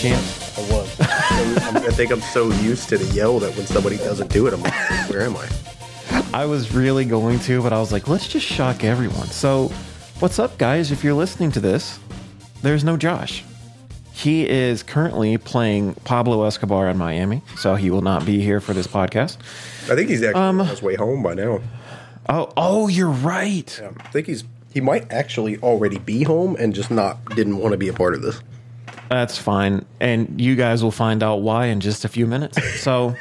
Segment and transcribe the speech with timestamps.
[0.00, 0.14] I by?
[0.14, 1.00] I was.
[1.84, 4.62] I think I'm so used to the yell that when somebody doesn't do it, I'm
[4.62, 4.72] like,
[5.10, 5.46] where am I?
[6.32, 9.26] I was really going to, but I was like, let's just shock everyone.
[9.26, 9.68] So,
[10.20, 10.90] what's up, guys?
[10.90, 11.98] If you're listening to this,
[12.62, 13.44] there's no Josh.
[14.14, 18.72] He is currently playing Pablo Escobar in Miami, so he will not be here for
[18.72, 19.36] this podcast.
[19.90, 21.60] I think he's actually um, on his way home by now.
[22.26, 23.78] Oh, oh, you're right.
[23.78, 27.72] Yeah, I think he's he might actually already be home and just not didn't want
[27.72, 28.40] to be a part of this.
[29.10, 29.84] That's fine.
[29.98, 32.80] And you guys will find out why in just a few minutes.
[32.80, 33.16] So,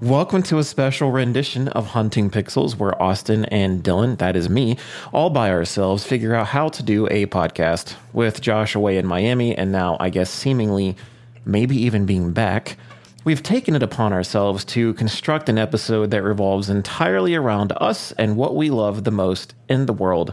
[0.00, 4.78] welcome to a special rendition of Hunting Pixels, where Austin and Dylan, that is me,
[5.12, 9.54] all by ourselves figure out how to do a podcast with Josh away in Miami
[9.54, 10.96] and now, I guess, seemingly
[11.44, 12.78] maybe even being back.
[13.22, 18.38] We've taken it upon ourselves to construct an episode that revolves entirely around us and
[18.38, 20.32] what we love the most in the world.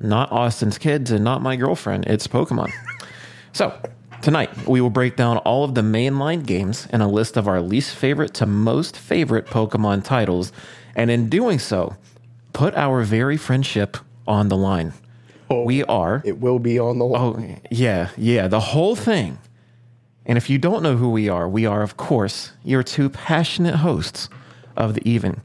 [0.00, 2.70] Not Austin's kids and not my girlfriend, it's Pokemon.
[3.54, 3.76] So,
[4.22, 7.60] tonight we will break down all of the mainline games and a list of our
[7.60, 10.52] least favorite to most favorite Pokemon titles,
[10.94, 11.96] and in doing so,
[12.52, 13.96] put our very friendship
[14.26, 14.92] on the line.
[15.50, 16.22] Oh, we are.
[16.24, 19.38] It will be on the Oh, yeah, yeah, the whole thing.
[20.26, 23.76] And if you don't know who we are, we are, of course, your two passionate
[23.76, 24.28] hosts
[24.76, 25.40] of the even.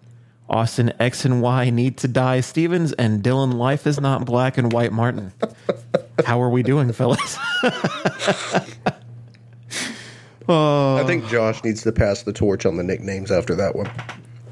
[0.50, 4.72] Austin X and Y need to die Stevens and Dylan Life is not black and
[4.72, 5.32] white Martin.
[6.26, 7.38] How are we doing, fellas?
[10.50, 13.90] I think Josh needs to pass the torch on the nicknames after that one.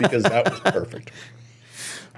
[0.00, 1.10] because that was perfect.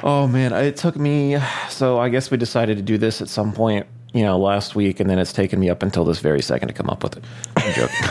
[0.03, 1.39] Oh man, it took me.
[1.71, 5.01] So I guess we decided to do this at some point, you know, last week,
[5.01, 7.25] and then it's taken me up until this very second to come up with it.
[7.57, 8.09] I'm joking.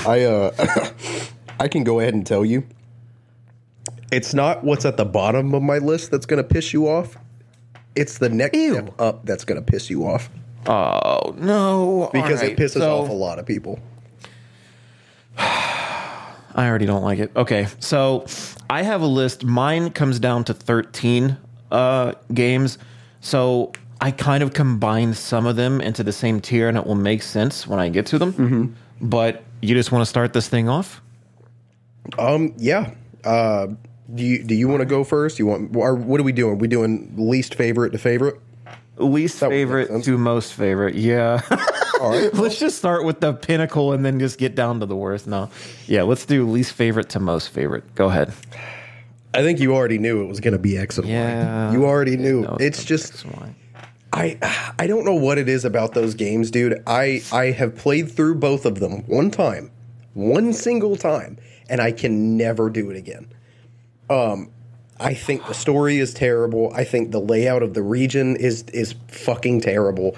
[0.06, 0.90] I uh
[1.60, 2.66] I can go ahead and tell you.
[4.12, 7.16] It's not what's at the bottom of my list that's going to piss you off.
[7.94, 8.72] It's the next Ew.
[8.74, 10.28] step up that's going to piss you off
[10.68, 12.10] oh no!
[12.12, 13.78] because All it pisses so- off a lot of people.
[15.38, 17.32] I already don't like it.
[17.36, 18.24] Okay, so
[18.70, 19.44] I have a list.
[19.44, 21.36] Mine comes down to 13
[21.70, 22.78] uh, games.
[23.20, 26.94] So I kind of combined some of them into the same tier, and it will
[26.94, 28.32] make sense when I get to them.
[28.32, 29.06] Mm-hmm.
[29.06, 31.02] But you just want to start this thing off?
[32.18, 32.92] Um yeah.
[33.24, 33.68] Uh
[34.14, 35.38] do you do you want to go first?
[35.38, 36.58] You want or what are we doing?
[36.58, 38.40] we doing least favorite to favorite?
[38.98, 40.94] Least That favorite to most favorite.
[40.94, 41.42] Yeah.
[42.00, 42.32] All right.
[42.34, 45.26] let's just start with the pinnacle and then just get down to the worst.
[45.26, 45.50] No.
[45.86, 47.94] Yeah, let's do least favorite to most favorite.
[47.94, 48.32] Go ahead.
[49.34, 51.68] I think you already knew it was going to be X and Yeah.
[51.68, 51.72] Y.
[51.74, 52.46] You already knew.
[52.58, 53.26] It's just.
[54.12, 54.38] I
[54.78, 56.82] I don't know what it is about those games, dude.
[56.86, 59.70] I I have played through both of them one time,
[60.14, 61.36] one single time,
[61.68, 63.28] and I can never do it again.
[64.08, 64.50] Um,
[64.98, 66.72] I think the story is terrible.
[66.74, 70.16] I think the layout of the region is is fucking terrible.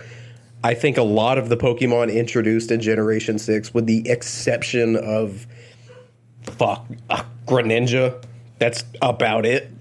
[0.63, 5.47] I think a lot of the Pokemon introduced in Generation Six, with the exception of
[6.43, 8.23] fuck uh, Greninja,
[8.59, 9.73] that's about it.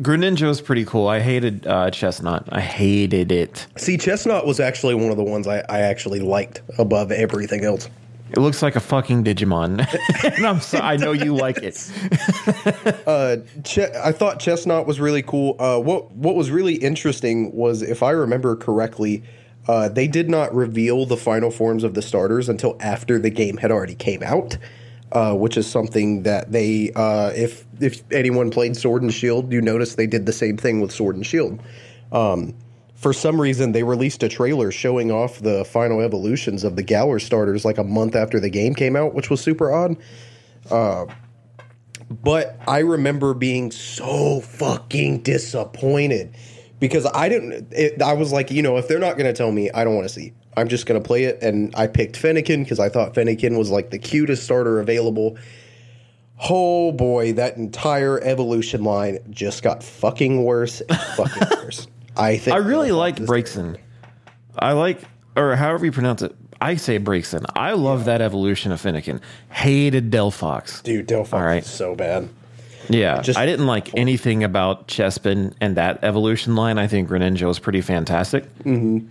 [0.00, 1.06] Greninja was pretty cool.
[1.06, 2.48] I hated uh, Chesnaught.
[2.50, 3.66] I hated it.
[3.76, 7.88] See, Chesnaught was actually one of the ones I, I actually liked above everything else.
[8.32, 9.86] It looks like a fucking Digimon,
[10.36, 11.74] and I'm so, I know you like it.
[13.64, 15.56] Che- I thought Chesnaught was really cool.
[15.58, 19.22] Uh, what what was really interesting was, if I remember correctly,
[19.68, 23.56] uh, they did not reveal the final forms of the starters until after the game
[23.56, 24.56] had already came out,
[25.12, 29.60] uh, which is something that they, uh, if if anyone played Sword and Shield, you
[29.60, 31.60] notice they did the same thing with Sword and Shield.
[32.12, 32.54] Um,
[33.00, 37.18] for some reason, they released a trailer showing off the final evolutions of the Galar
[37.18, 39.96] starters like a month after the game came out, which was super odd.
[40.70, 41.06] Uh,
[42.10, 46.36] but I remember being so fucking disappointed
[46.78, 47.72] because I didn't.
[47.72, 49.94] It, I was like, you know, if they're not going to tell me, I don't
[49.94, 50.34] want to see.
[50.58, 51.42] I'm just going to play it.
[51.42, 55.38] And I picked Fennekin because I thought Fennekin was like the cutest starter available.
[56.50, 61.86] Oh boy, that entire evolution line just got fucking worse and fucking worse.
[62.20, 63.76] I think I really like Braixen.
[64.58, 65.00] I like,
[65.36, 66.34] or however you pronounce it.
[66.60, 67.44] I say Braixen.
[67.56, 69.20] I love that evolution of Fennekin.
[69.50, 70.82] Hated Delphox.
[70.82, 71.62] Dude, Delphox All right.
[71.62, 72.28] is so bad.
[72.90, 76.76] Yeah, Just- I didn't like anything about Chespin and that evolution line.
[76.76, 78.44] I think Greninja was pretty fantastic.
[78.64, 79.06] Mm-hmm.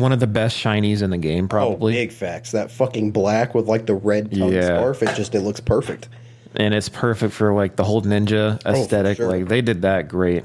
[0.00, 1.92] One of the best shinies in the game, Oh, probably.
[1.92, 2.52] big facts.
[2.52, 4.62] That fucking black with like the red tongue Yeah.
[4.78, 5.02] scarf.
[5.02, 6.08] It just it looks perfect.
[6.56, 9.16] and it's perfect for like the whole ninja aesthetic.
[9.18, 9.28] sure.
[9.28, 10.44] Like they did that great.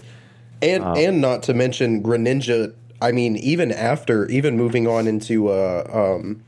[0.61, 2.73] And and not to mention Greninja.
[3.01, 6.43] I mean, even after even moving on into uh, um,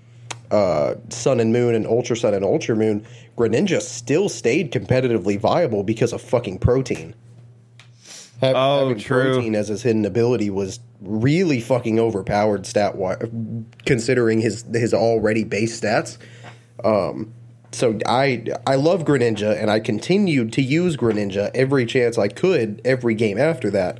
[0.52, 3.06] uh, Sun and Moon and Ultra Sun and Ultra Moon,
[3.38, 7.16] Greninja still stayed competitively viable because of fucking Protean.
[8.44, 9.34] Oh, having true.
[9.34, 13.24] Protean as his hidden ability was really fucking overpowered stat wise,
[13.86, 16.18] considering his his already base stats.
[16.84, 17.34] Um,
[17.72, 22.82] so I I love Greninja, and I continued to use Greninja every chance I could,
[22.84, 24.00] every game after that.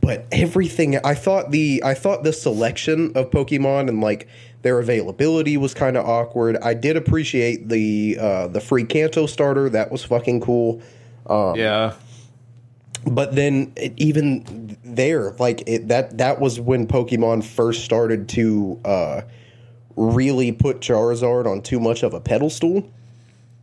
[0.00, 4.28] But everything I thought the I thought the selection of Pokemon and like
[4.62, 6.56] their availability was kind of awkward.
[6.58, 9.68] I did appreciate the uh, the free Kanto starter.
[9.68, 10.80] That was fucking cool.
[11.56, 11.94] yeah.
[13.06, 18.80] But then it, even there, like it, that that was when Pokemon first started to
[18.84, 19.20] uh,
[19.98, 22.88] really put Charizard on too much of a pedestal.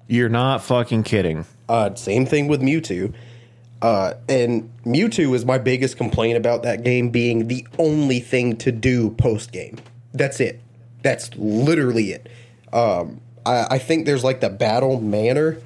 [0.08, 1.46] You're not fucking kidding.
[1.68, 3.14] Uh, same thing with Mewtwo.
[3.82, 8.72] Uh, and Mewtwo is my biggest complaint about that game being the only thing to
[8.72, 9.78] do post game.
[10.14, 10.62] That's it.
[11.02, 12.30] That's literally it.
[12.74, 15.60] Um, I, I think there's like the battle manor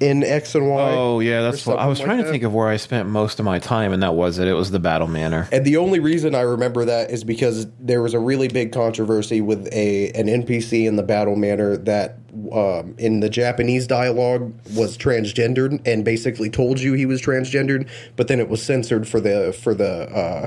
[0.00, 0.92] in X and Y.
[0.92, 3.08] Oh yeah, that's what I was something trying like to think of where I spent
[3.08, 4.46] most of my time, and that was it.
[4.46, 5.48] It was the Battle Manor.
[5.50, 9.40] And the only reason I remember that is because there was a really big controversy
[9.40, 12.18] with a an NPC in the battle manor that
[12.52, 18.28] um, in the Japanese dialogue was transgendered and basically told you he was transgendered, but
[18.28, 20.46] then it was censored for the for the uh,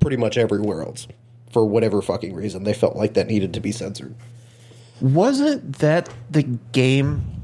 [0.00, 1.06] pretty much everywhere else
[1.52, 4.14] for whatever fucking reason they felt like that needed to be censored.
[5.00, 6.42] Wasn't that the
[6.72, 7.43] game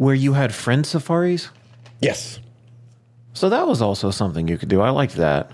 [0.00, 1.50] where you had friend safaris?
[2.00, 2.40] Yes,
[3.34, 4.80] So that was also something you could do.
[4.80, 5.50] I liked that.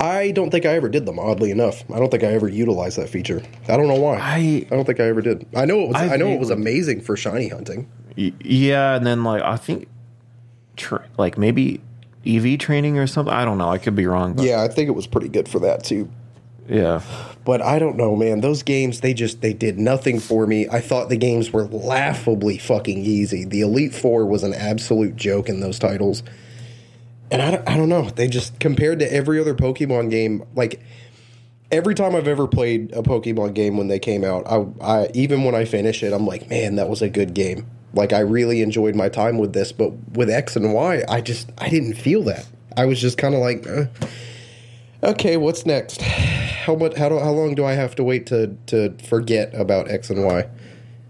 [0.00, 1.20] I don't think I ever did them.
[1.20, 3.40] Oddly enough, I don't think I ever utilized that feature.
[3.68, 4.16] I don't know why.
[4.18, 5.46] I I don't think I ever did.
[5.54, 5.96] I know it was.
[5.96, 7.88] I I, know it was amazing for shiny hunting.
[8.16, 9.86] y- yeah, and then like I think,
[10.76, 11.80] tra- like maybe
[12.26, 13.32] EV training or something.
[13.32, 13.68] I don't know.
[13.70, 14.34] I could be wrong.
[14.34, 16.08] But Yeah, I think it was pretty good for that too.
[16.68, 17.00] yeah.
[17.48, 18.42] But I don't know, man.
[18.42, 20.68] Those games, they just they did nothing for me.
[20.68, 23.46] I thought the games were laughably fucking easy.
[23.46, 26.22] The Elite Four was an absolute joke in those titles.
[27.30, 28.10] And I don't, I don't know.
[28.10, 30.82] They just compared to every other Pokemon game, like
[31.72, 35.42] every time I've ever played a Pokemon game when they came out, I, I even
[35.42, 37.66] when I finish it, I'm like, man, that was a good game.
[37.94, 39.72] Like I really enjoyed my time with this.
[39.72, 42.46] But with X and Y, I just I didn't feel that.
[42.76, 43.66] I was just kind of like.
[43.66, 43.86] Eh.
[45.02, 46.02] Okay, what's next?
[46.02, 46.96] How much?
[46.96, 50.24] How do, how long do I have to wait to to forget about X and
[50.24, 50.48] Y?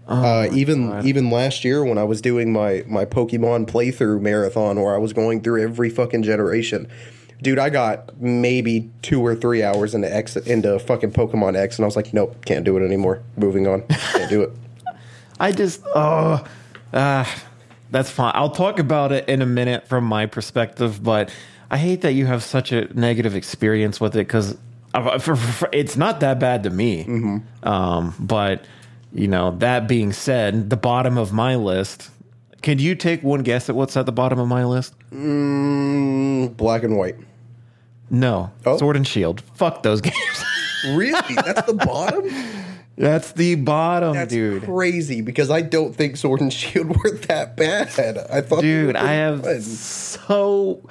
[0.09, 4.95] uh, even even last year when I was doing my my Pokemon playthrough marathon, where
[4.95, 6.87] I was going through every fucking generation,
[7.43, 11.85] dude, I got maybe two or three hours into X into fucking Pokemon X, and
[11.85, 13.21] I was like, nope, can't do it anymore.
[13.37, 14.51] Moving on, can't do it.
[15.39, 16.43] I just oh,
[16.91, 17.43] ah,
[17.91, 18.31] that's fine.
[18.33, 21.31] I'll talk about it in a minute from my perspective, but
[21.71, 24.57] I hate that you have such a negative experience with it because
[25.71, 27.41] it's not that bad to me.
[27.63, 28.65] Um, but
[29.13, 32.09] you know, that being said, the bottom of my list.
[32.61, 34.93] Can you take one guess at what's at the bottom of my list?
[35.11, 37.15] Mm, black and white.
[38.09, 38.77] No, Oh.
[38.77, 39.41] Sword and Shield.
[39.53, 40.43] Fuck those games.
[40.89, 41.35] Really?
[41.35, 42.29] That's the bottom.
[42.97, 44.63] That's the bottom, That's dude.
[44.63, 47.87] crazy because I don't think Sword and Shield were that bad.
[48.29, 49.61] I thought, dude i have fun.
[49.61, 50.81] so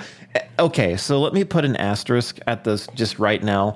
[0.59, 3.75] okay so let me put an asterisk at this just right now.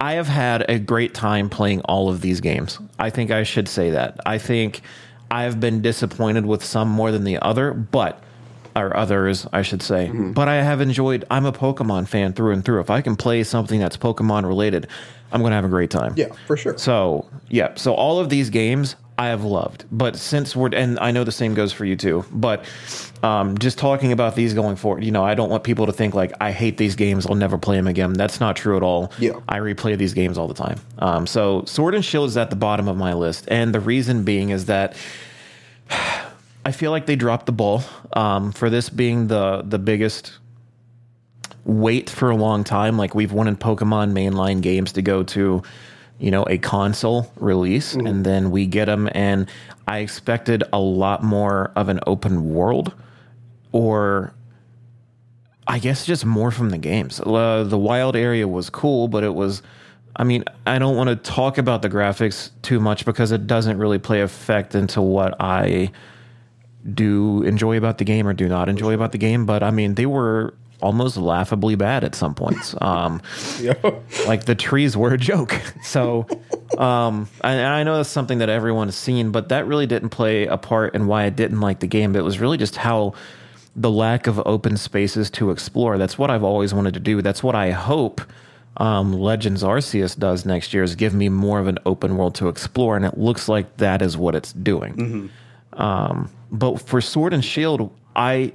[0.00, 2.78] I have had a great time playing all of these games.
[2.98, 4.18] I think i should say that.
[4.26, 4.82] I think
[5.30, 8.22] i have been disappointed with some more than the other but
[8.76, 10.08] or others i should say.
[10.08, 10.32] Mm-hmm.
[10.32, 12.80] but i have enjoyed i'm a pokemon fan through and through.
[12.80, 14.88] If i can play something that's pokemon related
[15.32, 16.14] i'm gonna have a great time.
[16.16, 16.76] Yeah, for sure.
[16.76, 21.12] so yeah, so all of these games I have loved, but since we're and I
[21.12, 22.24] know the same goes for you too.
[22.32, 22.64] But
[23.22, 26.14] um, just talking about these going forward, you know, I don't want people to think
[26.14, 27.24] like I hate these games.
[27.24, 28.14] I'll never play them again.
[28.14, 29.12] That's not true at all.
[29.18, 29.38] Yeah.
[29.48, 30.80] I replay these games all the time.
[30.98, 34.24] Um, so Sword and Shield is at the bottom of my list, and the reason
[34.24, 34.96] being is that
[36.66, 40.38] I feel like they dropped the ball um, for this being the the biggest
[41.64, 42.96] wait for a long time.
[42.96, 45.62] Like we've wanted Pokemon mainline games to go to,
[46.18, 49.08] you know, a console release, and then we get them.
[49.12, 49.48] And
[49.86, 52.94] I expected a lot more of an open world,
[53.72, 54.32] or
[55.66, 57.20] I guess just more from the games.
[57.20, 59.62] Uh, the wild area was cool, but it was.
[60.16, 63.78] I mean, I don't want to talk about the graphics too much because it doesn't
[63.78, 65.90] really play effect into what I
[66.92, 69.44] do enjoy about the game or do not enjoy about the game.
[69.44, 72.74] But I mean, they were almost laughably bad at some points.
[72.84, 73.22] Um,
[74.26, 75.60] like the trees were a joke.
[75.82, 76.26] So,
[76.78, 80.46] um, and I know that's something that everyone has seen, but that really didn't play
[80.46, 82.14] a part in why I didn't like the game.
[82.14, 83.14] It was really just how
[83.74, 85.98] the lack of open spaces to explore.
[85.98, 87.22] That's what I've always wanted to do.
[87.22, 88.20] That's what I hope
[88.76, 92.48] um, Legends Arceus does next year is give me more of an open world to
[92.48, 95.30] explore, and it looks like that is what it's doing.
[95.74, 98.52] Um, but for Sword and Shield, I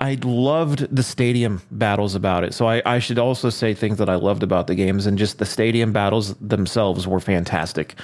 [0.00, 2.54] I loved the stadium battles about it.
[2.54, 5.38] So I, I should also say things that I loved about the games and just
[5.38, 7.94] the stadium battles themselves were fantastic.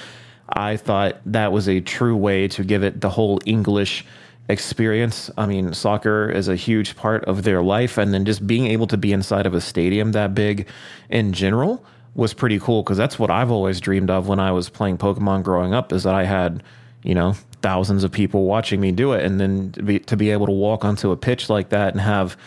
[0.49, 4.05] I thought that was a true way to give it the whole English
[4.47, 5.29] experience.
[5.37, 8.87] I mean, soccer is a huge part of their life, and then just being able
[8.87, 10.67] to be inside of a stadium that big
[11.09, 11.83] in general
[12.15, 15.43] was pretty cool because that's what I've always dreamed of when I was playing Pokemon
[15.43, 16.63] growing up is that I had,
[17.03, 20.29] you know, thousands of people watching me do it, and then to be, to be
[20.31, 22.37] able to walk onto a pitch like that and have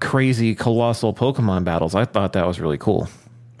[0.00, 1.94] crazy colossal Pokemon battles.
[1.94, 3.08] I thought that was really cool.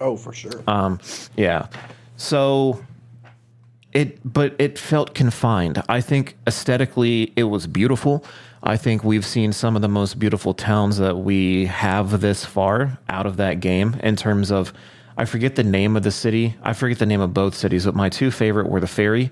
[0.00, 0.62] Oh, for sure.
[0.66, 1.00] Um,
[1.36, 1.68] yeah.
[2.16, 2.84] So
[3.92, 5.82] it, but it felt confined.
[5.88, 8.24] I think aesthetically it was beautiful.
[8.62, 12.98] I think we've seen some of the most beautiful towns that we have this far
[13.08, 14.72] out of that game in terms of.
[15.18, 16.56] I forget the name of the city.
[16.62, 19.30] I forget the name of both cities, but my two favorite were the ferry,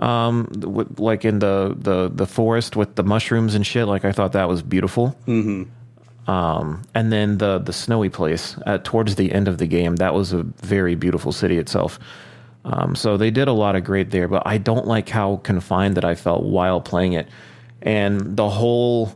[0.00, 3.86] um, with, like in the, the the forest with the mushrooms and shit.
[3.86, 5.16] Like I thought that was beautiful.
[5.26, 6.30] Mm-hmm.
[6.30, 9.96] Um, and then the the snowy place at towards the end of the game.
[9.96, 11.98] That was a very beautiful city itself.
[12.64, 15.96] Um, so they did a lot of great there, but I don't like how confined
[15.96, 17.28] that I felt while playing it,
[17.82, 19.14] and the whole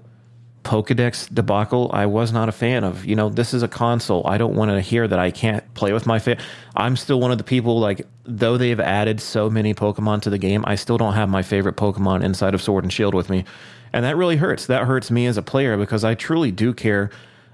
[0.65, 3.05] Pokedex debacle, I was not a fan of.
[3.05, 4.27] You know, this is a console.
[4.27, 6.37] I don't want to hear that I can't play with my fa
[6.75, 10.39] I'm still one of the people like though they've added so many Pokemon to the
[10.39, 13.45] game, I still don't have my favorite Pokemon inside of Sword and Shield with me.
[13.93, 14.67] And that really hurts.
[14.67, 17.11] That hurts me as a player because I truly do care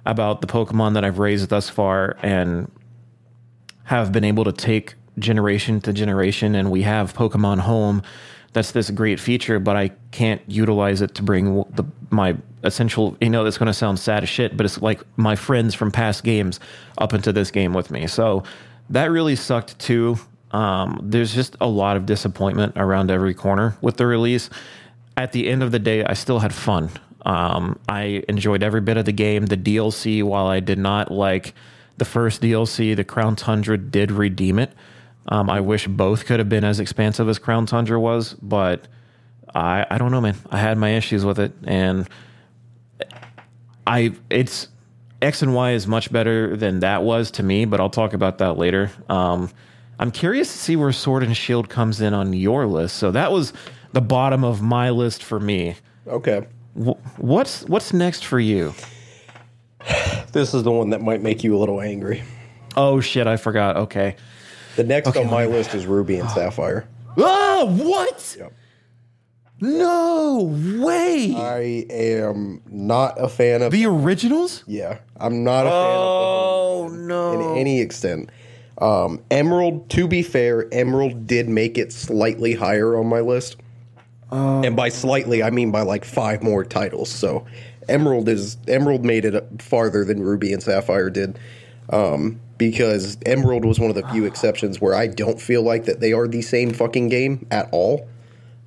[0.06, 2.70] about the Pokemon that I've raised thus far and
[3.84, 8.02] have been able to take generation to generation and we have Pokemon Home
[8.52, 13.16] that's this great feature, but I can't utilize it to bring the my essential.
[13.20, 15.90] You know, that's going to sound sad as shit, but it's like my friends from
[15.90, 16.58] past games
[16.98, 18.06] up into this game with me.
[18.06, 18.42] So
[18.90, 20.18] that really sucked too.
[20.50, 24.50] Um, there's just a lot of disappointment around every corner with the release.
[25.16, 26.90] At the end of the day, I still had fun.
[27.24, 29.46] Um, I enjoyed every bit of the game.
[29.46, 31.54] The DLC, while I did not like
[31.98, 34.72] the first DLC, the Crown Tundra did redeem it.
[35.30, 38.88] Um, I wish both could have been as expansive as Crown Tundra was, but
[39.54, 40.36] I I don't know, man.
[40.50, 42.08] I had my issues with it, and
[43.86, 44.68] I it's
[45.22, 48.38] X and Y is much better than that was to me, but I'll talk about
[48.38, 48.90] that later.
[49.08, 49.50] Um,
[49.98, 52.96] I'm curious to see where Sword and Shield comes in on your list.
[52.96, 53.52] So that was
[53.92, 55.76] the bottom of my list for me.
[56.06, 56.46] Okay.
[56.74, 58.74] Wh- What's what's next for you?
[60.32, 62.22] This is the one that might make you a little angry.
[62.76, 63.76] Oh shit, I forgot.
[63.76, 64.16] Okay.
[64.76, 66.86] The next Okay, on my list is Ruby and Sapphire.
[67.16, 68.36] Oh, what?
[68.38, 68.52] Yep.
[69.62, 70.50] No
[70.82, 71.34] way.
[71.36, 73.72] I am not a fan of.
[73.72, 74.64] the originals?
[74.66, 77.52] yeah, I'm not a Oh fan of no.
[77.52, 78.30] in any extent.
[78.78, 83.56] Um, Emerald, to be fair, Emerald did make it slightly higher on my list.
[84.30, 87.10] and by slightly, I mean by like five more titles.
[87.10, 87.44] So
[87.88, 91.38] Emerald is Emerald made it farther than Ruby and Sapphire did.
[91.90, 96.00] Um, because Emerald was one of the few exceptions where I don't feel like that
[96.00, 98.06] they are the same fucking game at all.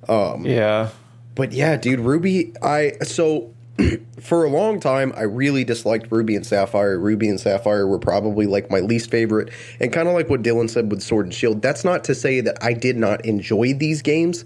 [0.08, 0.90] yeah.
[1.36, 3.54] But yeah, dude, Ruby, I so
[4.20, 6.98] for a long time I really disliked Ruby and Sapphire.
[6.98, 10.68] Ruby and Sapphire were probably like my least favorite, and kind of like what Dylan
[10.68, 11.62] said with Sword and Shield.
[11.62, 14.44] That's not to say that I did not enjoy these games.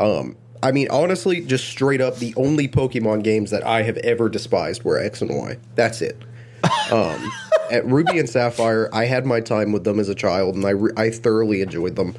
[0.00, 4.30] Um, I mean, honestly, just straight up, the only Pokemon games that I have ever
[4.30, 5.58] despised were X and Y.
[5.74, 6.16] That's it.
[6.90, 7.32] Um,
[7.70, 10.70] at Ruby and Sapphire, I had my time with them as a child, and I
[10.70, 12.14] re- I thoroughly enjoyed them.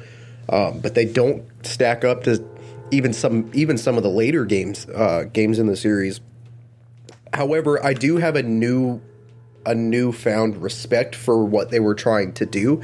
[0.50, 2.42] Um, but they don't stack up to
[2.90, 6.20] even some even some of the later games uh, games in the series.
[7.32, 9.00] However, I do have a new
[9.66, 12.82] a newfound respect for what they were trying to do.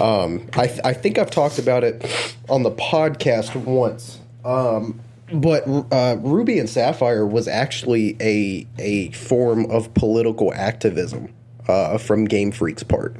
[0.00, 2.04] Um, I, th- I think I've talked about it
[2.48, 4.20] on the podcast once.
[4.44, 5.00] Um,
[5.32, 11.33] but uh, Ruby and Sapphire was actually a a form of political activism
[11.68, 13.16] uh, from Game Freak's part.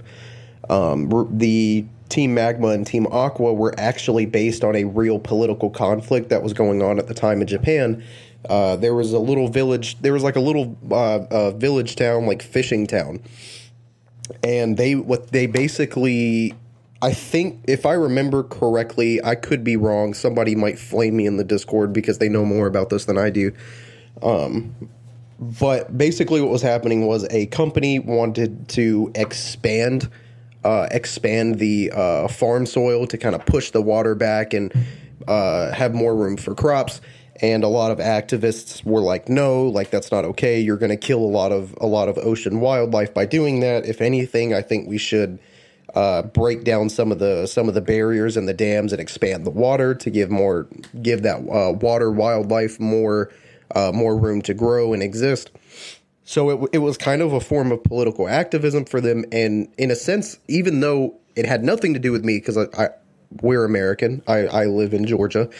[0.69, 6.29] Um, the Team Magma and Team Aqua were actually based on a real political conflict
[6.31, 8.03] that was going on at the time in Japan.
[8.49, 9.99] Uh, there was a little village.
[10.01, 13.23] There was like a little uh, village town, like fishing town,
[14.43, 16.55] and they what they basically
[17.05, 20.15] I think if I remember correctly, I could be wrong.
[20.15, 23.29] Somebody might flame me in the Discord because they know more about this than I
[23.29, 23.53] do.
[24.23, 24.75] Um,
[25.59, 30.09] but basically, what was happening was a company wanted to expand,
[30.65, 34.73] uh, expand the uh, farm soil to kind of push the water back and
[35.29, 37.01] uh, have more room for crops.
[37.43, 40.61] And a lot of activists were like, "No, like that's not okay.
[40.61, 43.87] You're going to kill a lot of a lot of ocean wildlife by doing that.
[43.87, 45.39] If anything, I think we should."
[45.95, 49.47] uh, break down some of the some of the barriers and the dams and expand
[49.47, 50.67] the water to give more
[51.03, 53.31] give that uh, water wildlife more
[53.75, 55.51] uh, more room to grow and exist.
[56.25, 59.91] So it, it was kind of a form of political activism for them, and in
[59.91, 62.89] a sense, even though it had nothing to do with me, because I, I
[63.43, 65.51] we're American, I, I live in Georgia,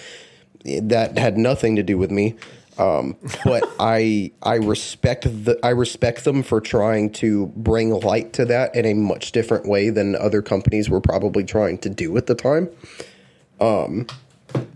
[0.65, 2.37] that had nothing to do with me.
[2.79, 8.45] Um, but I I respect the I respect them for trying to bring light to
[8.47, 12.27] that in a much different way than other companies were probably trying to do at
[12.27, 12.69] the time.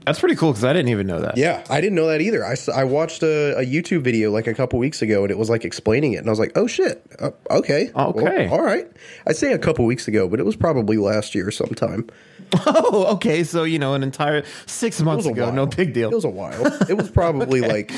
[0.05, 1.37] That's pretty cool because I didn't even know that.
[1.37, 2.43] Yeah, I didn't know that either.
[2.45, 5.51] I, I watched a, a YouTube video like a couple weeks ago, and it was
[5.51, 8.49] like explaining it, and I was like, "Oh shit, uh, okay, Well, Okay.
[8.49, 8.91] all right."
[9.27, 12.09] I'd say a couple weeks ago, but it was probably last year sometime.
[12.65, 13.45] Oh, okay.
[13.45, 16.11] So you know, an entire six months ago, no big deal.
[16.11, 16.65] It was a while.
[16.89, 17.93] It was probably like,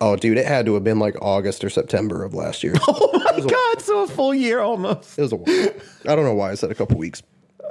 [0.00, 2.74] oh, dude, it had to have been like August or September of last year.
[2.88, 3.80] oh my god!
[3.80, 5.16] So a full year almost.
[5.16, 5.68] It was a while.
[6.08, 7.22] I don't know why I said a couple weeks.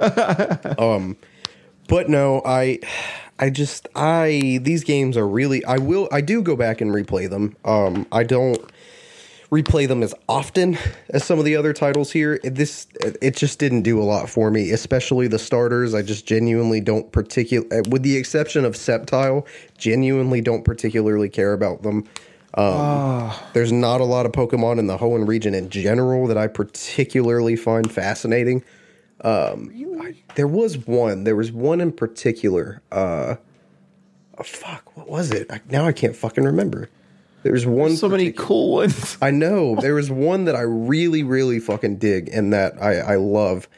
[0.78, 1.18] um,
[1.88, 2.80] but no, I,
[3.38, 7.28] I just I these games are really I will I do go back and replay
[7.28, 7.56] them.
[7.64, 8.60] Um, I don't
[9.50, 10.76] replay them as often
[11.10, 12.40] as some of the other titles here.
[12.42, 15.94] This it just didn't do a lot for me, especially the starters.
[15.94, 19.46] I just genuinely don't particular, with the exception of Sceptile,
[19.78, 22.04] genuinely don't particularly care about them.
[22.54, 26.46] Um, There's not a lot of Pokemon in the Hoenn region in general that I
[26.46, 28.62] particularly find fascinating.
[29.24, 31.24] Um, I- there was one.
[31.24, 32.82] There was one in particular.
[32.92, 33.36] Uh,
[34.38, 35.50] oh, fuck, what was it?
[35.50, 36.90] I, now I can't fucking remember.
[37.42, 37.96] There's one.
[37.96, 39.18] So many cool ones.
[39.22, 43.16] I know there was one that I really, really fucking dig and that I, I
[43.16, 43.68] love.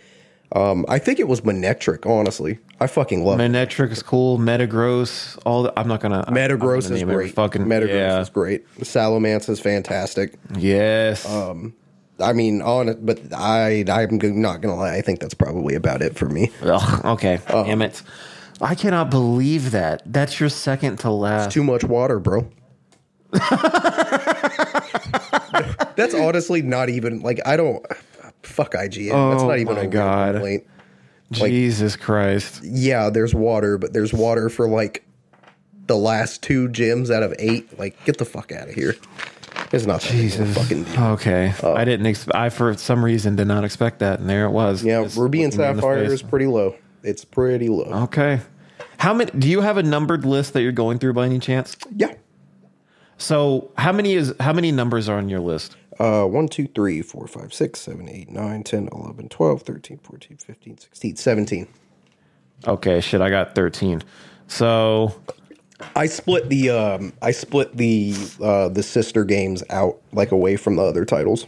[0.52, 2.06] Um, I think it was Manectric.
[2.06, 3.50] Honestly, I fucking love it.
[3.50, 4.38] Manectric is cool.
[4.38, 5.36] Metagross.
[5.44, 6.24] All the, I'm not gonna.
[6.26, 7.34] I'm Metagross gonna is great.
[7.34, 8.20] Fucking Metagross yeah.
[8.20, 8.72] is great.
[8.78, 10.34] Salamence is fantastic.
[10.56, 11.26] Yes.
[12.20, 14.94] I mean, on it, but I I'm not gonna lie.
[14.96, 16.50] I think that's probably about it for me.
[16.62, 17.40] Ugh, okay.
[17.48, 18.02] uh, Damn it.
[18.60, 20.02] I cannot believe that.
[20.06, 21.50] That's your second to last.
[21.50, 22.48] Too much water, bro.
[25.96, 27.84] that's honestly not even like I don't.
[28.42, 29.10] Fuck IGN.
[29.30, 30.34] that's Oh not even my a God.
[30.34, 30.64] complaint.
[31.32, 32.60] Jesus Christ.
[32.62, 35.04] yeah, there's water, but there's water for like
[35.88, 37.76] the last two gyms out of eight.
[37.78, 38.94] Like, get the fuck out of here.
[39.72, 40.54] It's not that big of a Jesus.
[40.56, 41.02] fucking deal.
[41.04, 41.52] Okay.
[41.62, 42.06] I didn't.
[42.06, 44.84] Ex- I for some reason did not expect that, and there it was.
[44.84, 46.76] Yeah, Just Ruby and looking me in the Sapphire is pretty low.
[47.02, 47.84] It's pretty low.
[48.04, 48.40] Okay.
[48.98, 49.30] How many?
[49.32, 51.76] Do you have a numbered list that you're going through by any chance?
[51.94, 52.14] Yeah.
[53.18, 55.76] So how many is how many numbers are on your list?
[55.98, 60.36] Uh, 1, 2, 3, 4, 5, 6, 7, 8, 9, 10, 11, 12, 13, 14,
[60.36, 61.66] 15, 16, 17.
[62.66, 64.02] Okay, shit, I got thirteen.
[64.48, 65.14] So
[65.94, 70.76] I split the um I split the uh the sister games out like away from
[70.76, 71.46] the other titles.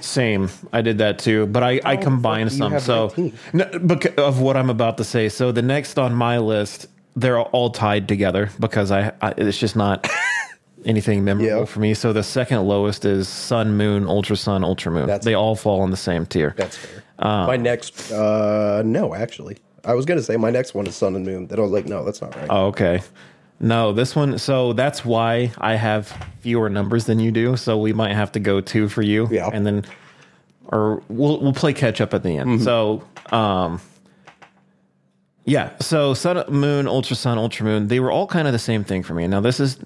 [0.00, 0.48] Same.
[0.72, 3.10] I did that too, but I, I combined fuck do you some.
[3.14, 5.28] So no, bec- of what I'm about to say.
[5.28, 6.86] So the next on my list,
[7.16, 10.08] they're all tied together because I, I it's just not
[10.86, 11.64] anything memorable Yeah.
[11.66, 11.92] for me.
[11.94, 15.06] So the second lowest is Sun, Moon, Ultra Sun, Ultra Moon.
[15.06, 16.54] That's they all fall in the same tier.
[16.56, 17.02] That's fair.
[17.18, 19.58] my next uh no, actually.
[19.84, 21.46] I was gonna say my next one is Sun and Moon.
[21.46, 22.46] Then I was like, no, that's not right.
[22.50, 23.00] Oh, okay.
[23.60, 24.38] No, this one.
[24.38, 26.08] So that's why I have
[26.40, 27.56] fewer numbers than you do.
[27.56, 29.28] So we might have to go two for you.
[29.30, 29.50] Yeah.
[29.52, 29.84] And then,
[30.66, 32.62] or we'll we'll play catch up at the end.
[32.62, 33.80] So, um,
[35.44, 35.76] yeah.
[35.80, 37.88] So Sun, Moon, Ultra Sun, Ultra Moon.
[37.88, 39.26] They were all kind of the same thing for me.
[39.26, 39.78] Now this is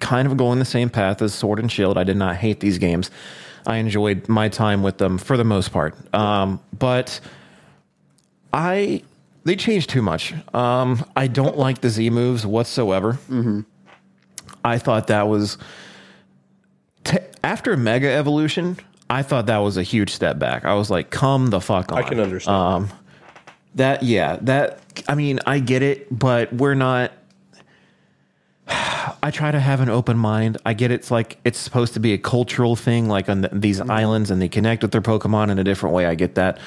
[0.00, 1.98] kind of going the same path as Sword and Shield.
[1.98, 3.10] I did not hate these games.
[3.66, 5.96] I enjoyed my time with them for the most part.
[6.14, 7.18] Um, but
[8.52, 9.02] I
[9.48, 10.34] they changed too much.
[10.54, 13.14] Um, I don't like the Z moves whatsoever.
[13.30, 13.60] Mm-hmm.
[14.62, 15.56] I thought that was
[17.04, 18.78] t- after Mega Evolution.
[19.08, 20.66] I thought that was a huge step back.
[20.66, 22.56] I was like, "Come the fuck on!" I can understand.
[22.56, 22.90] Um,
[23.76, 27.12] that yeah, that I mean, I get it, but we're not.
[28.68, 30.58] I try to have an open mind.
[30.66, 33.80] I get it's like it's supposed to be a cultural thing, like on the, these
[33.80, 36.04] islands, and they connect with their Pokemon in a different way.
[36.04, 36.58] I get that,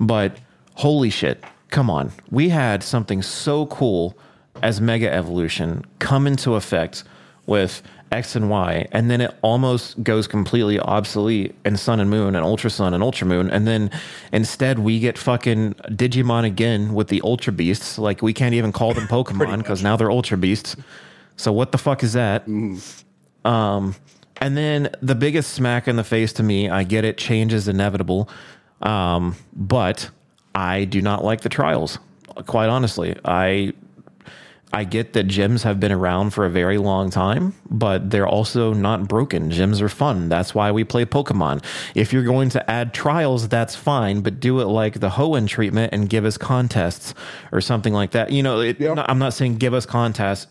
[0.00, 0.38] but
[0.74, 2.12] holy shit, come on!
[2.30, 4.16] We had something so cool
[4.62, 7.02] as Mega Evolution come into effect
[7.46, 7.82] with
[8.12, 12.44] X and Y, and then it almost goes completely obsolete in Sun and Moon and
[12.44, 13.90] Ultra Sun and Ultra Moon, and then
[14.32, 17.98] instead we get fucking Digimon again with the Ultra Beasts.
[17.98, 20.76] Like we can't even call them Pokemon because now they're Ultra Beasts.
[21.36, 22.46] So what the fuck is that?
[23.44, 23.96] Um,
[24.36, 27.66] and then the biggest smack in the face to me, I get it, change is
[27.66, 28.28] inevitable,
[28.82, 30.10] um, but
[30.54, 31.98] I do not like the trials.
[32.46, 33.72] Quite honestly, I
[34.74, 38.72] I get that gyms have been around for a very long time, but they're also
[38.72, 39.50] not broken.
[39.50, 40.30] Gyms are fun.
[40.30, 41.62] That's why we play Pokemon.
[41.94, 45.92] If you're going to add trials, that's fine, but do it like the Hoenn treatment
[45.92, 47.12] and give us contests
[47.52, 48.32] or something like that.
[48.32, 49.04] You know, it, Yeah.
[49.08, 50.46] I'm not saying give us contests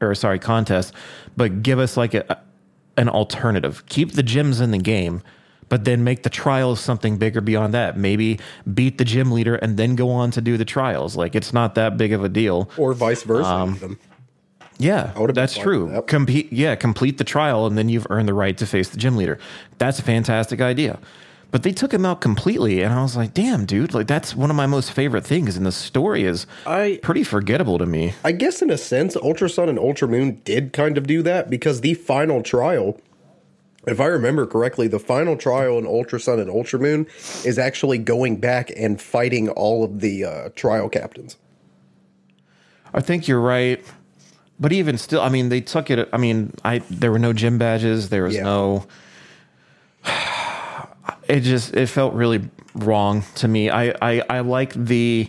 [0.00, 0.92] or sorry, contests,
[1.36, 2.40] but give us like a
[2.96, 3.84] an alternative.
[3.86, 5.22] Keep the gyms in the game,
[5.68, 7.96] but then make the trials something bigger beyond that.
[7.96, 8.38] Maybe
[8.72, 11.16] beat the gym leader and then go on to do the trials.
[11.16, 12.70] Like it's not that big of a deal.
[12.76, 13.48] Or vice versa.
[13.48, 13.98] Um.
[14.80, 15.90] Yeah, that's true.
[15.90, 16.06] that.
[16.06, 19.16] Compete, yeah, complete the trial, and then you've earned the right to face the gym
[19.16, 19.38] leader.
[19.78, 21.00] That's a fantastic idea.
[21.50, 23.94] But they took him out completely, and I was like, "Damn, dude!
[23.94, 27.78] Like that's one of my most favorite things." And the story is I- pretty forgettable
[27.78, 28.12] to me.
[28.22, 31.48] I guess in a sense, Ultra Sun and Ultra Moon did kind of do that
[31.50, 33.00] because the final trial,
[33.88, 37.06] if I remember correctly, the final trial in Ultra Sun and Ultra Moon
[37.44, 41.36] is actually going back and fighting all of the uh, trial captains.
[42.94, 43.84] I think you're right,
[44.58, 46.08] but even still, I mean, they took it.
[46.12, 48.08] I mean, I there were no gym badges.
[48.08, 48.42] There was Yeah.
[48.44, 48.86] no.
[51.26, 53.68] It just it felt really wrong to me.
[53.68, 55.28] I I, I like the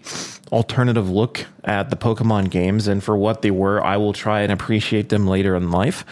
[0.51, 4.51] alternative look at the Pokemon games, and for what they were, I will try and
[4.51, 6.05] appreciate them later in life.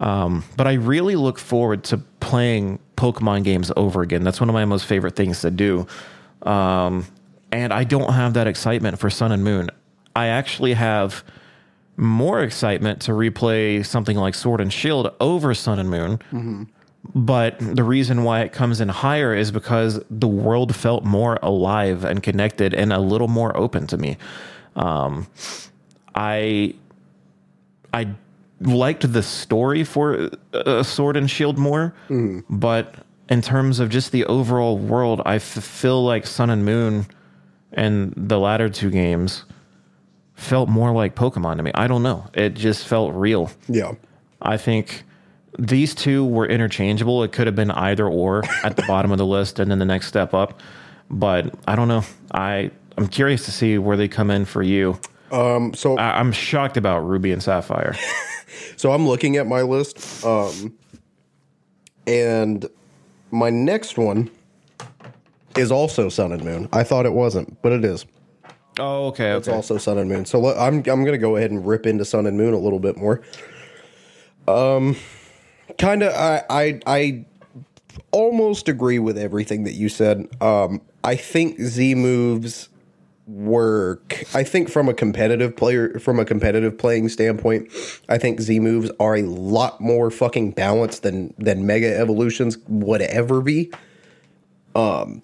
[0.00, 4.24] Um, but I really look forward to playing Pokemon games over again.
[4.24, 5.86] That's one of my most favorite things to do.
[6.42, 7.06] Um,
[7.52, 9.70] and I don't have that excitement for Sun and Moon.
[10.16, 11.22] I actually have
[11.96, 16.68] more excitement to replay something like Sword and Shield over Sun and Moon.
[17.14, 22.04] But the reason why it comes in higher is because the world felt more alive
[22.04, 24.16] and connected and a little more open to me.
[24.76, 25.26] Um,
[26.14, 26.74] I
[27.92, 28.08] I
[28.60, 31.94] liked the story for uh, Sword and Shield more,
[32.48, 32.94] but
[33.28, 37.06] in terms of just the overall world, I f- feel like Sun and Moon
[37.72, 39.44] and the latter two games
[40.34, 41.70] felt more like Pokemon to me.
[41.74, 42.26] I don't know.
[42.34, 43.50] It just felt real.
[43.68, 43.92] Yeah.
[44.42, 45.04] I think
[45.58, 47.22] these two were interchangeable.
[47.22, 49.84] It could have been either or at the bottom of the list and then the
[49.84, 50.60] next step up.
[51.10, 52.02] But I don't know.
[52.32, 54.98] I I'm curious to see where they come in for you.
[55.30, 57.96] Um, so I, I'm shocked about Ruby and Sapphire.
[58.76, 60.74] So I'm looking at my list, um,
[62.06, 62.66] and
[63.30, 64.30] my next one
[65.56, 66.68] is also Sun and Moon.
[66.72, 68.06] I thought it wasn't, but it is.
[68.78, 69.32] oh, okay.
[69.32, 69.54] It's Okay.
[69.54, 70.24] also Sun and Moon.
[70.24, 72.78] So I'm I'm going to go ahead and rip into Sun and Moon a little
[72.80, 73.20] bit more.
[74.48, 74.96] Um,
[75.78, 76.12] kind of.
[76.14, 77.24] I I I
[78.12, 80.28] almost agree with everything that you said.
[80.40, 82.68] Um, I think Z moves
[83.30, 84.24] work.
[84.34, 87.70] I think from a competitive player, from a competitive playing standpoint,
[88.08, 93.02] I think Z moves are a lot more fucking balanced than than Mega Evolutions would
[93.02, 93.70] ever be.
[94.74, 95.22] Um,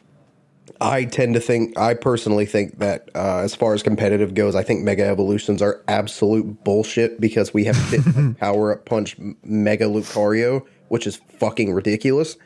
[0.81, 4.63] I tend to think, I personally think that uh, as far as competitive goes, I
[4.63, 10.67] think Mega Evolutions are absolute bullshit because we have like Power Up Punch Mega Lucario,
[10.89, 12.37] which is fucking ridiculous.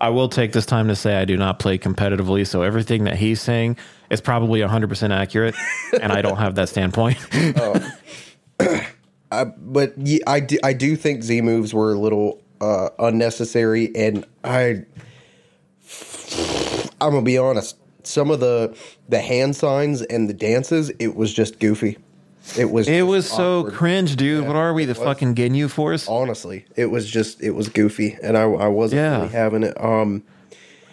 [0.00, 3.16] I will take this time to say I do not play competitively, so everything that
[3.16, 3.76] he's saying
[4.10, 5.54] is probably 100% accurate,
[6.00, 7.18] and I don't have that standpoint.
[9.58, 14.24] but ye- I do, I do think Z moves were a little uh, unnecessary, and
[14.44, 14.84] I
[17.00, 17.76] I'm gonna be honest.
[18.04, 18.76] Some of the
[19.08, 21.98] the hand signs and the dances, it was just goofy.
[22.58, 22.88] It was.
[22.88, 24.46] it was so cringe, dude.
[24.46, 26.08] what are we, the fucking Ginyu Force?
[26.08, 29.16] Honestly, it was just it was goofy, and I I wasn't Yeah.
[29.18, 29.80] really having it.
[29.82, 30.22] Um,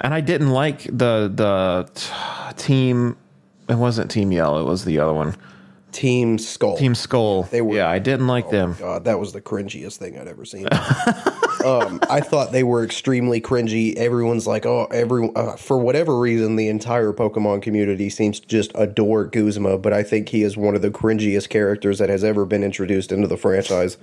[0.02, 3.18] And I didn't like the the t- team.
[3.68, 4.60] It wasn't Team Yell.
[4.60, 5.36] It was the other one,
[5.92, 6.78] Team Skull.
[6.78, 7.44] Team Skull.
[7.44, 8.76] They were- yeah, I didn't like them.
[8.80, 10.68] God, that was the cringiest thing I'd ever seen.
[11.66, 13.96] um, I thought they were extremely cringy.
[13.96, 18.72] Everyone's like, oh, every uh, for whatever reason, the entire Pokemon community seems to just
[18.76, 19.78] adore Guzma.
[19.78, 23.12] But I think he is one of the cringiest characters that has ever been introduced
[23.12, 23.98] into the franchise.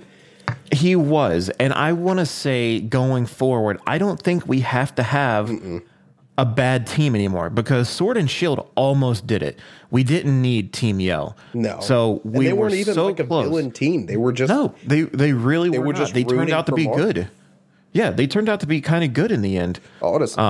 [0.71, 5.03] He was, and I want to say going forward, I don't think we have to
[5.03, 5.51] have
[6.37, 9.59] a bad team anymore because Sword and Shield almost did it.
[9.89, 11.35] We didn't need Team Yell.
[11.53, 13.45] No, so And we they were weren't even so like a close.
[13.47, 14.05] villain team.
[14.05, 15.99] They were just No, they they really were, were not.
[15.99, 17.27] just They turned out to be good.
[17.97, 19.79] Yeah, they turned out to be kind of good in the end.
[20.03, 20.41] honestly.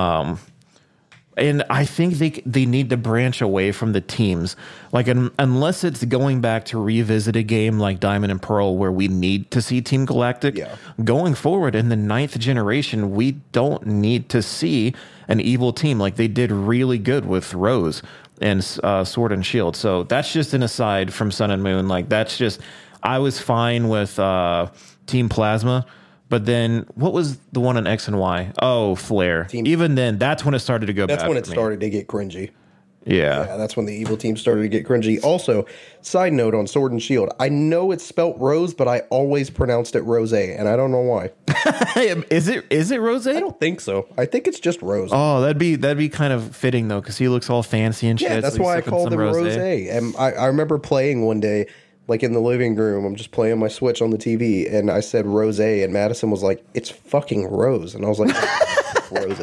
[1.38, 4.54] And I think they they need to branch away from the teams.
[4.92, 8.92] Like un, unless it's going back to revisit a game like Diamond and Pearl where
[8.92, 10.58] we need to see Team Galactic.
[10.58, 10.76] Yeah.
[11.02, 14.94] Going forward in the ninth generation, we don't need to see
[15.28, 18.02] an evil team like they did really good with Rose
[18.42, 19.74] and uh, Sword and Shield.
[19.74, 21.88] So that's just an aside from Sun and Moon.
[21.88, 22.60] Like that's just
[23.02, 24.70] I was fine with uh,
[25.06, 25.86] Team Plasma.
[26.28, 28.52] But then, what was the one on X and Y?
[28.60, 29.48] Oh, Flare.
[29.52, 31.06] Even then, that's when it started to go.
[31.06, 31.54] that's bad when for it me.
[31.54, 32.50] started to get cringy.
[33.06, 33.46] Yeah.
[33.46, 35.22] Yeah, that's when the evil team started to get cringy.
[35.24, 35.64] Also,
[36.02, 39.96] side note on Sword and Shield, I know it's spelt Rose, but I always pronounced
[39.96, 41.30] it Rose, and I don't know why.
[41.96, 43.26] is it is it Rose?
[43.26, 44.06] I don't think so.
[44.18, 45.08] I think it's just Rose.
[45.10, 48.20] Oh, that'd be that'd be kind of fitting though, because he looks all fancy and
[48.20, 48.28] shit.
[48.30, 49.56] yeah, that's he's why I sipping called some him Rose.
[49.56, 51.66] And I, I remember playing one day
[52.08, 53.04] like in the living room.
[53.04, 56.42] I'm just playing my Switch on the TV, and I said rose, and Madison was
[56.42, 58.34] like, "It's fucking Rose," and I was like,
[59.10, 59.38] "Rose."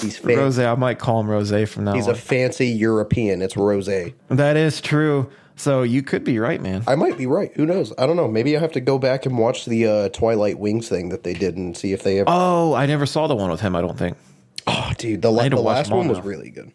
[0.00, 0.36] He's fancy.
[0.36, 2.14] Rose, I might call him Rose from now He's on.
[2.14, 3.42] a fancy European.
[3.42, 3.88] It's Rose.
[4.28, 5.30] that is true.
[5.56, 6.84] So you could be right, man.
[6.86, 7.50] I might be right.
[7.56, 7.92] Who knows?
[7.98, 8.28] I don't know.
[8.28, 11.34] Maybe I have to go back and watch the uh, Twilight Wings thing that they
[11.34, 12.28] did and see if they ever.
[12.30, 13.74] Oh, I never saw the one with him.
[13.74, 14.16] I don't think.
[14.68, 16.70] Oh, dude, the, la- the last one was really good.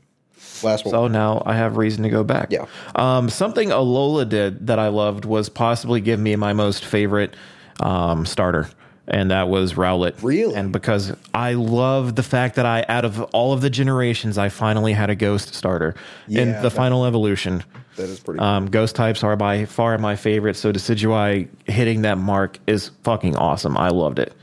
[0.63, 0.91] Last one.
[0.91, 2.51] So now I have reason to go back.
[2.51, 2.65] Yeah.
[2.95, 7.35] Um, something Alola did that I loved was possibly give me my most favorite
[7.79, 8.69] um, starter,
[9.07, 10.15] and that was Rowlet.
[10.21, 10.55] Really?
[10.55, 14.49] And because I love the fact that I, out of all of the generations, I
[14.49, 15.95] finally had a Ghost starter
[16.29, 17.63] in the that- final evolution.
[17.95, 18.39] that is pretty.
[18.39, 20.55] Um, ghost types are by far my favorite.
[20.55, 23.77] So Decidueye hitting that mark is fucking awesome.
[23.77, 24.33] I loved it.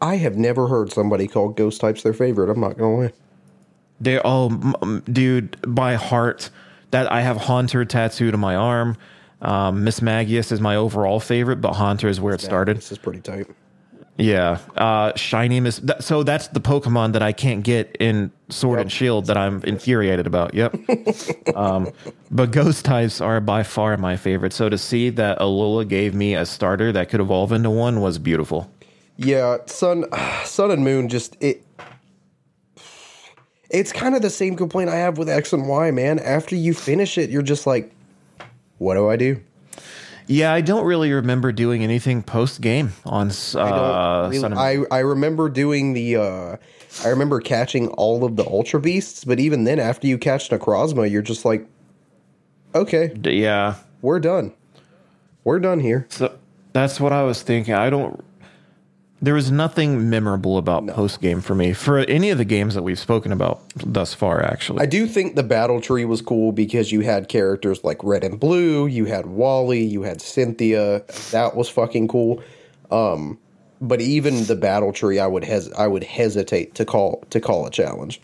[0.00, 2.50] I have never heard somebody call ghost types their favorite.
[2.50, 3.12] I'm not gonna lie.
[4.00, 6.50] They oh, dude, by heart,
[6.90, 8.96] that I have Haunter tattooed on my arm.
[9.40, 12.76] Um, Mismagius is my overall favorite, but Haunter is where it started.
[12.76, 13.46] This is pretty tight.
[14.18, 15.80] Yeah, uh, Shiny Miss.
[16.00, 20.26] So that's the Pokemon that I can't get in Sword and Shield that I'm infuriated
[20.26, 20.54] about.
[20.54, 20.74] Yep.
[21.54, 21.92] um,
[22.30, 24.54] but Ghost types are by far my favorite.
[24.54, 28.18] So to see that Alola gave me a starter that could evolve into one was
[28.18, 28.70] beautiful.
[29.18, 30.06] Yeah, Sun,
[30.44, 31.08] Sun and Moon.
[31.10, 31.62] Just it.
[33.70, 36.18] It's kind of the same complaint I have with X and Y, man.
[36.18, 37.92] After you finish it, you're just like,
[38.78, 39.40] what do I do?
[40.28, 45.48] Yeah, I don't really remember doing anything post game on uh, Really- I, I remember
[45.48, 46.56] doing the uh
[47.04, 51.10] I remember catching all of the ultra beasts, but even then after you catch Necrozma,
[51.10, 51.66] you're just like
[52.74, 53.76] okay, yeah.
[54.02, 54.52] we're done.
[55.44, 56.06] We're done here.
[56.10, 56.36] So
[56.72, 57.74] that's what I was thinking.
[57.74, 58.22] I don't.
[59.22, 62.82] There was nothing memorable about post game for me for any of the games that
[62.82, 64.44] we've spoken about thus far.
[64.44, 68.24] Actually, I do think the battle tree was cool because you had characters like Red
[68.24, 71.02] and Blue, you had Wally, you had Cynthia.
[71.30, 72.42] That was fucking cool.
[72.90, 73.38] Um
[73.80, 77.66] but even the battle tree I would hes- I would hesitate to call to call
[77.66, 78.20] a challenge.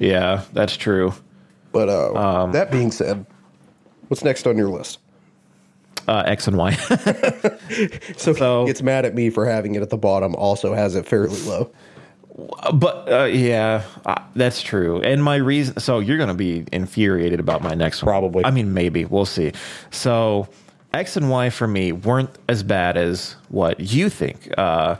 [0.00, 1.12] yeah, that's true.
[1.72, 3.24] But uh Um, that being said,
[4.08, 4.98] what's next on your list?
[6.08, 6.72] Uh, X and Y.
[8.16, 10.34] So, So- gets mad at me for having it at the bottom.
[10.34, 11.70] Also has it fairly low.
[12.74, 15.00] but uh, yeah, uh, that's true.
[15.02, 15.78] And my reason.
[15.78, 18.10] So you're going to be infuriated about my next one.
[18.10, 18.44] Probably.
[18.44, 19.52] I mean, maybe we'll see.
[19.90, 20.48] So
[20.92, 24.48] X and Y for me weren't as bad as what you think.
[24.58, 24.96] Uh,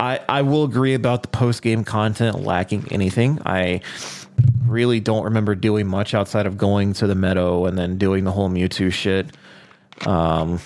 [0.00, 3.40] I I will agree about the post game content lacking anything.
[3.44, 3.80] I
[4.66, 8.30] really don't remember doing much outside of going to the meadow and then doing the
[8.32, 9.26] whole Mewtwo shit.
[10.06, 10.60] Um,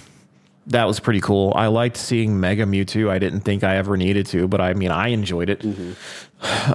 [0.68, 1.52] that was pretty cool.
[1.56, 3.10] I liked seeing Mega Mewtwo.
[3.10, 5.64] I didn't think I ever needed to, but I mean, I enjoyed it.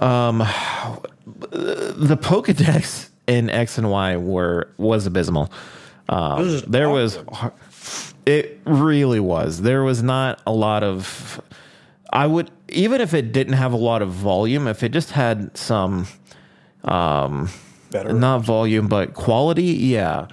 [0.01, 0.39] Um,
[1.49, 5.51] the Pokedex in X and Y were was abysmal.
[6.09, 7.19] Um, there was,
[8.25, 9.61] it really was.
[9.61, 11.41] There was not a lot of.
[12.11, 15.55] I would even if it didn't have a lot of volume, if it just had
[15.57, 16.07] some
[16.83, 17.49] um,
[17.91, 18.13] Better.
[18.13, 20.27] not volume but quality yeah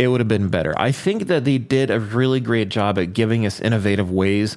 [0.00, 3.12] it would have been better i think that they did a really great job at
[3.12, 4.56] giving us innovative ways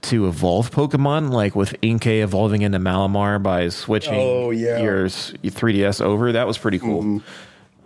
[0.00, 4.78] to evolve pokemon like with inkay evolving into malamar by switching Oh, yeah.
[4.82, 7.20] your 3ds over that was pretty cool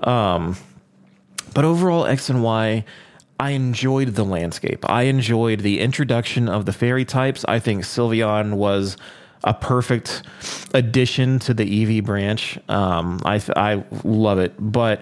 [0.02, 0.56] um
[1.54, 2.84] but overall x and y
[3.40, 4.88] I enjoyed the landscape.
[4.88, 7.44] I enjoyed the introduction of the fairy types.
[7.48, 8.96] I think Sylveon was
[9.42, 10.22] a perfect
[10.74, 12.56] addition to the Eevee branch.
[12.68, 15.00] Um, I th- I love it, but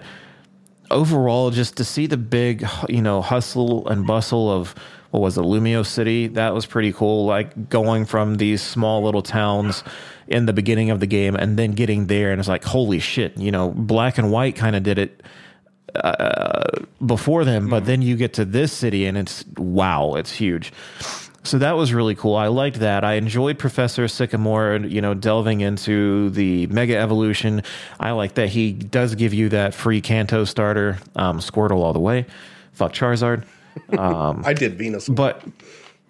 [0.91, 4.75] overall, just to see the big you know hustle and bustle of
[5.11, 7.25] what was it, Lumiose City, that was pretty cool.
[7.25, 9.83] Like going from these small little towns
[10.27, 13.37] in the beginning of the game and then getting there, and it's like holy shit,
[13.37, 15.21] you know, Black and White kind of did it
[15.95, 17.85] uh, before them, but mm-hmm.
[17.87, 20.71] then you get to this city and it's wow, it's huge.
[21.43, 22.35] So that was really cool.
[22.35, 23.03] I liked that.
[23.03, 27.63] I enjoyed Professor Sycamore, you know, delving into the Mega Evolution.
[27.99, 31.99] I like that he does give you that free Kanto starter, um, Squirtle all the
[31.99, 32.25] way.
[32.73, 33.45] Fuck Charizard.
[33.97, 35.07] Um, I did Venus.
[35.07, 35.41] But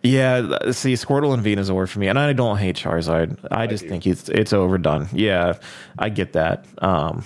[0.02, 3.38] yeah, see, Squirtle and Venusaur for me, and I don't hate Charizard.
[3.52, 5.08] I just think it's it's overdone.
[5.12, 5.60] Yeah,
[6.00, 6.66] I get that.
[6.80, 7.24] Um,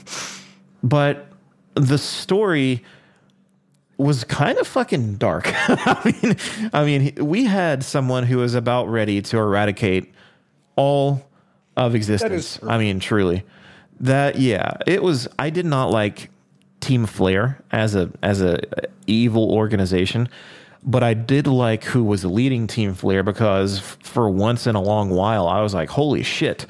[0.83, 1.27] but
[1.75, 2.83] the story
[3.97, 5.45] was kind of fucking dark.
[5.53, 6.35] I mean,
[6.73, 10.13] I mean, we had someone who was about ready to eradicate
[10.75, 11.25] all
[11.77, 12.59] of existence.
[12.63, 13.43] I mean, truly,
[14.01, 15.27] that yeah, it was.
[15.39, 16.29] I did not like
[16.81, 18.59] Team Flare as a as a
[19.07, 20.29] evil organization,
[20.83, 25.09] but I did like who was leading Team Flare because for once in a long
[25.09, 26.65] while, I was like, holy shit.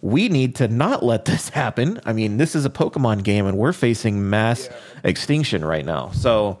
[0.00, 2.00] We need to not let this happen.
[2.04, 4.68] I mean, this is a Pokemon game and we're facing mass
[5.02, 6.10] extinction right now.
[6.12, 6.58] So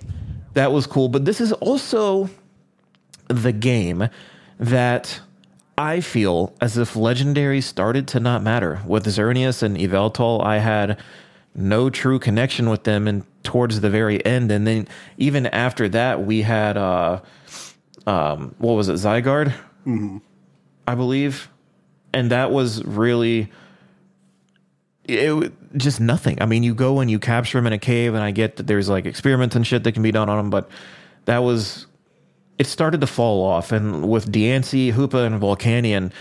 [0.54, 1.08] that was cool.
[1.08, 2.28] But this is also
[3.28, 4.08] the game
[4.58, 5.20] that
[5.76, 8.80] I feel as if Legendary started to not matter.
[8.84, 10.98] With Xerneas and Yveltal, I had
[11.54, 14.50] no true connection with them and towards the very end.
[14.50, 17.20] And then even after that, we had uh
[18.06, 19.54] um what was it, Zygarde?
[20.88, 21.48] I believe.
[22.12, 23.50] And that was really
[25.04, 26.40] it just nothing.
[26.42, 28.66] I mean, you go and you capture him in a cave, and I get that
[28.66, 30.70] there's like experiments and shit that can be done on him, but
[31.24, 31.86] that was
[32.58, 33.72] it started to fall off.
[33.72, 36.12] And with Diancie, Hoopa, and Volcanion,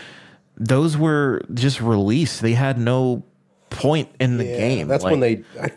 [0.56, 2.42] those were just released.
[2.42, 3.24] They had no
[3.70, 4.88] point in the Yeah, game.
[4.88, 5.44] That's Like, when they.
[5.60, 5.72] I,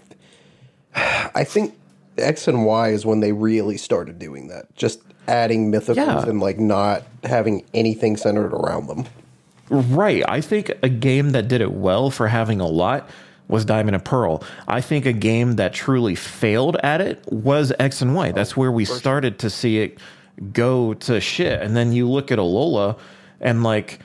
[1.35, 1.75] I think
[2.19, 4.75] X and Y is when they really started doing that.
[4.77, 6.29] Just adding mythicals Yeah.
[6.29, 9.07] and like not having anything centered around them.
[9.71, 10.23] Right.
[10.29, 13.09] I think a game that did it well for having a lot
[13.49, 14.43] was Diamond and Pearl.
[14.69, 18.33] I think a game that truly failed at it was X and Y.
[18.33, 19.99] That's where we started to see it
[20.53, 21.61] go to shit.
[21.63, 22.99] And then you look at Alola
[23.41, 24.01] and like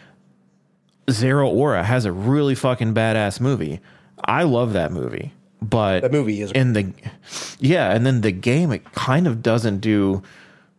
[1.08, 3.80] Zeraora has a really fucking badass movie.
[4.23, 5.34] I love that movie.
[5.62, 6.93] But That movie is in the
[7.60, 10.21] yeah, and then the game it kind of doesn't do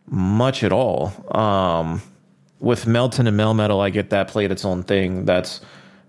[0.05, 1.11] much at all.
[1.35, 2.01] Um
[2.59, 5.25] with Meltan and Melmetal, I get that played its own thing.
[5.25, 5.61] That's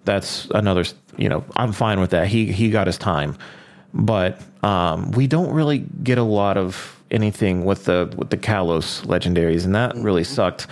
[0.04, 0.84] that's another.
[1.16, 2.28] You know, I'm fine with that.
[2.28, 3.36] He he got his time,
[3.92, 9.04] but um, we don't really get a lot of anything with the with the Kalos
[9.06, 10.66] legendaries, and that really sucked.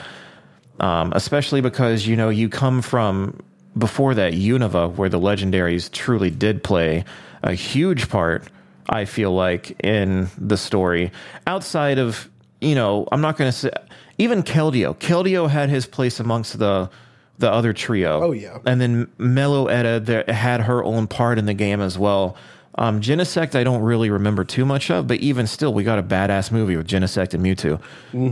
[0.78, 3.40] Um, especially because you know you come from
[3.76, 7.04] before that Unova, where the legendaries truly did play
[7.42, 8.44] a huge part.
[8.88, 11.10] I feel like in the story,
[11.46, 12.28] outside of
[12.60, 13.70] you know, I'm not going to say
[14.18, 14.96] even Keldeo.
[14.96, 16.90] Keldeo had his place amongst the
[17.38, 18.22] the other trio.
[18.22, 18.58] Oh, yeah.
[18.64, 22.34] and then Meloetta had her own part in the game as well.
[22.76, 26.02] Um, Genesect, I don't really remember too much of, but even still, we got a
[26.02, 27.78] badass movie with Genesect and Mewtwo.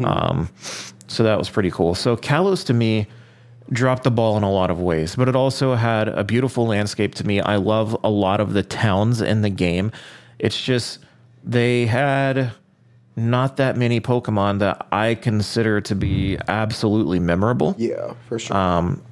[0.07, 0.49] Um,
[1.07, 1.95] so that was pretty cool.
[1.95, 3.07] So Kalos to me
[3.71, 7.15] dropped the ball in a lot of ways, but it also had a beautiful landscape
[7.17, 7.41] to me.
[7.41, 9.93] I love a lot of the towns in the game.
[10.39, 10.99] It's just
[11.43, 12.53] they had
[13.17, 17.75] not that many Pokemon that I consider to be absolutely memorable.
[17.79, 18.57] yeah, for sure.
[18.57, 19.03] Um,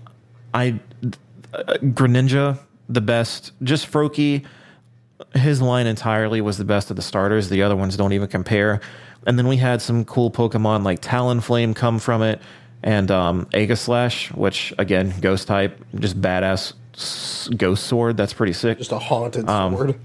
[0.55, 0.81] I
[1.55, 3.53] uh, Greninja the best.
[3.63, 4.45] Just Froakie,
[5.35, 7.49] his line entirely was the best of the starters.
[7.49, 8.81] The other ones don't even compare.
[9.27, 12.41] And then we had some cool Pokemon like Talonflame come from it,
[12.83, 18.17] and um, Aegislash, which again Ghost type, just badass s- Ghost Sword.
[18.17, 18.79] That's pretty sick.
[18.79, 20.01] Just a haunted um, sword.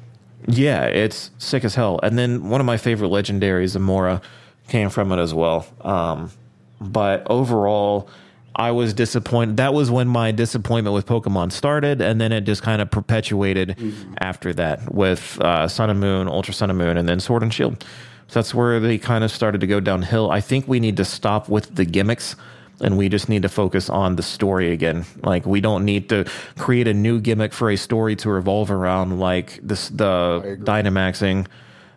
[0.45, 2.00] Yeah, it's sick as hell.
[2.04, 4.21] And then one of my favorite legendaries, Amora,
[4.67, 5.65] came from it as well.
[5.82, 6.32] Um,
[6.80, 8.10] but overall,
[8.56, 9.58] I was disappointed.
[9.58, 13.78] That was when my disappointment with Pokemon started, and then it just kind of perpetuated
[14.19, 17.54] after that with uh, Sun and Moon, Ultra Sun and Moon, and then Sword and
[17.54, 17.84] Shield.
[18.28, 20.32] So that's where they kind of started to go downhill.
[20.32, 22.36] I think we need to stop with the gimmicks
[22.81, 25.05] and we just need to focus on the story again.
[25.23, 26.25] Like we don't need to
[26.57, 31.47] create a new gimmick for a story to revolve around, like this the Dynamaxing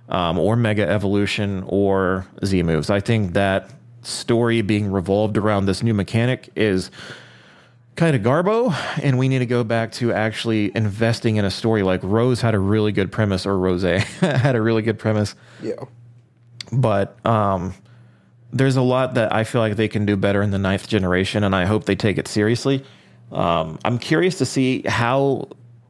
[0.08, 2.90] um, or Mega Evolution or Z moves.
[2.90, 3.70] I think that
[4.02, 6.90] story being revolved around this new mechanic is
[7.96, 11.82] kind of garbo, and we need to go back to actually investing in a story.
[11.82, 13.82] Like Rose had a really good premise, or Rose
[14.20, 15.74] had a really good premise Yeah.
[16.72, 17.74] but um,
[18.52, 21.44] there's a lot that I feel like they can do better in the ninth generation,
[21.44, 22.84] and I hope they take it seriously.
[23.32, 25.48] Um, I'm curious to see how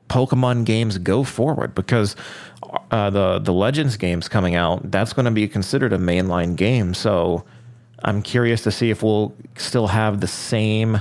[0.09, 2.17] Pokemon games go forward because
[2.91, 6.93] uh, the the Legends games coming out that's going to be considered a mainline game.
[6.93, 7.45] So
[8.03, 11.01] I'm curious to see if we'll still have the same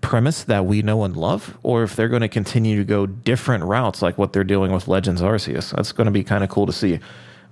[0.00, 3.64] premise that we know and love, or if they're going to continue to go different
[3.64, 5.74] routes like what they're doing with Legends Arceus.
[5.74, 7.00] That's going to be kind of cool to see.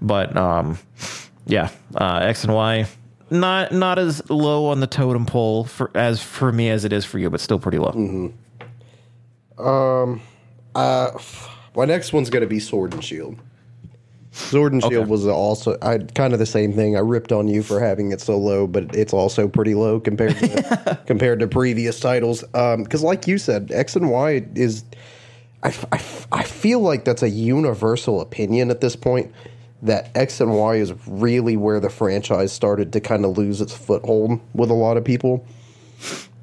[0.01, 0.79] But um,
[1.47, 2.87] yeah, uh, X and Y
[3.31, 7.05] not not as low on the totem pole for as for me as it is
[7.05, 7.93] for you, but still pretty low.
[7.93, 9.65] Mm-hmm.
[9.67, 10.21] Um,
[10.75, 11.11] uh,
[11.77, 13.37] My next one's gonna be Sword and Shield.
[14.33, 15.11] Sword and Shield Okay.
[15.11, 16.97] was also I kind of the same thing.
[16.97, 20.37] I ripped on you for having it so low, but it's also pretty low compared
[20.39, 22.43] to compared to previous titles.
[22.55, 24.85] Um, because, like you said, X and Y is.
[25.63, 25.73] I
[26.31, 29.33] I feel like that's a universal opinion at this point
[29.83, 33.75] that X and Y is really where the franchise started to kind of lose its
[33.75, 35.47] foothold with a lot of people.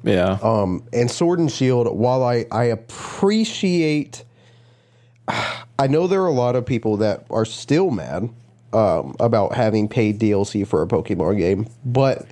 [0.04, 4.24] Yeah, Um, and Sword and Shield, while I, I appreciate,
[5.28, 8.28] I know there are a lot of people that are still mad
[8.72, 12.26] um, about having paid DLC for a Pokemon game, but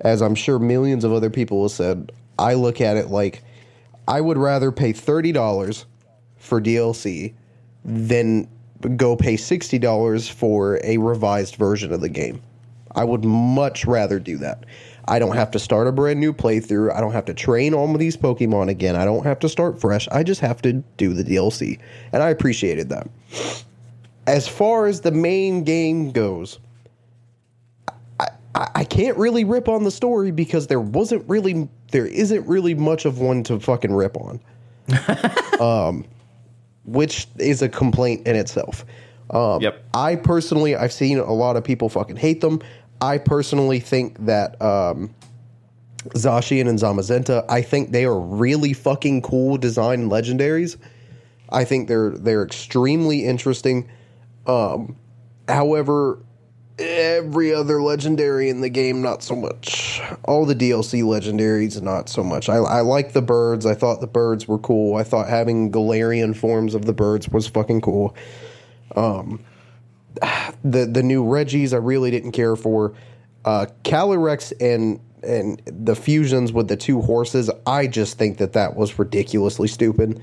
[0.00, 3.42] as I'm sure millions of other people have said, I look at it like
[4.06, 5.86] I would rather pay thirty dollars
[6.36, 7.34] for DLC
[7.84, 8.48] than
[8.96, 12.42] go pay sixty dollars for a revised version of the game.
[12.94, 14.64] I would much rather do that.
[15.08, 16.94] I don't have to start a brand new playthrough.
[16.94, 18.96] I don't have to train all of these Pokemon again.
[18.96, 20.08] I don't have to start fresh.
[20.08, 21.78] I just have to do the DLC.
[22.12, 23.08] And I appreciated that.
[24.26, 26.58] As far as the main game goes,
[28.18, 32.44] I, I, I can't really rip on the story because there wasn't really there isn't
[32.48, 34.40] really much of one to fucking rip on.
[35.60, 36.04] um
[36.86, 38.84] which is a complaint in itself.
[39.30, 39.84] Um, Yep.
[39.94, 42.60] I personally, I've seen a lot of people fucking hate them.
[43.00, 45.14] I personally think that um,
[46.10, 50.76] Zacian and Zamazenta, I think they are really fucking cool design legendaries.
[51.50, 53.88] I think they're they're extremely interesting.
[54.46, 54.96] Um,
[55.48, 56.18] however,
[56.78, 60.00] every other legendary in the game, not so much.
[60.24, 62.48] All the DLC legendaries, not so much.
[62.48, 63.64] I, I like the birds.
[63.66, 64.96] I thought the birds were cool.
[64.96, 68.14] I thought having Galarian forms of the birds was fucking cool.
[68.94, 69.44] Um,
[70.64, 72.94] the the new Regis, I really didn't care for.
[73.44, 78.76] Uh, Calyrex and and the fusions with the two horses, I just think that that
[78.76, 80.22] was ridiculously stupid.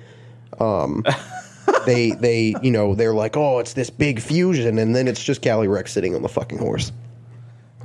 [0.60, 1.04] Um,
[1.86, 5.42] they they you know they're like, oh, it's this big fusion, and then it's just
[5.42, 6.92] Calyrex sitting on the fucking horse.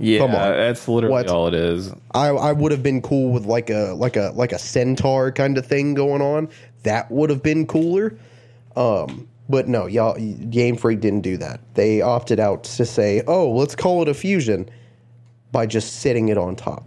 [0.01, 0.53] Yeah, Come on.
[0.53, 1.29] that's literally What?
[1.29, 1.93] all it is.
[2.13, 5.59] I I would have been cool with like a like a like a centaur kind
[5.59, 6.49] of thing going on.
[6.85, 8.17] That would have been cooler.
[8.77, 10.15] Um, but no, y'all
[10.51, 11.61] Game Freak didn't do that.
[11.75, 14.69] They opted out to say, "Oh, let's call it a fusion,"
[15.51, 16.87] by just sitting it on top.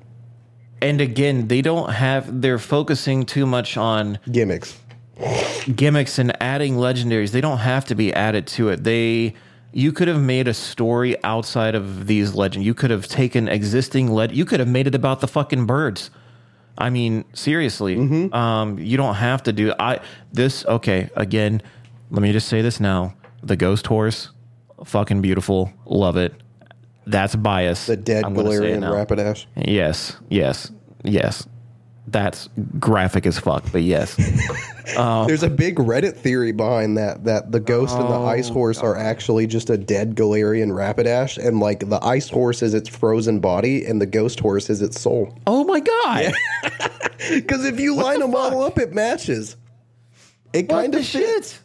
[0.82, 2.42] And again, they don't have.
[2.42, 4.80] They're focusing too much on Gimmicks.
[5.76, 7.32] Gimmicks and adding legendaries.
[7.32, 8.84] They don't have to be added to it.
[8.84, 9.34] They
[9.74, 12.66] you could have made a story outside of these legends.
[12.66, 14.32] You could have taken existing leg.
[14.34, 16.10] You could have made it about the fucking birds.
[16.78, 17.96] I mean, seriously.
[18.34, 20.00] Um, you don't have to do I
[20.34, 21.62] this okay, again,
[22.10, 23.16] let me just say this now.
[23.44, 24.30] The ghost horse,
[24.86, 25.72] fucking beautiful.
[25.86, 26.34] Love it.
[27.08, 27.88] That's bias.
[27.88, 29.08] The dead I'm gonna say it Galarian.
[29.08, 29.46] Rapidash.
[29.56, 30.72] Yes, yes,
[31.04, 31.48] yes.
[32.08, 32.50] That's
[32.80, 34.16] graphic as fuck, but yes.
[34.96, 38.80] There's a big Reddit theory behind that that the ghost and the Oh, ice horse
[38.80, 43.40] are actually just a dead Galarian Rapidash, and like the ice horse is its frozen
[43.40, 45.38] body, and the ghost horse is its soul.
[45.48, 46.34] Oh my god.
[47.30, 49.56] Because if you line the them all up, it matches.
[50.54, 51.60] It kind of shit?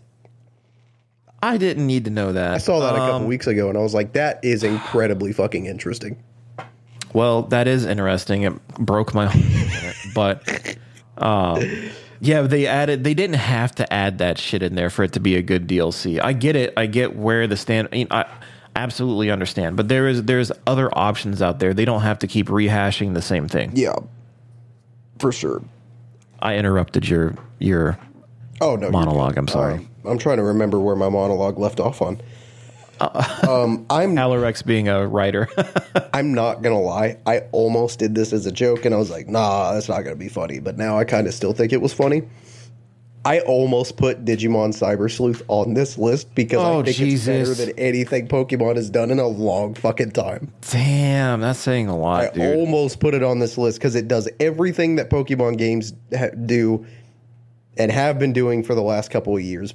[1.43, 2.55] I didn't need to know that.
[2.55, 5.33] I saw that a couple Um, weeks ago, and I was like, "That is incredibly
[5.33, 6.23] fucking interesting."
[7.13, 8.43] Well, that is interesting.
[8.43, 9.45] It broke my heart,
[10.17, 10.79] but
[11.19, 11.63] um,
[12.21, 13.05] yeah, they added.
[13.05, 15.69] They didn't have to add that shit in there for it to be a good
[15.69, 16.19] DLC.
[16.21, 16.73] I get it.
[16.77, 17.89] I get where the stand.
[17.93, 18.25] I, mean, I
[18.75, 21.75] absolutely understand, but there is there's other options out there.
[21.75, 23.73] They don't have to keep rehashing the same thing.
[23.75, 23.97] Yeah,
[25.19, 25.63] for sure.
[26.41, 27.99] I interrupted your your
[28.63, 29.37] Oh no, monologue.
[29.37, 29.87] I'm sorry.
[30.07, 32.21] I'm trying to remember where my monologue left off on.
[33.01, 35.49] Uh, um, I'm Calyrex being a writer.
[36.13, 37.19] I'm not gonna lie.
[37.27, 40.17] I almost did this as a joke, and I was like, "Nah, that's not gonna
[40.17, 42.23] be funny." But now I kind of still think it was funny.
[43.25, 47.49] I almost put Digimon Cyber Sleuth on this list because Oh, I think Jesus.
[47.49, 50.53] it's better than anything Pokemon has done in a long fucking time.
[50.71, 52.57] Damn, that's saying a lot, I dude.
[52.57, 56.87] almost put it on this list because it does everything that Pokemon games ha- do
[57.77, 59.75] and have been doing for the last couple of years,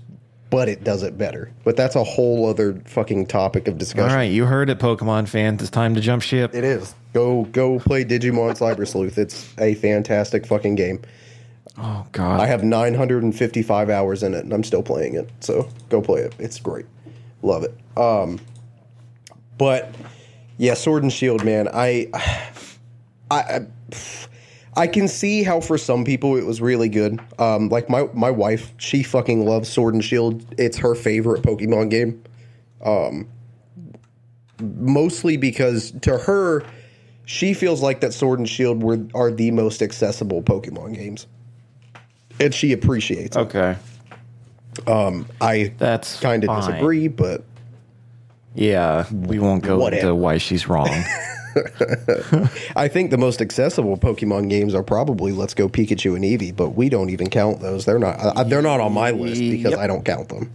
[0.51, 1.49] but it does it better.
[1.63, 4.15] But that's a whole other fucking topic of discussion.
[4.15, 5.61] right, you heard it, Pokemon fans.
[5.61, 6.53] It's time to jump ship.
[6.53, 6.93] It is.
[7.13, 9.17] Go go play Digimon Cyber Sleuth.
[9.17, 11.01] It's a fantastic fucking game.
[11.77, 12.41] Oh God.
[12.41, 15.29] I have 955 hours in it and I'm still playing it.
[15.39, 16.35] So go play it.
[16.37, 16.85] It's great.
[17.41, 17.75] Love it.
[17.97, 18.39] Um
[19.57, 19.93] but
[20.57, 21.69] yeah, Sword and Shield, man.
[21.73, 22.09] I
[23.31, 23.67] I I,
[24.77, 27.19] I can see how for some people it was really good.
[27.39, 30.45] Um like my my wife, she fucking loves Sword and Shield.
[30.57, 32.23] It's her favorite Pokemon game.
[32.83, 33.27] Um
[34.59, 36.63] mostly because to her
[37.25, 41.27] she feels like that Sword and Shield were are the most accessible Pokemon games.
[42.39, 43.39] And she appreciates it.
[43.41, 43.77] okay.
[44.87, 47.43] I That's kind of disagree, but
[48.55, 50.01] Yeah, we won't go Whatever.
[50.01, 50.89] into why she's wrong.
[52.75, 56.69] I think the most accessible Pokemon games are probably Let's Go Pikachu and Eevee, but
[56.71, 57.85] we don't even count those.
[57.85, 59.79] They're not uh, they're not on my list because Yep.
[59.79, 60.51] I don't count them.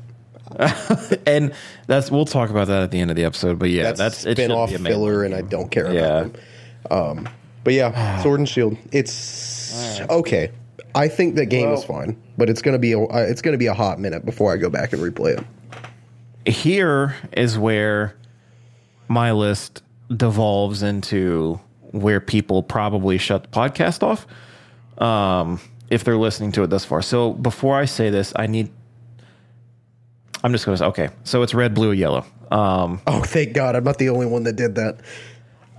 [1.26, 1.52] and
[1.86, 3.58] that's we'll talk about that at the end of the episode.
[3.58, 6.00] But yeah, That's, spin off filler, and I don't care Yeah.
[6.20, 6.42] about them.
[6.90, 7.28] Um,
[7.64, 8.76] but yeah, Sword and Shield.
[8.92, 10.50] It's okay.
[10.94, 13.58] I think that game is Well- fine, but it's gonna be a, uh, it's gonna
[13.58, 16.52] be a hot minute before I go back and replay it.
[16.54, 18.14] Here is where
[19.08, 19.82] my list
[20.14, 21.60] devolves into
[21.92, 24.26] where people probably shut the podcast off
[25.02, 27.02] um, if they're listening to it thus far.
[27.02, 28.70] So before I say this, I need.
[30.44, 31.08] I'm just going to say, okay.
[31.24, 32.24] So it's red, blue, yellow.
[32.50, 33.74] Um, Oh, thank God!
[33.74, 35.00] I'm not the only one that did that.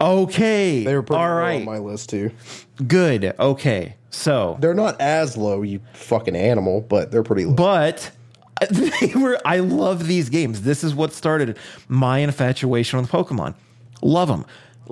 [0.01, 0.83] Okay.
[0.83, 1.55] They were pretty All low right.
[1.59, 2.31] on my list too.
[2.87, 3.33] Good.
[3.39, 3.95] Okay.
[4.09, 7.53] So, They're not as low, you fucking animal, but they're pretty low.
[7.53, 8.11] but
[8.71, 9.39] they were.
[9.45, 10.63] I love these games.
[10.63, 11.57] This is what started
[11.87, 13.53] my infatuation with Pokemon.
[14.01, 14.45] Love them,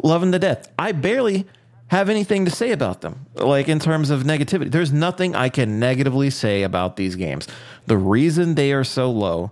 [0.04, 0.72] love them to death.
[0.78, 1.46] I barely
[1.88, 4.72] have anything to say about them, like in terms of negativity.
[4.72, 7.48] There's nothing I can negatively say about these games.
[7.86, 9.52] The reason they are so low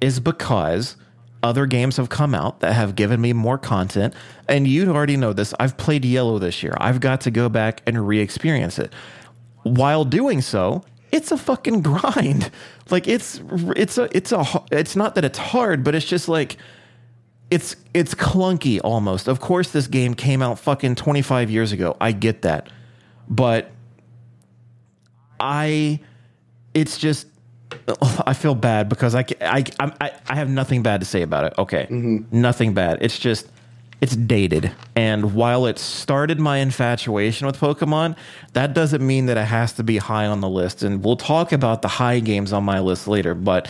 [0.00, 0.96] is because
[1.42, 4.14] other games have come out that have given me more content.
[4.48, 5.54] And you already know this.
[5.60, 6.74] I've played Yellow this year.
[6.78, 8.92] I've got to go back and re experience it.
[9.62, 12.50] While doing so, it's a fucking grind.
[12.90, 13.40] Like it's
[13.76, 16.56] it's a it's a it's not that it's hard, but it's just like
[17.50, 19.28] it's it's clunky almost.
[19.28, 21.96] Of course this game came out fucking 25 years ago.
[22.00, 22.68] I get that.
[23.28, 23.70] But
[25.40, 26.00] I
[26.74, 27.26] it's just
[28.26, 31.54] I feel bad because I, I, I, I have nothing bad to say about it.
[31.58, 31.86] Okay.
[31.90, 32.40] Mm-hmm.
[32.40, 32.98] Nothing bad.
[33.00, 33.48] It's just,
[34.00, 34.72] it's dated.
[34.94, 38.16] And while it started my infatuation with Pokemon,
[38.52, 40.82] that doesn't mean that it has to be high on the list.
[40.82, 43.34] And we'll talk about the high games on my list later.
[43.34, 43.68] But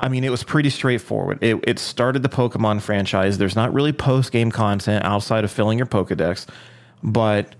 [0.00, 1.38] I mean, it was pretty straightforward.
[1.40, 3.38] It, it started the Pokemon franchise.
[3.38, 6.46] There's not really post game content outside of filling your Pokedex,
[7.02, 7.54] but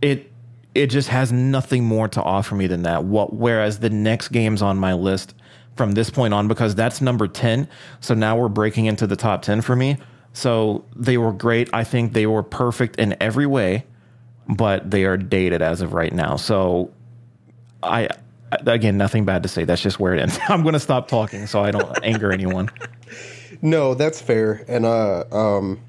[0.00, 0.30] it
[0.74, 3.04] it just has nothing more to offer me than that.
[3.04, 5.34] What whereas the next games on my list
[5.76, 7.68] from this point on because that's number 10,
[8.00, 9.96] so now we're breaking into the top 10 for me.
[10.32, 11.68] So they were great.
[11.72, 13.84] I think they were perfect in every way,
[14.48, 16.36] but they are dated as of right now.
[16.36, 16.92] So
[17.82, 18.08] I
[18.66, 19.64] again, nothing bad to say.
[19.64, 20.38] That's just where it ends.
[20.48, 22.70] I'm going to stop talking so I don't anger anyone.
[23.62, 24.64] No, that's fair.
[24.68, 25.80] And uh um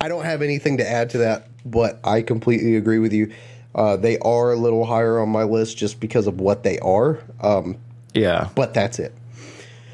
[0.00, 3.32] I don't have anything to add to that, but I completely agree with you.
[3.74, 7.18] Uh, they are a little higher on my list just because of what they are.
[7.40, 7.78] Um,
[8.12, 8.50] Yeah.
[8.54, 9.12] but that's it.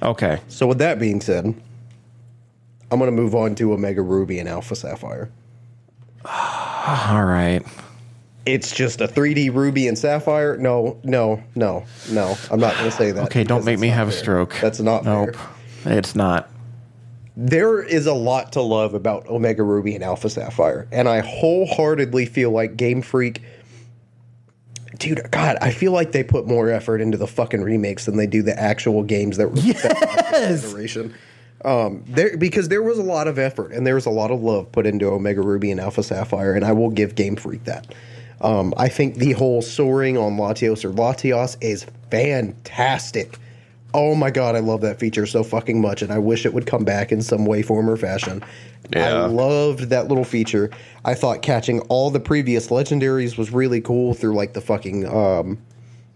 [0.03, 0.41] Okay.
[0.49, 4.75] So with that being said, I'm going to move on to Omega Ruby and Alpha
[4.77, 5.31] Sapphire.
[6.27, 7.63] All right.
[8.47, 10.57] It's just a 3D Ruby and Sapphire.
[10.57, 12.37] No, no, no, no.
[12.51, 13.25] I'm not going to say that.
[13.25, 14.57] Okay, don't make me have a stroke.
[14.61, 15.37] That's not Nope.
[15.83, 15.99] fair.
[15.99, 16.49] It's not.
[17.37, 22.27] There is a lot to love about Omega Ruby and Alpha Sapphire, and I wholeheartedly
[22.27, 23.43] feel like Game Freak.
[24.99, 28.27] Dude, God, I feel like they put more effort into the fucking remakes than they
[28.27, 30.63] do the actual games that were Yes.
[30.63, 31.15] generation.
[31.65, 34.41] Um, there because there was a lot of effort and there was a lot of
[34.43, 37.95] love put into Omega Ruby and Alpha Sapphire, and I will give Game Freak that.
[38.41, 43.39] Um, I think the whole soaring on Latias or Latios is fantastic.
[43.93, 46.67] Oh my god, I love that feature so fucking much, and I wish it would
[46.67, 48.43] come back in some way, form, or fashion.
[48.93, 49.25] Yeah.
[49.25, 50.71] I loved that little feature.
[51.05, 55.59] I thought catching all the previous legendaries was really cool through like the fucking um,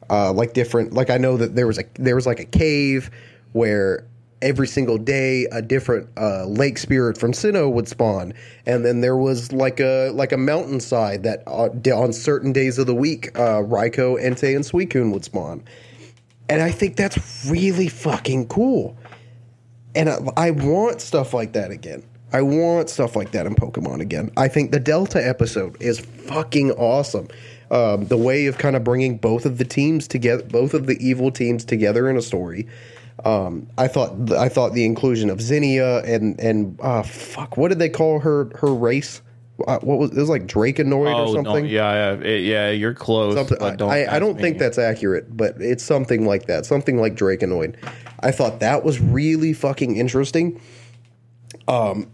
[0.09, 3.11] uh, like different like I know that there was a there was like a cave
[3.53, 4.07] where
[4.45, 8.35] every single day a different uh, lake spirit from Sinnoh would spawn,
[8.67, 12.87] and then there was like a like a mountainside that uh, on certain days of
[12.87, 15.65] the week uh, Raikou, Entei, and Suicune would spawn,
[16.49, 18.97] and I think that's really fucking cool,
[19.97, 22.05] and I, I want stuff like that again.
[22.33, 24.31] I want stuff like that in Pokemon again.
[24.37, 27.29] I think the Delta episode is fucking awesome.
[27.71, 30.99] Um, the way of kind of bringing both of the teams together, both of the
[31.01, 32.67] evil teams together in a story.
[33.25, 37.79] Um, I thought I thought the inclusion of Zinnia and and uh, fuck, what did
[37.79, 39.23] they call her her race?
[39.69, 41.65] Uh, what was it was like Draconoid or Oh, something?
[41.65, 42.71] no, yeah, yeah, yeah.
[42.71, 43.37] You're close.
[43.49, 44.43] But don't I, I don't me.
[44.43, 46.67] think that's accurate, but it's something like that.
[46.67, 47.77] Something like Draconoid.
[48.21, 50.61] I thought that was really fucking interesting.
[51.69, 52.11] Um,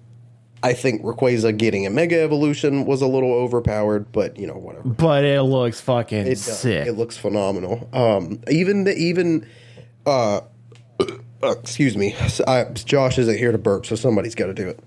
[0.62, 4.86] I think Rayquaza getting a Mega Evolution was a little overpowered, but you know whatever.
[4.86, 6.58] But it looks fucking It does.
[6.58, 6.86] sick.
[6.86, 7.88] It looks phenomenal.
[7.94, 9.46] Um, even the even,
[10.04, 10.42] uh,
[11.42, 12.14] uh, excuse me,
[12.46, 14.80] I, Josh isn't here to burp, so somebody's got to do it.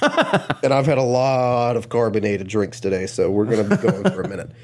[0.62, 4.22] and I've had a lot of carbonated drinks today, so we're gonna be going for
[4.22, 4.50] a minute.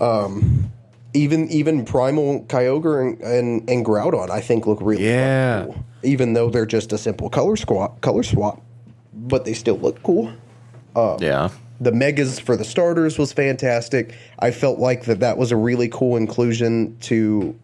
[0.00, 0.72] Um,
[1.12, 5.64] even even Primal Kyogre and, and, and Groudon, I think look really Yeah.
[5.66, 5.84] cool.
[6.02, 8.62] Even though they're just a simple color swap, color swap,
[9.12, 10.32] but they still look cool
[11.20, 11.50] yeah.
[11.80, 14.14] the megas for the starters was fantastic.
[14.38, 17.58] I felt like that that was a really cool inclusion to.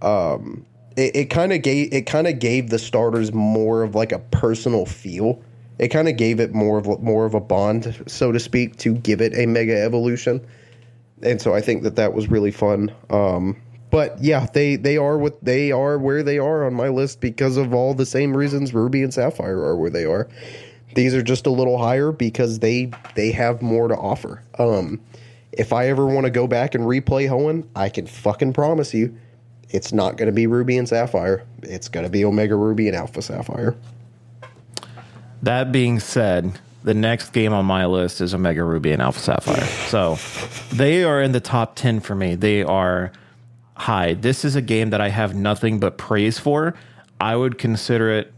[0.00, 0.64] Um,
[0.98, 4.18] it, it kind of gave it kind of gave the starters more of like a
[4.18, 5.40] personal feel.
[5.78, 8.94] It kind of gave it more of more of a bond, so to speak, to
[8.94, 10.44] give it a mega evolution.
[11.22, 12.92] And so I think that that was really fun.
[13.10, 13.56] Um,
[13.90, 17.56] but yeah, they they are what they are where they are on my list because
[17.56, 20.28] of all the same reasons Ruby and Sapphire are where they are.
[20.94, 24.42] These are just a little higher because they they have more to offer.
[24.58, 25.00] Um,
[25.52, 29.16] if I ever want to go back and replay Hoenn, I can fucking promise you,
[29.70, 31.44] it's not going to be Ruby and Sapphire.
[31.62, 33.76] It's going to be Omega Ruby and Alpha Sapphire.
[35.42, 39.66] That being said, the next game on my list is Omega Ruby and Alpha Sapphire.
[39.88, 40.18] So
[40.74, 42.34] they are in the top 10 for me.
[42.34, 43.12] They are
[43.74, 44.14] high.
[44.14, 46.74] This is a game that I have nothing but praise for.
[47.20, 48.32] I would consider it.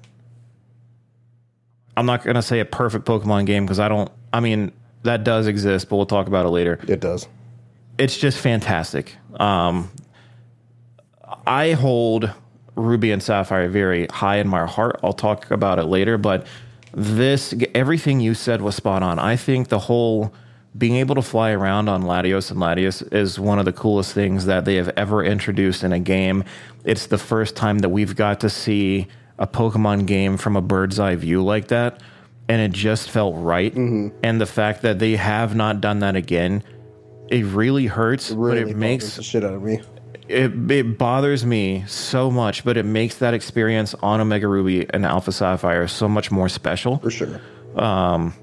[1.96, 4.10] I'm not going to say a perfect Pokemon game because I don't.
[4.32, 4.72] I mean,
[5.02, 6.78] that does exist, but we'll talk about it later.
[6.88, 7.26] It does.
[7.98, 9.16] It's just fantastic.
[9.38, 9.90] Um,
[11.46, 12.32] I hold
[12.76, 15.00] Ruby and Sapphire very high in my heart.
[15.02, 16.46] I'll talk about it later, but
[16.92, 19.18] this everything you said was spot on.
[19.18, 20.32] I think the whole
[20.76, 24.46] being able to fly around on Latias and Latios is one of the coolest things
[24.46, 26.44] that they have ever introduced in a game.
[26.84, 29.08] It's the first time that we've got to see
[29.38, 32.00] a Pokemon game from a bird's eye view like that,
[32.48, 33.74] and it just felt right.
[33.74, 34.16] Mm-hmm.
[34.22, 36.62] And the fact that they have not done that again,
[37.28, 39.80] it really hurts, Really but it makes the shit out of me.
[40.30, 45.04] It, it bothers me so much, but it makes that experience on Omega Ruby and
[45.04, 46.98] Alpha Sapphire so much more special.
[46.98, 47.40] For sure.
[47.74, 48.34] Um,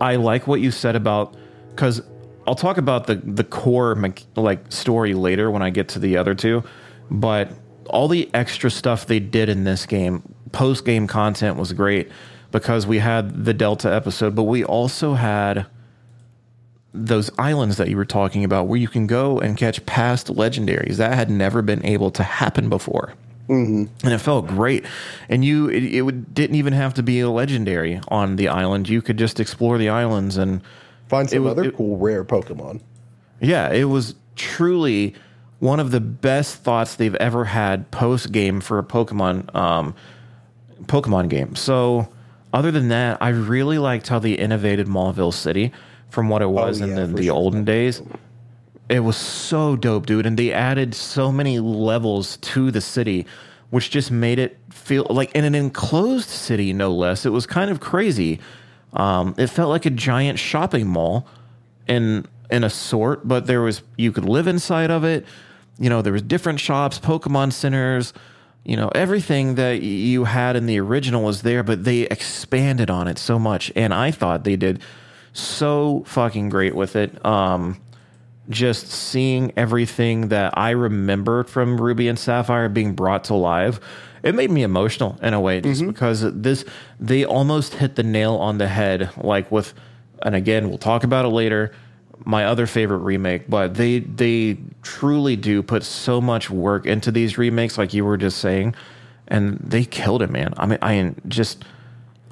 [0.00, 1.34] I like what you said about
[1.70, 2.02] because
[2.46, 3.96] I'll talk about the the core
[4.36, 6.62] like story later when I get to the other two,
[7.10, 7.50] but
[7.86, 10.22] all the extra stuff they did in this game,
[10.52, 12.10] post game content was great
[12.50, 15.66] because we had the Delta episode, but we also had
[16.94, 20.96] those islands that you were talking about where you can go and catch past legendaries
[20.96, 23.14] that had never been able to happen before
[23.48, 24.84] and it felt great.
[25.28, 28.88] And you, it, it would, didn't even have to be a legendary on the island.
[28.88, 30.62] You could just explore the islands, and
[31.08, 32.80] Find some was- other it- cool rare Pokemon.
[33.40, 35.14] yeah, it was truly
[35.58, 39.94] one of the best thoughts they've ever had post game for a Pokemon um,
[40.84, 41.54] Pokemon game.
[41.54, 42.08] So,
[42.54, 45.72] other than that, I really liked how they innovated Mauville City
[46.12, 47.34] from what it was in Oh, yeah, the, the sure.
[47.34, 48.02] olden days.
[48.90, 50.26] It was so dope, dude.
[50.26, 53.26] And they added so many levels to the city,
[53.70, 57.24] which just made it feel like in an enclosed city, no less.
[57.24, 58.40] It was kind of crazy.
[58.92, 61.26] Um, it felt like a giant shopping mall
[61.88, 65.24] in in a sort, but there was you could live inside of it.
[65.78, 68.12] You know, there was different shops, Pokemon centers,
[68.64, 73.08] you know, everything that you had in the original was there, but they expanded on
[73.08, 73.72] it so much.
[73.74, 74.82] And I thought they did
[75.32, 77.24] so fucking great with it.
[77.24, 77.80] Um,
[78.48, 83.80] just seeing everything that I remember from Ruby and Sapphire being brought to life,
[84.22, 86.64] it made me emotional in a way, just because this
[87.00, 89.74] they almost hit the nail on the head, like with,
[90.22, 91.72] and again we'll talk about it later.
[92.24, 97.38] My other favorite remake, but they they truly do put so much work into these
[97.38, 98.74] remakes, like you were just saying,
[99.26, 100.54] and they killed it, man.
[100.56, 101.64] I mean, I just.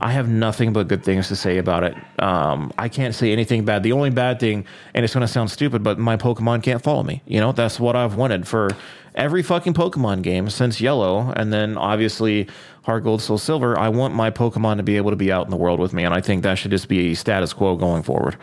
[0.01, 1.95] I have nothing but good things to say about it.
[2.19, 3.83] Um, I can't say anything bad.
[3.83, 7.03] The only bad thing, and it's going to sound stupid, but my Pokemon can't follow
[7.03, 7.23] me.
[7.27, 8.71] You know, that's what I've wanted for
[9.15, 12.49] every fucking Pokemon game since Yellow, and then obviously
[12.85, 13.79] Heart Gold, Soul Silver.
[13.79, 16.05] I want my Pokemon to be able to be out in the world with me,
[16.05, 18.37] and I think that should just be status quo going forward.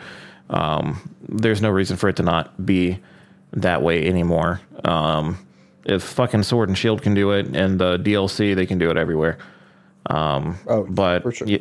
[0.50, 3.00] Um, there's no reason for it to not be
[3.52, 4.60] that way anymore.
[4.84, 5.44] Um,
[5.84, 8.96] if fucking Sword and Shield can do it, and the DLC, they can do it
[8.96, 9.38] everywhere.
[10.08, 11.46] Oh, But for sure.
[11.46, 11.60] y-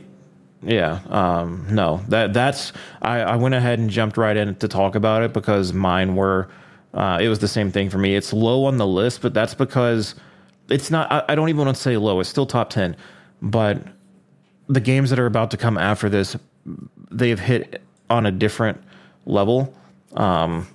[0.63, 4.95] yeah, um, no, that that's I, I went ahead and jumped right in to talk
[4.95, 6.49] about it because mine were
[6.93, 8.15] uh, it was the same thing for me.
[8.15, 10.15] It's low on the list, but that's because
[10.69, 11.11] it's not.
[11.11, 12.19] I, I don't even want to say low.
[12.19, 12.95] It's still top ten,
[13.41, 13.81] but
[14.67, 16.35] the games that are about to come after this,
[17.11, 18.81] they've hit on a different
[19.27, 19.73] level.
[20.15, 20.67] Um,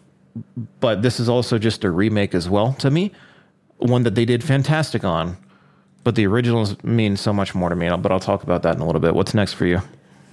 [0.81, 3.11] but this is also just a remake as well to me,
[3.79, 5.37] one that they did fantastic on.
[6.05, 7.89] But the originals mean so much more to me.
[7.97, 9.15] But I'll talk about that in a little bit.
[9.15, 9.81] What's next for you?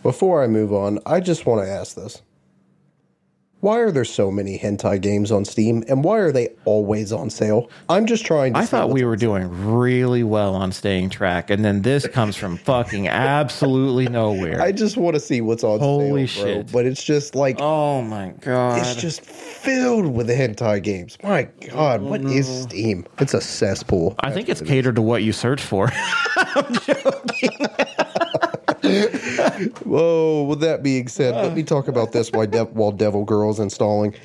[0.01, 2.21] Before I move on, I just want to ask this.
[3.61, 7.29] Why are there so many hentai games on Steam and why are they always on
[7.29, 7.69] sale?
[7.89, 11.65] I'm just trying to I thought we were doing really well on staying track, and
[11.65, 14.61] then this comes from fucking absolutely nowhere.
[14.61, 16.53] I just want to see what's on Holy sale, bro.
[16.53, 16.71] shit.
[16.71, 18.79] But it's just like oh my god!
[18.79, 21.17] it's just filled with hentai games.
[21.21, 23.05] My god, what is oh, Steam?
[23.19, 24.15] It's a cesspool.
[24.19, 25.91] I think it's catered to what you search for.
[29.83, 33.59] Whoa, with that being said, let me talk about this while, Dev- while Devil Girl's
[33.59, 34.15] installing.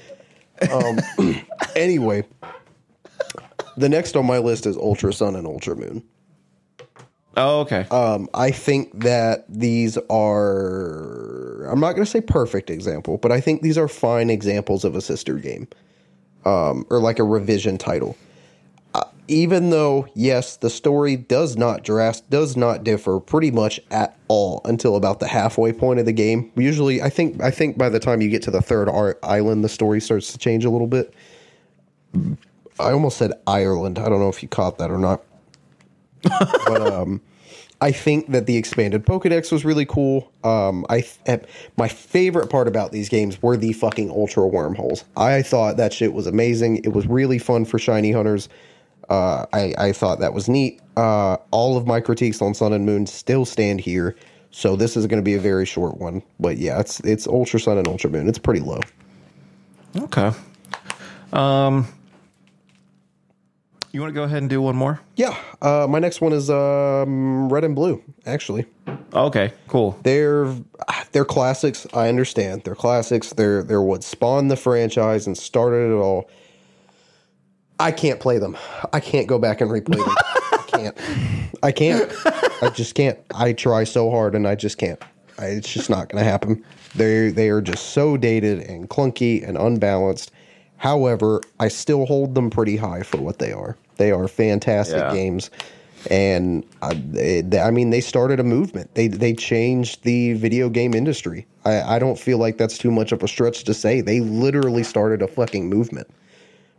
[0.71, 0.99] Um,
[1.77, 2.25] anyway,
[3.77, 6.03] the next on my list is Ultra Sun and Ultra Moon.
[7.37, 7.87] oh, okay.
[7.91, 13.41] Um, I think that these are, I'm not going to say perfect example, but I
[13.41, 15.67] think these are fine examples of a sister game
[16.45, 18.17] um, or like a revision title.
[19.27, 24.61] Even though, yes, the story does not drast- does not differ pretty much at all
[24.65, 26.53] until about the halfway point of the game.
[26.57, 28.89] Usually, I think I think by the time you get to the third
[29.23, 31.15] island, the story starts to change a little bit.
[32.79, 33.99] I almost said Ireland.
[33.99, 35.23] I don't know if you caught that or not.
[36.23, 37.21] but um,
[37.81, 40.33] I think that the expanded Pokedex was really cool.
[40.43, 41.43] Um, I th-
[41.77, 45.05] my favorite part about these games were the fucking ultra wormholes.
[45.17, 46.79] I thought that shit was amazing.
[46.79, 48.49] It was really fun for shiny hunters.
[49.09, 50.81] Uh, I, I thought that was neat.
[50.97, 54.17] Uh, all of my critiques on Sun and Moon still stand here,
[54.51, 56.23] so this is going to be a very short one.
[56.41, 58.29] But yeah, it's it's Ultra Sun and Ultra Moon.
[58.29, 58.81] It's pretty low.
[59.97, 60.31] Okay.
[61.33, 61.87] Um,
[63.93, 65.01] you want to go ahead and do one more?
[65.17, 68.03] Yeah, uh, my next one is um, Red and Blue.
[68.27, 68.67] Actually,
[69.13, 69.99] Okay, cool.
[70.03, 70.53] they're
[71.13, 71.87] they're classics.
[71.95, 73.33] I understand they're classics.
[73.33, 76.29] They're they're what spawned the franchise and started it all.
[77.81, 78.57] I can't play them.
[78.93, 80.15] I can't go back and replay them.
[80.53, 80.99] I can't.
[81.63, 82.13] I can't.
[82.63, 83.19] I just can't.
[83.35, 85.01] I try so hard and I just can't.
[85.39, 86.65] I, it's just not going to happen.
[86.95, 90.31] They they are just so dated and clunky and unbalanced.
[90.77, 93.77] However, I still hold them pretty high for what they are.
[93.97, 95.13] They are fantastic Yeah.
[95.13, 95.51] games,
[96.11, 98.95] and uh, I, they, I mean they started a movement.
[98.95, 101.47] They they changed the video game industry.
[101.65, 104.01] I, I don't feel like that's too much of a stretch to say.
[104.01, 106.07] They literally started a fucking movement.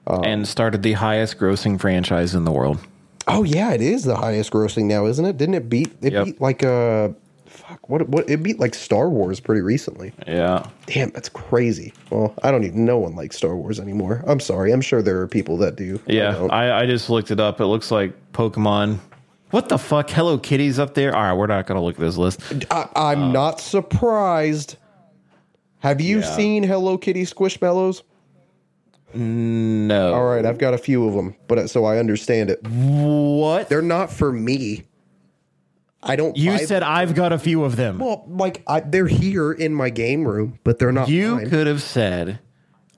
[0.07, 2.79] And started the highest grossing franchise in the world.
[3.27, 5.37] Oh yeah, it is the highest grossing now, isn't it?
[5.37, 6.25] Didn't it beat it Yep.
[6.25, 7.09] beat like uh
[7.47, 10.13] fuck what what it beat like Star Wars pretty recently.
[10.27, 10.67] Yeah.
[10.85, 11.91] Damn, that's crazy.
[12.11, 14.23] Well, I don't even no one likes Star Wars anymore.
[14.27, 14.71] I'm sorry.
[14.71, 15.99] I'm sure there are people that do.
[16.05, 16.33] Yeah.
[16.33, 16.51] don't.
[16.51, 17.59] I, I just looked it up.
[17.59, 18.99] It looks like Pokemon.
[19.51, 20.09] What the fuck?
[20.09, 21.15] Hello Kitty's up there.
[21.15, 22.41] All right, we're not going to look at this list.
[22.69, 24.75] I, I'm not surprised.
[25.79, 26.35] Have you Yeah.
[26.35, 28.01] seen Hello Kitty Squishmallows?
[29.15, 30.13] No.
[30.13, 32.65] All right, I've got a few of them, but uh, so I understand it.
[32.67, 33.69] What?
[33.69, 34.85] They're not for me.
[36.03, 36.37] I don't.
[36.37, 37.97] You said I've got a few of them.
[37.97, 41.09] well, like I, they're here in my game room, but they're not.
[41.09, 41.49] you mine.
[41.49, 42.39] could have said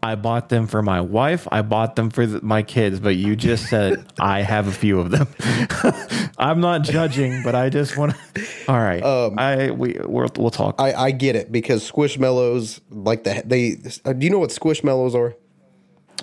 [0.03, 1.47] I bought them for my wife.
[1.51, 4.99] I bought them for th- my kids, but you just said I have a few
[4.99, 5.27] of them.
[6.37, 8.45] I'm not judging, but I just want to.
[8.67, 10.79] All right, I we we'll, we'll talk.
[10.79, 13.77] Um, I, I get it because Squishmallows, like the they.
[14.05, 15.35] Uh, do you know what Squishmallows are?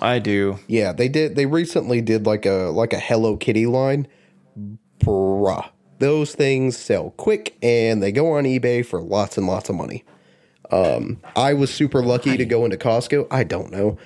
[0.01, 0.59] I do.
[0.67, 1.35] Yeah, they did.
[1.35, 4.07] They recently did like a like a Hello Kitty line.
[4.99, 5.69] Bruh,
[5.99, 10.03] those things sell quick and they go on eBay for lots and lots of money.
[10.71, 13.27] Um, I was super lucky to go into Costco.
[13.29, 13.97] I don't know.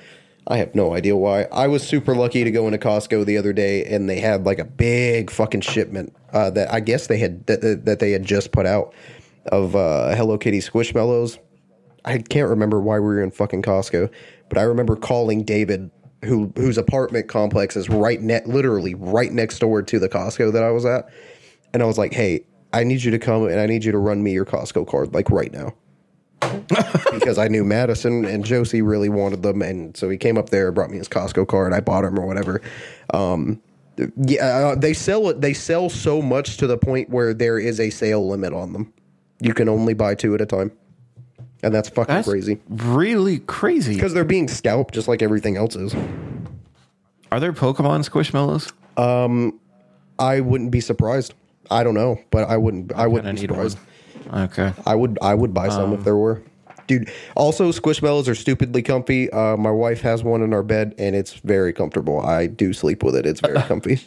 [0.48, 1.44] I have no idea why.
[1.52, 4.60] I was super lucky to go into Costco the other day and they had like
[4.60, 8.52] a big fucking shipment uh, that I guess they had that, that, they had just
[8.52, 8.94] put out
[9.52, 11.38] of uh, Hello Kitty Squishmallows.
[12.04, 14.10] I can't remember why we were in fucking Costco,
[14.50, 15.90] but I remember calling David,
[16.26, 20.64] who whose apartment complex is right net, literally right next door to the Costco that
[20.64, 21.10] I was at,
[21.74, 23.98] and I was like, "Hey, I need you to come and I need you to
[23.98, 25.74] run me your Costco card like right now."
[27.14, 30.72] because I knew Madison and Josie really wanted them, and so he came up there,
[30.72, 31.74] brought me his Costco card.
[31.74, 32.62] I bought him or whatever.
[33.14, 33.62] Um,
[34.18, 35.42] yeah, uh, they sell it.
[35.42, 38.94] They sell so much to the point where there is a sale limit on them.
[39.42, 40.72] You can only buy two at a time,
[41.64, 43.94] and that's fucking That's crazy really crazy.
[43.96, 45.94] because they're being scalped just like everything else is.
[47.32, 48.72] Are there Pokemon Squishmallows?
[48.98, 49.60] Um,
[50.18, 51.34] I wouldn't be surprised.
[51.72, 52.92] I don't know, but I wouldn't.
[52.96, 53.78] I I wouldn't be surprised.
[54.34, 54.74] Okay.
[54.86, 55.20] I would.
[55.22, 56.42] I would buy some if there were.
[56.88, 59.30] Dude, also Squishmallows are stupidly comfy.
[59.30, 62.20] Uh, my wife has one in our bed, and it's very comfortable.
[62.20, 63.28] I do sleep with it.
[63.28, 64.00] It's very comfy.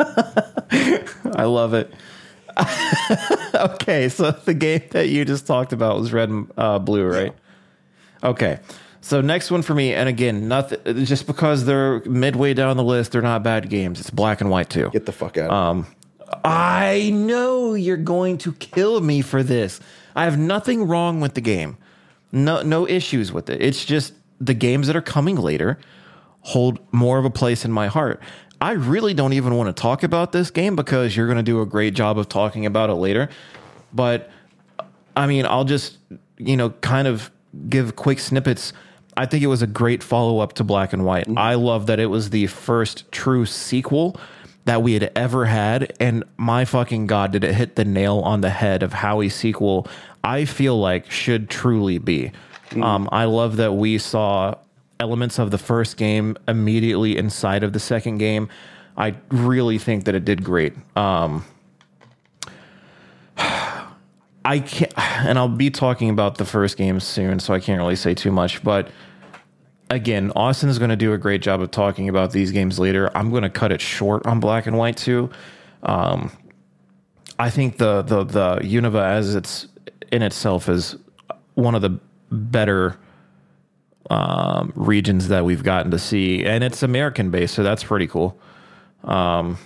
[0.00, 1.92] I love it.
[3.54, 7.34] okay, so the game that you just talked about was red and uh, blue, right?
[8.22, 8.58] Okay.
[9.00, 11.04] So next one for me, and again, nothing.
[11.04, 14.00] Just because they're midway down the list, they're not bad games.
[14.00, 14.90] It's black and white too.
[14.92, 15.50] Get the fuck out.
[15.50, 15.86] Um,
[16.44, 19.80] I know you're going to kill me for this.
[20.16, 21.78] I have nothing wrong with the game.
[22.32, 23.62] No, no issues with it.
[23.62, 25.78] It's just the games that are coming later
[26.40, 28.20] hold more of a place in my heart.
[28.60, 31.60] I really don't even want to talk about this game because you're going to do
[31.60, 33.28] a great job of talking about it later.
[33.92, 34.30] But
[35.16, 35.98] I mean, I'll just,
[36.38, 37.30] you know, kind of
[37.68, 38.72] give quick snippets.
[39.16, 41.26] I think it was a great follow up to Black and White.
[41.36, 44.18] I love that it was the first true sequel
[44.64, 45.92] that we had ever had.
[45.98, 49.28] And my fucking God, did it hit the nail on the head of how a
[49.28, 49.88] sequel
[50.22, 52.32] I feel like should truly be.
[52.80, 54.54] Um, I love that we saw
[55.00, 58.48] elements of the first game immediately inside of the second game.
[58.96, 60.74] I really think that it did great.
[60.96, 61.44] Um,
[63.36, 67.96] I can't, and I'll be talking about the first game soon, so I can't really
[67.96, 68.62] say too much.
[68.62, 68.90] But
[69.90, 73.10] again, Austin is going to do a great job of talking about these games later.
[73.16, 75.30] I'm going to cut it short on Black and White too.
[75.82, 76.32] Um,
[77.38, 79.68] I think the the the Unova as it's
[80.10, 80.96] in itself is
[81.54, 81.98] one of the
[82.30, 82.98] better
[84.10, 88.38] um, regions that we've gotten to see, and it's American based, so that's pretty cool.
[89.04, 89.58] Um,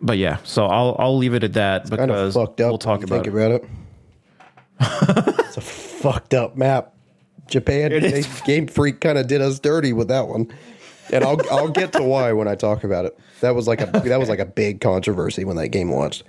[0.00, 2.68] but yeah, so I'll I'll leave it at that Kind of because fucked up.
[2.70, 3.30] we'll talk about think it.
[3.30, 3.64] about it.
[5.46, 6.94] it's a fucked up map.
[7.48, 10.52] Japan they, Game Freak kind of did us dirty with that one,
[11.12, 13.18] and I'll I'll get to why when I talk about it.
[13.40, 16.22] That was like a that was like a big controversy when that game launched.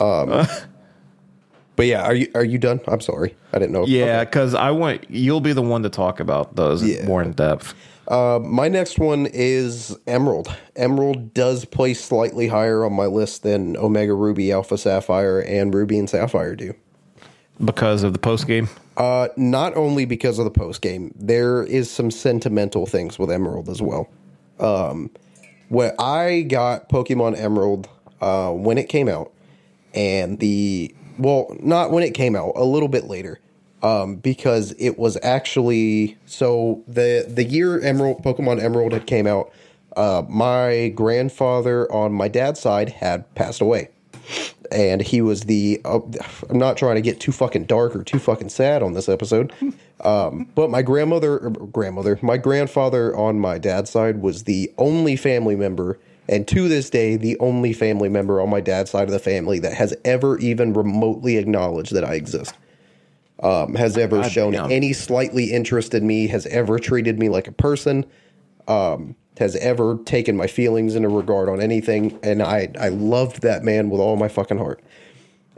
[0.00, 0.46] Um,
[1.78, 2.80] but yeah, are you are you done?
[2.88, 3.86] I'm sorry, I didn't know.
[3.86, 7.06] Yeah, because I want you'll be the one to talk about those Yeah.
[7.06, 7.72] more in depth.
[8.08, 10.48] Uh, my next one is Emerald.
[10.74, 15.98] Emerald does play slightly higher on my list than Omega Ruby, Alpha Sapphire, and Ruby
[16.00, 16.74] and Sapphire do.
[17.64, 18.68] because of the post game.
[18.96, 23.68] Uh, not only because of the post game, there is some sentimental things with Emerald
[23.68, 24.08] as well.
[24.58, 25.10] Um,
[25.68, 27.88] when I got Pokemon Emerald
[28.20, 29.32] uh, when it came out,
[29.94, 33.40] and the well, not when it came out, a little bit later,
[33.82, 39.52] um, because it was actually so the the year Emerald Pokemon Emerald had came out.
[39.96, 43.88] Uh, my grandfather on my dad's side had passed away
[44.70, 46.00] and he was the uh,
[46.50, 49.52] i'm not trying to get too fucking dark or too fucking sad on this episode
[50.04, 55.16] um, but my grandmother er, grandmother my grandfather on my dad's side was the only
[55.16, 55.98] family member
[56.28, 59.58] and to this day the only family member on my dad's side of the family
[59.58, 62.54] that has ever even remotely acknowledged that i exist
[63.40, 64.72] um, has ever God shown damn.
[64.72, 68.04] any slightly interest in me has ever treated me like a person
[68.66, 73.64] um, has ever taken my feelings into regard on anything, and I I loved that
[73.64, 74.82] man with all my fucking heart.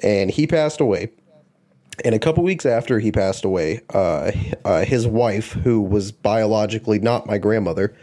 [0.02, 1.10] And he passed away.
[2.02, 4.32] And a couple weeks after he passed away, uh,
[4.64, 7.94] uh, his wife, who was biologically not my grandmother,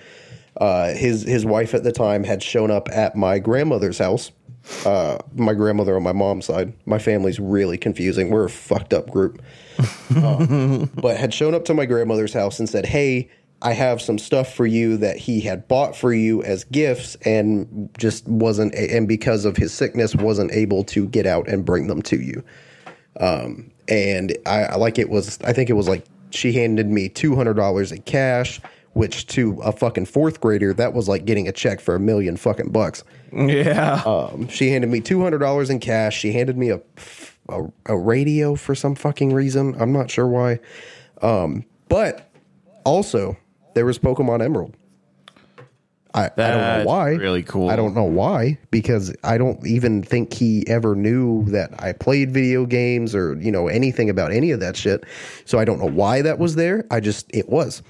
[0.59, 4.31] uh, his his wife at the time had shown up at my grandmother's house.
[4.85, 6.73] Uh, my grandmother on my mom's side.
[6.85, 8.29] My family's really confusing.
[8.29, 9.41] We're a fucked up group.
[10.15, 13.29] Uh, but had shown up to my grandmother's house and said, "Hey,
[13.61, 17.89] I have some stuff for you that he had bought for you as gifts, and
[17.97, 22.01] just wasn't, and because of his sickness, wasn't able to get out and bring them
[22.03, 22.43] to you."
[23.19, 27.09] Um, and I, I like it was, I think it was like she handed me
[27.09, 28.61] two hundred dollars in cash,
[28.93, 32.37] which to a fucking fourth grader, that was like getting a check for a million
[32.37, 33.03] fucking bucks.
[33.33, 36.17] Yeah, Um, she handed me two hundred dollars in cash.
[36.17, 36.81] She handed me a,
[37.49, 39.75] a a radio for some fucking reason.
[39.79, 40.59] I'm not sure why.
[41.21, 42.29] Um, but
[42.85, 43.37] also
[43.75, 44.75] there was Pokemon Emerald.
[46.13, 47.09] I, I don't know why.
[47.11, 47.69] really cool.
[47.69, 52.31] I don't know why because I don't even think he ever knew that I played
[52.31, 55.03] video games or you know anything about any of that shit.
[55.45, 56.85] So I don't know why that was there.
[56.89, 57.83] I just it was.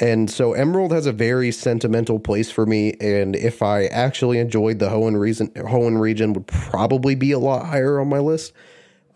[0.00, 2.94] And so Emerald has a very sentimental place for me.
[3.00, 7.66] And if I actually enjoyed the Hoenn region, Hoenn region would probably be a lot
[7.66, 8.52] higher on my list.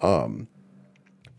[0.00, 0.48] Um,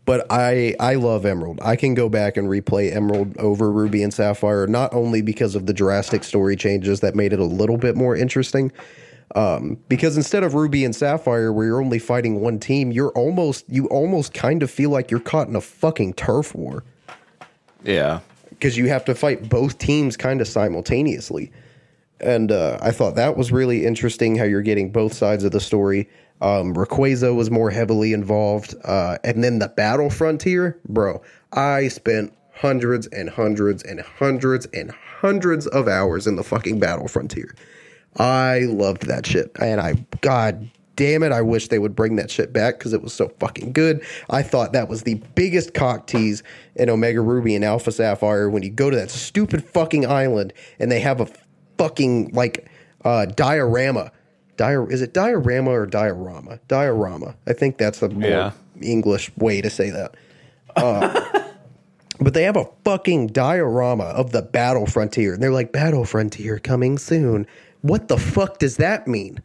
[0.06, 1.60] but I I love Emerald.
[1.62, 5.66] I can go back and replay Emerald over Ruby and Sapphire, not only because of
[5.66, 8.70] the drastic story changes that made it a little bit more interesting.
[9.34, 13.64] Um, because instead of Ruby and Sapphire, where you're only fighting one team, you're almost
[13.68, 16.84] you almost kind of feel like you're caught in a fucking turf war
[17.84, 18.20] yeah.
[18.64, 21.52] Because you have to fight both teams kind of simultaneously.
[22.18, 25.60] And uh, I thought that was really interesting how you're getting both sides of the
[25.60, 26.08] story.
[26.40, 28.74] Um, Rayquaza was more heavily involved.
[28.82, 31.20] Uh, and then the Battle Frontier, bro,
[31.52, 34.90] I spent hundreds and hundreds and hundreds and
[35.20, 37.54] hundreds of hours in the fucking Battle Frontier.
[38.16, 39.50] I loved that shit.
[39.60, 43.02] And I, God damn it, I wish they would bring that shit back because it
[43.02, 44.02] was so fucking good.
[44.30, 46.42] I thought that was the biggest cock tease
[46.76, 50.90] in Omega Ruby and Alpha Sapphire when you go to that stupid fucking island and
[50.90, 51.28] they have a
[51.78, 52.68] fucking like
[53.04, 54.12] uh diorama.
[54.56, 56.58] Dior is it diorama or diorama?
[56.68, 57.34] Diorama.
[57.46, 58.50] I think that's the more Yeah.
[58.80, 60.14] English way to say that.
[62.20, 65.34] But they have a fucking diorama of the battle frontier.
[65.34, 67.44] And they're like, battle frontier coming soon.
[67.82, 69.42] What the fuck does that mean?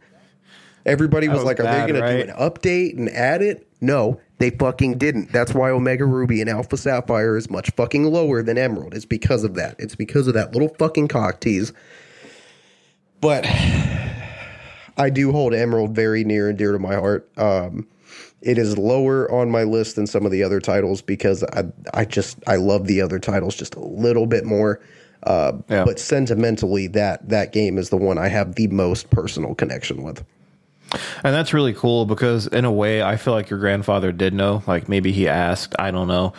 [0.86, 2.12] Everybody was, was like, are they going right?
[2.12, 3.66] to do an update and add it?
[3.80, 5.32] No, they fucking didn't.
[5.32, 8.94] That's why Omega Ruby and Alpha Sapphire is much fucking lower than Emerald.
[8.94, 9.76] It's because of that.
[9.78, 11.72] It's because of that little fucking cock tease.
[13.20, 13.46] But
[14.96, 17.28] I do hold Emerald very near and dear to my heart.
[17.36, 17.86] Um,
[18.42, 22.04] it is lower on my list than some of the other titles because I I
[22.06, 24.80] just I love the other titles just a little bit more.
[25.22, 25.84] Uh, Yeah.
[25.84, 30.24] But sentimentally, that that game is the one I have the most personal connection with.
[30.92, 34.62] And that's really cool because in a way, I feel like your grandfather did know.
[34.66, 36.32] Like maybe he asked, I don't know,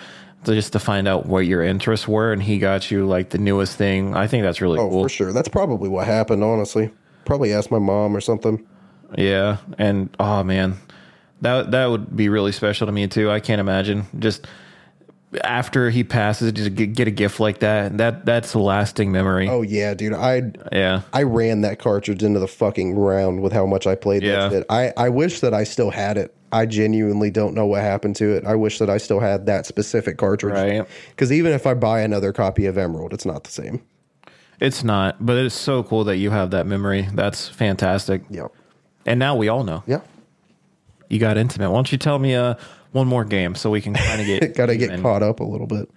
[0.46, 3.78] just to find out what your interests were, and he got you like the newest
[3.78, 4.16] thing.
[4.16, 5.04] I think that's really Oh, cool.
[5.04, 5.32] for sure.
[5.34, 6.44] That's probably what happened.
[6.44, 6.90] Honestly,
[7.26, 8.66] probably asked my mom or something.
[9.18, 10.78] Yeah, and oh man,
[11.42, 13.30] that that would be really special to me too.
[13.30, 14.48] I can't imagine just
[15.44, 17.98] after he passes to get a gift like that.
[17.98, 19.48] That that's a lasting memory.
[19.50, 20.14] Oh yeah, dude.
[20.14, 21.02] I Yeah.
[21.14, 24.48] I ran that cartridge into the fucking ground with how much I played Yeah.
[24.48, 24.66] that shit.
[24.70, 26.36] I, I wish that I still had it.
[26.52, 28.46] I genuinely don't know what happened to it.
[28.46, 30.54] I wish that I still had that specific cartridge.
[30.54, 30.86] Right.
[31.12, 33.82] Because even if I buy another copy of Emerald, it's not the same.
[34.60, 37.08] It's not, but it's so cool that you have that memory.
[37.14, 38.24] That's fantastic.
[38.30, 38.52] Yep.
[39.06, 39.82] And now we all know.
[39.88, 40.02] Yeah.
[41.10, 41.70] You got intimate.
[41.72, 42.56] Why don't you tell me uh
[42.92, 45.44] one more game so we can kind of get Got to get caught up a
[45.44, 45.90] little bit.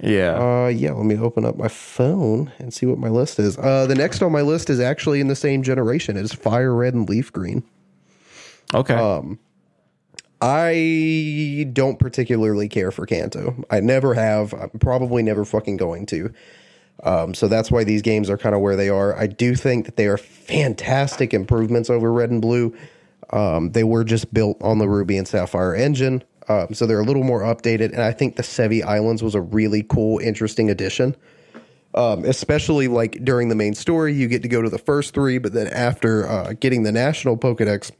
[0.00, 0.38] Yeah.
[0.38, 3.58] Uh, yeah, let me open up my phone and see what my list is.
[3.58, 6.16] Uh, the next on my list is actually in the same generation.
[6.16, 7.64] It is Fire Red and Leaf Green.
[8.72, 8.94] okay.
[8.94, 9.38] um,
[10.40, 13.64] I don't particularly care for Kanto.
[13.70, 14.52] I never have.
[14.54, 16.32] I'm probably never fucking going to.
[17.02, 19.16] Um, so that's why these games are kind of where they are.
[19.18, 22.76] I do think that they are fantastic improvements over Red and Blue.
[23.30, 27.04] Um, they were just built on the Ruby and Sapphire engine, um, so they're a
[27.04, 27.92] little more updated.
[27.92, 31.16] And I think the Sevii Islands was a really cool, interesting addition.
[31.94, 35.38] Um, especially like during the main story, you get to go to the first three,
[35.38, 37.90] but then after uh, getting the national Pokedex,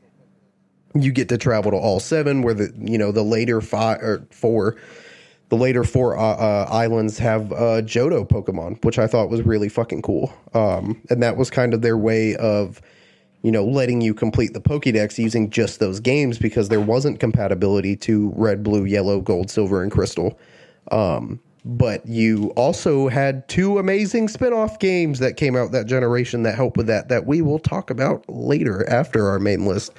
[0.94, 4.26] you get to travel to all seven where the you know the later five or
[4.30, 4.76] four
[5.48, 9.68] the later four uh, uh, islands have uh, Johto Pokemon, which I thought was really
[9.68, 10.32] fucking cool.
[10.54, 12.82] Um, and that was kind of their way of,
[13.42, 17.96] you know, letting you complete the Pokédex using just those games because there wasn't compatibility
[17.96, 20.38] to Red, Blue, Yellow, Gold, Silver, and Crystal.
[20.90, 26.54] Um, but you also had two amazing spin-off games that came out that generation that
[26.54, 29.92] helped with that that we will talk about later after our main list.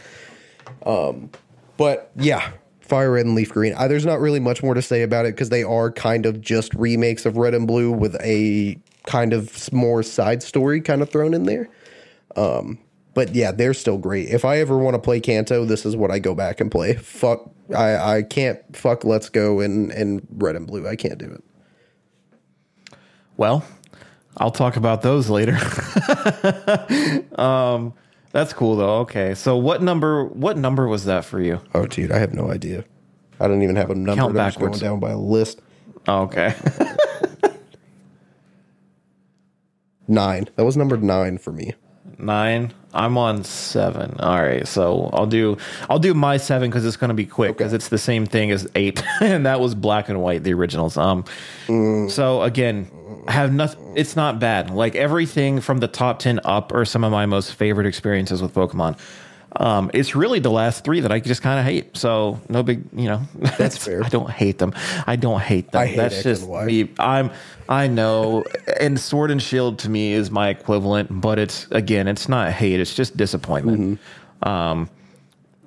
[1.77, 3.73] But yeah, Fire Red and Leaf Green.
[3.75, 6.41] Uh, there's not really much more to say about it because they are kind of
[6.41, 11.09] just remakes of Red and Blue with a kind of more side story kind of
[11.09, 11.69] thrown in there.
[12.35, 12.79] Um,
[13.13, 14.29] but yeah, they're still great.
[14.29, 16.95] If I ever want to play Kanto, this is what I go back and play.
[16.95, 20.87] Fuck, I, I can't fuck Let's Go and, and Red and Blue.
[20.87, 21.43] I can't do it.
[23.37, 23.65] Well,
[24.37, 25.57] I'll talk about those later.
[27.35, 27.93] um,
[28.31, 28.99] that's cool though.
[28.99, 30.25] Okay, so what number?
[30.25, 31.61] What number was that for you?
[31.73, 32.83] Oh, dude, I have no idea.
[33.39, 34.21] I don't even have a number.
[34.21, 34.79] Count I'm going backwards.
[34.79, 35.61] down by a list.
[36.07, 36.55] Oh, okay,
[40.07, 40.49] Nine.
[40.55, 41.73] That was number nine for me.
[42.19, 42.73] Nine.
[42.93, 44.19] I'm on seven.
[44.19, 45.57] All right, so I'll do
[45.89, 48.51] I'll do my seven because it's going to be quick because it's the same thing
[48.51, 50.97] as eight, and that was black and white, the originals.
[50.97, 51.25] Um,
[52.09, 52.89] so again,
[53.27, 53.93] I have nothing.
[53.95, 54.71] It's not bad.
[54.71, 58.53] Like everything from the top ten up are some of my most favorite experiences with
[58.53, 58.97] Pokemon.
[59.55, 61.97] Um, it's really the last three that I just kind of hate.
[61.97, 63.21] So no big, you know.
[63.57, 64.03] That's fair.
[64.03, 64.73] I don't hate them.
[65.07, 65.81] I don't hate them.
[65.81, 66.65] I hate That's X just and Y.
[66.65, 66.89] me.
[66.99, 67.31] I'm.
[67.67, 68.43] I know.
[68.79, 72.79] and Sword and Shield to me is my equivalent, but it's again, it's not hate.
[72.79, 73.99] It's just disappointment.
[74.41, 74.49] Mm-hmm.
[74.49, 74.89] Um,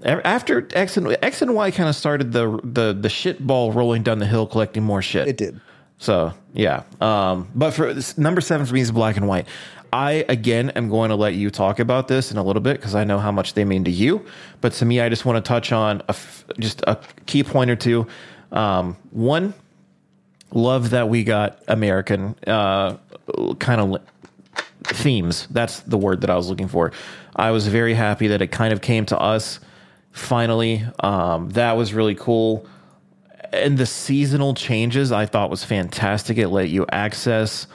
[0.04, 4.02] after X and X and Y kind of started the the the shit ball rolling
[4.02, 5.28] down the hill, collecting more shit.
[5.28, 5.60] It did.
[5.98, 9.46] So yeah, um, but for number seven for me is black and white.
[9.92, 12.94] I again am going to let you talk about this in a little bit because
[12.94, 14.24] I know how much they mean to you.
[14.60, 17.70] But to me, I just want to touch on a f- just a key point
[17.70, 18.06] or two.
[18.50, 19.54] Um, one,
[20.50, 22.96] love that we got American uh,
[23.58, 24.02] kind of
[24.84, 25.46] themes.
[25.50, 26.92] That's the word that I was looking for.
[27.36, 29.60] I was very happy that it kind of came to us
[30.10, 30.84] finally.
[31.00, 32.66] Um, that was really cool
[33.52, 36.38] and the seasonal changes I thought was fantastic.
[36.38, 37.66] It let you access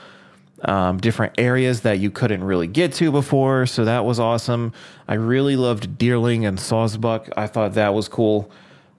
[0.64, 4.72] um, different areas that you couldn't really get to before, so that was awesome.
[5.06, 7.32] I really loved Deerling and Sawsbuck.
[7.36, 8.50] I thought that was cool.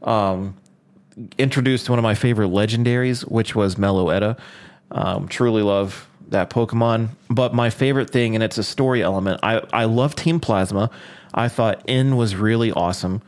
[0.01, 0.57] Um,
[1.37, 4.39] introduced one of my favorite legendaries, which was Meloetta.
[4.91, 7.09] Um, truly love that Pokemon.
[7.29, 10.89] But my favorite thing, and it's a story element, I, I love Team Plasma.
[11.33, 13.21] I thought N was really awesome.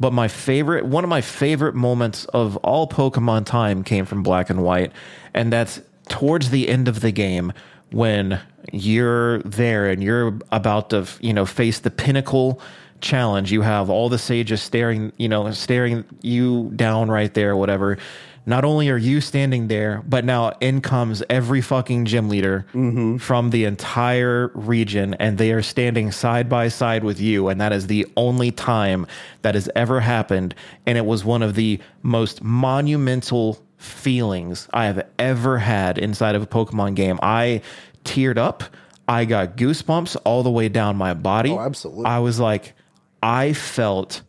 [0.00, 4.50] But my favorite, one of my favorite moments of all Pokemon time came from Black
[4.50, 4.92] and White,
[5.32, 7.52] and that's towards the end of the game
[7.90, 8.40] when
[8.72, 12.60] you're there and you're about to, you know, face the pinnacle
[13.00, 13.52] challenge.
[13.52, 17.98] You have all the sages staring, you know, staring you down right there, whatever.
[18.46, 23.16] Not only are you standing there, but now in comes every fucking gym leader mm-hmm.
[23.16, 27.48] from the entire region, and they are standing side by side with you.
[27.48, 29.06] And that is the only time
[29.40, 30.54] that has ever happened.
[30.84, 36.42] And it was one of the most monumental feelings I have ever had inside of
[36.42, 37.18] a Pokemon game.
[37.22, 37.62] I
[38.04, 38.64] teared up.
[39.06, 41.50] I got goosebumps all the way down my body.
[41.50, 42.06] Oh, absolutely.
[42.06, 42.74] I was like,
[43.22, 44.22] I felt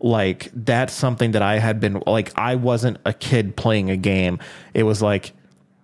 [0.00, 4.38] like that's something that I had been like I wasn't a kid playing a game.
[4.74, 5.32] It was like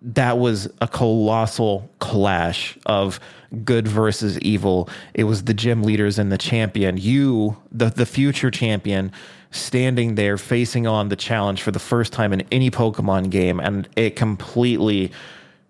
[0.02, 3.18] that was a colossal clash of
[3.64, 4.88] good versus evil.
[5.14, 6.96] It was the gym leaders and the champion.
[6.96, 9.12] You, the the future champion,
[9.54, 13.88] standing there facing on the challenge for the first time in any Pokemon game, and
[13.96, 15.12] it completely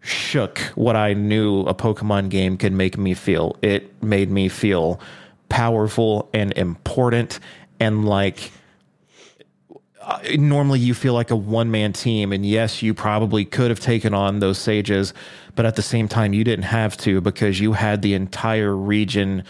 [0.01, 3.57] shook what I knew a Pokemon game could make me feel.
[3.63, 5.01] It made me feel
[5.49, 7.39] powerful and important
[7.79, 8.51] and like
[10.01, 13.79] uh, normally you feel like a one man team and yes you probably could have
[13.79, 15.15] taken on those sages
[15.55, 19.45] but at the same time you didn't have to because you had the entire region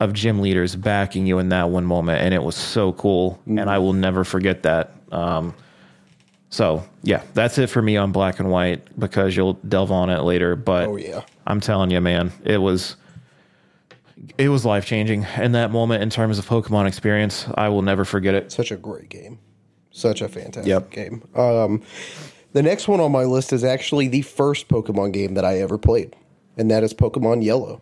[0.00, 3.68] of gym leaders backing you in that one moment and it was so cool and
[3.68, 5.54] I will never forget that um,
[6.48, 10.22] so yeah, that's it for me on black and white because you'll delve on it
[10.22, 10.56] later.
[10.56, 11.22] But Oh, yeah.
[11.46, 12.96] I'm telling you, man, it was
[14.36, 17.46] it was life changing in that moment in terms of Pokemon experience.
[17.54, 18.50] I will never forget it.
[18.52, 19.38] Such a great game.
[19.92, 20.90] Such a fantastic Yep.
[20.90, 21.22] game.
[21.36, 21.82] Um,
[22.52, 25.78] the next one on my list is actually the first Pokemon game that I ever
[25.78, 26.16] played,
[26.56, 27.80] and that is Pokemon Yellow.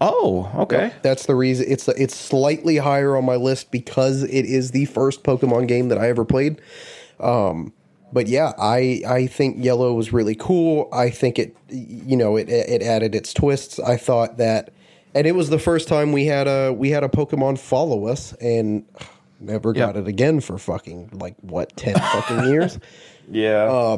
[0.00, 0.92] Oh, okay.
[1.02, 5.22] That's the reason it's it's slightly higher on my list because it is the first
[5.22, 6.60] Pokemon game that I ever played.
[7.18, 7.72] Um,
[8.12, 10.88] but yeah, I I think Yellow was really cool.
[10.92, 13.78] I think it you know it it added its twists.
[13.78, 14.70] I thought that,
[15.14, 18.34] and it was the first time we had a we had a Pokemon follow us,
[18.34, 18.84] and
[19.40, 20.04] never got Yep.
[20.04, 22.78] it again for fucking like what ten fucking years.
[23.28, 23.96] Yeah.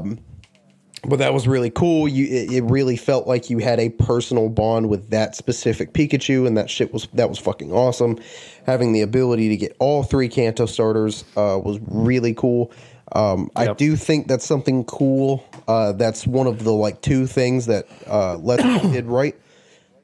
[1.07, 2.09] But that was really cool.
[2.09, 6.47] You, it, it really felt like you had a personal bond with that specific Pikachu,
[6.47, 8.19] and that shit was that was fucking awesome.
[8.67, 12.73] Having the ability to get all three Kanto starters uh, was really cool.
[13.13, 15.45] Um, I do think that's something cool.
[15.67, 19.37] Uh, that's one of the like two things that uh, Let's did right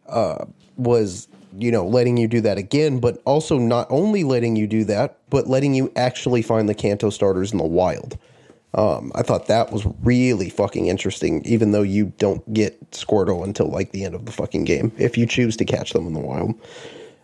[0.09, 4.67] uh, was you know letting you do that again, but also not only letting you
[4.67, 8.17] do that, but letting you actually find the Kanto starters in the wild.
[8.75, 13.69] Um, I thought that was really fucking interesting, even though you don't get Squirtle until
[13.69, 16.21] like the end of the fucking game if you choose to catch them in the
[16.21, 16.55] wild.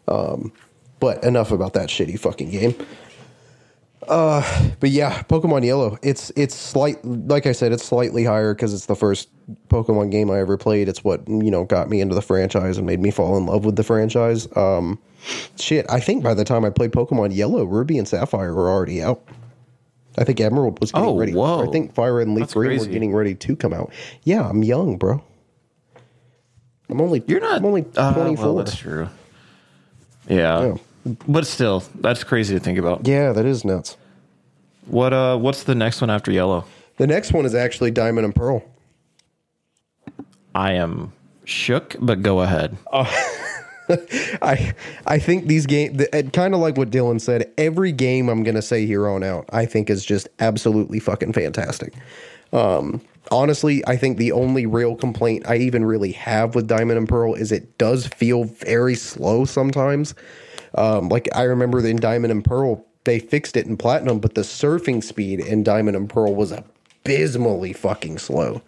[0.06, 0.52] Um,
[1.00, 2.74] but enough about that shitty fucking game.
[4.08, 4.42] Uh,
[4.80, 5.98] but yeah, Pokemon Yellow.
[6.02, 9.28] It's it's slight, like I said, it's slightly higher because it's the first
[9.68, 10.88] Pokemon game I ever played.
[10.88, 13.64] It's what you know got me into the franchise and made me fall in love
[13.64, 14.48] with the franchise.
[14.56, 14.98] Um,
[15.58, 19.02] shit, I think by the time I played Pokemon Yellow, Ruby and Sapphire were already
[19.02, 19.22] out.
[20.18, 21.32] I think Emerald was getting Oh, ready.
[21.32, 21.66] whoa.
[21.66, 23.92] I think Fire and Leaf That's Green were getting ready to come out.
[24.24, 25.22] Yeah, I'm young, bro.
[26.88, 28.44] I'm only You're not I'm only uh, 24.
[28.44, 29.08] well, that's true.
[30.28, 30.76] Yeah.
[31.26, 33.06] But still, that's crazy to think about.
[33.06, 33.96] yeah, that is nuts.
[34.86, 36.64] What uh what's the next one after yellow?
[36.96, 38.62] The next one is actually Diamond and Pearl.
[40.54, 41.12] I am
[41.44, 42.76] shook, but go ahead.
[44.42, 44.74] I
[45.06, 48.62] I think these games, kind of like what Dylan said, every game I'm going to
[48.62, 51.94] say here on out, I think is just absolutely fucking fantastic.
[52.52, 57.08] Um, honestly, I think the only real complaint I even really have with Diamond and
[57.08, 60.14] Pearl is it does feel very slow sometimes.
[60.76, 64.42] Um, like I remember in Diamond and Pearl, they fixed it in Platinum, but the
[64.42, 68.62] surfing speed in Diamond and Pearl was abysmally fucking slow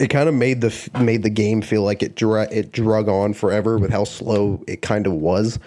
[0.00, 3.78] it kind of made the made the game feel like it it drug on forever
[3.78, 5.58] with how slow it kind of was.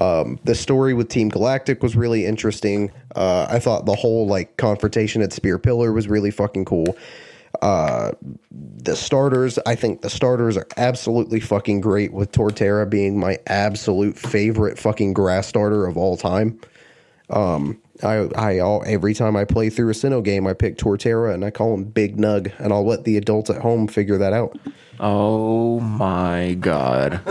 [0.00, 2.90] Um, the story with Team Galactic was really interesting.
[3.14, 6.96] Uh, I thought the whole like confrontation at Spear Pillar was really fucking cool.
[7.62, 8.12] Uh,
[8.50, 12.12] the starters, I think the starters are absolutely fucking great.
[12.12, 16.60] With Torterra being my absolute favorite fucking grass starter of all time.
[17.30, 21.32] Um, I, I all every time I play through a Sinnoh game, I pick Torterra
[21.32, 24.32] and I call him Big Nug, and I'll let the adults at home figure that
[24.32, 24.58] out.
[25.00, 27.20] Oh my god.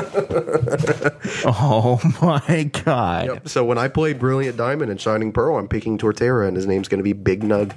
[1.45, 3.47] oh my god.
[3.49, 6.87] So when I play Brilliant Diamond and Shining Pearl, I'm picking Torterra, and his name's
[6.87, 7.73] going to be Big Nug.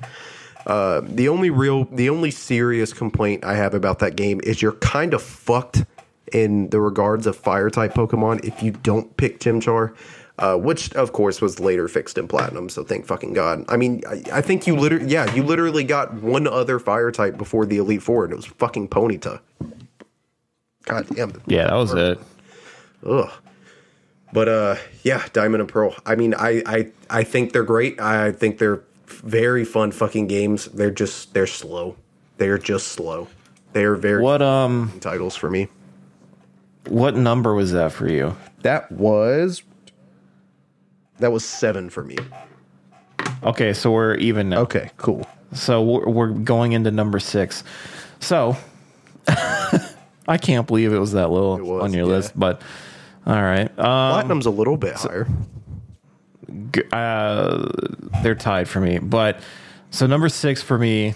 [0.66, 4.72] Uh, the only real, the only serious complaint I have about that game is you're
[4.72, 5.84] kind of fucked
[6.32, 9.94] in the regards of fire type Pokemon if you don't pick Chimchar.
[10.38, 13.64] Uh, which of course was later fixed in platinum, so thank fucking god.
[13.70, 17.38] I mean, I, I think you literally, yeah, you literally got one other fire type
[17.38, 19.40] before the Elite Four, and it was fucking Ponyta.
[20.84, 21.40] God damn.
[21.46, 22.18] Yeah, that was it.
[23.04, 23.30] Ugh.
[24.32, 25.96] But uh, yeah, Diamond and Pearl.
[26.04, 27.98] I mean, I I I think they're great.
[27.98, 30.66] I think they're very fun fucking games.
[30.66, 31.96] They're just they're slow.
[32.36, 33.28] They're just slow.
[33.72, 35.68] They're very What um titles for me.
[36.88, 38.36] what number was that for you?
[38.62, 39.62] That was
[41.18, 42.16] that was seven for me.
[43.42, 44.60] Okay, so we're even now.
[44.60, 45.26] Okay, cool.
[45.52, 47.64] So we're, we're going into number six.
[48.20, 48.56] So
[49.28, 52.14] I can't believe it was that low was, on your yeah.
[52.14, 52.62] list, but
[53.26, 53.68] all right.
[53.78, 55.26] Um, Platinum's a little bit higher.
[56.92, 57.68] uh,
[58.22, 58.98] they're tied for me.
[58.98, 59.40] But
[59.90, 61.14] so number six for me,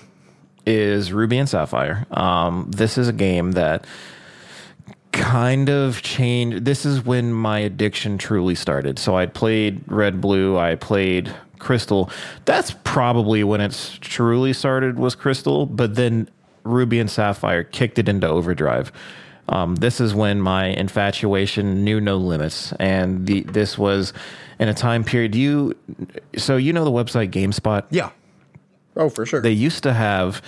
[0.67, 2.07] is Ruby and Sapphire.
[2.11, 3.85] Um, this is a game that
[5.13, 6.65] kind of changed.
[6.65, 8.99] This is when my addiction truly started.
[8.99, 12.11] So I played Red Blue, I played Crystal.
[12.45, 16.29] That's probably when it's truly started was Crystal, but then
[16.65, 18.93] Ruby and Sapphire kicked it into overdrive.
[19.49, 24.13] Um, this is when my infatuation knew no limits, and the, this was
[24.61, 25.35] in a time period.
[25.35, 25.77] You,
[26.37, 27.85] so you know the website GameSpot.
[27.91, 28.11] Yeah.
[28.97, 29.41] Oh, for sure.
[29.41, 30.41] They used to have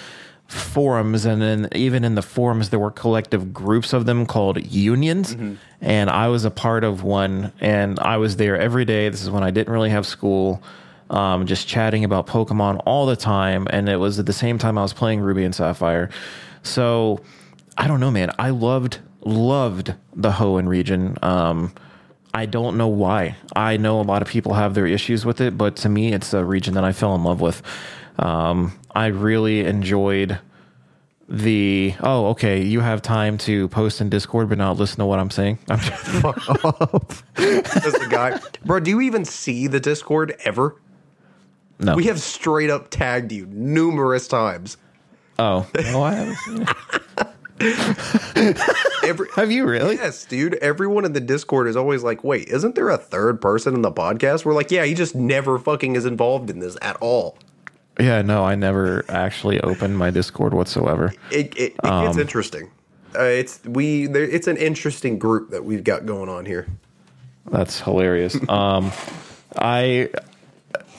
[0.52, 5.36] forums, and then even in the forums, there were collective groups of them called unions.
[5.80, 9.08] And I was a part of one, and I was there every day.
[9.08, 10.62] This is when I didn't really have school.
[11.10, 14.78] Um, just chatting about Pokemon all the time, and it was at the same time
[14.78, 16.08] I was playing Ruby and Sapphire.
[16.62, 17.20] So
[17.76, 18.30] I don't know, man.
[18.38, 21.16] I loved loved the Hoenn region.
[21.22, 21.72] Um,
[22.34, 23.36] I don't know why.
[23.54, 26.32] I know a lot of people have their issues with it, but to me, it's
[26.32, 27.62] a region that I fell in love with.
[28.18, 30.38] Um, I really enjoyed
[31.28, 31.94] the.
[32.00, 32.62] Oh, okay.
[32.62, 35.58] You have time to post in Discord, but not listen to what I'm saying.
[35.68, 35.78] I'm
[37.36, 38.38] That's the guy.
[38.64, 40.76] Bro, do you even see the Discord ever?
[41.78, 41.94] no.
[41.96, 44.76] We have straight up tagged you numerous times.
[45.38, 46.68] oh, no, I haven't.
[49.04, 49.94] Every Have you really?
[49.96, 50.54] Yes, dude.
[50.54, 53.92] Everyone in the Discord is always like, wait, isn't there a third person in the
[53.92, 54.44] podcast?
[54.44, 57.36] We're like, yeah, he just never fucking is involved in this at all.
[58.00, 61.12] Yeah, no, I never actually opened my Discord whatsoever.
[61.30, 62.70] It, it, it Um, gets interesting.
[63.14, 64.06] Uh, it's we.
[64.06, 66.66] There, it's an interesting group that we've got going on here.
[67.50, 68.36] That's hilarious.
[68.48, 68.90] um,
[69.56, 70.08] I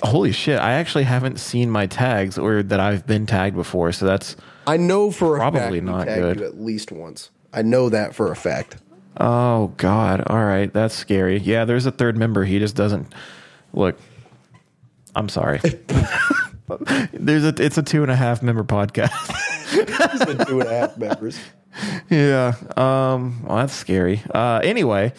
[0.04, 0.60] holy shit!
[0.60, 4.36] I actually haven't seen my tags or that I've been tagged before, so that's
[4.68, 6.42] I know for a Probably not good.
[6.42, 7.32] at least once.
[7.52, 8.78] I know that for a fact.
[9.20, 10.24] oh god.
[10.28, 11.38] All right, that's scary.
[11.40, 12.44] Yeah, there's a third member.
[12.44, 13.12] He just doesn't
[13.74, 13.98] look.
[15.16, 15.60] I'm sorry.
[17.14, 19.12] there's a it's a two and a half member podcast.
[20.48, 21.40] Two and a half members.
[22.10, 22.54] yeah.
[22.78, 23.44] Um.
[23.44, 24.22] Well, that's scary.
[24.34, 24.62] Uh.
[24.64, 25.14] Anyway.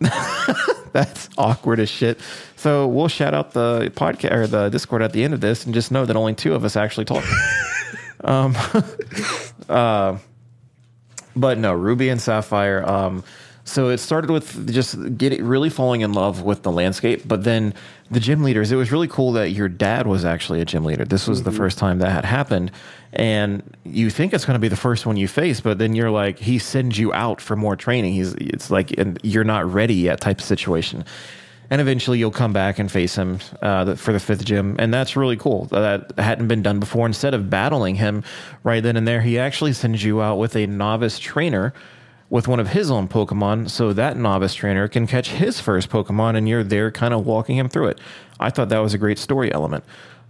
[0.92, 2.20] That's awkward as shit.
[2.54, 5.74] So we'll shout out the podcast or the Discord at the end of this, and
[5.74, 7.24] just know that only two of us actually talk.
[8.22, 8.56] um,
[9.68, 10.18] uh,
[11.34, 12.88] but no, Ruby and Sapphire.
[12.88, 13.24] Um,
[13.64, 17.72] so it started with just getting really falling in love with the landscape, but then
[18.10, 18.70] the gym leaders.
[18.70, 21.06] It was really cool that your dad was actually a gym leader.
[21.06, 22.70] This was the first time that had happened,
[23.14, 26.10] and you think it's going to be the first one you face, but then you're
[26.10, 28.12] like, he sends you out for more training.
[28.12, 31.04] He's it's like, and you're not ready yet type of situation.
[31.70, 34.76] And eventually you'll come back and face him uh, for the fifth gym.
[34.78, 35.64] And that's really cool.
[35.66, 37.06] That hadn't been done before.
[37.06, 38.22] Instead of battling him
[38.62, 41.72] right then and there, he actually sends you out with a novice trainer
[42.34, 43.70] with one of his own Pokemon.
[43.70, 47.56] So that novice trainer can catch his first Pokemon and you're there kind of walking
[47.56, 48.00] him through it.
[48.40, 49.84] I thought that was a great story element.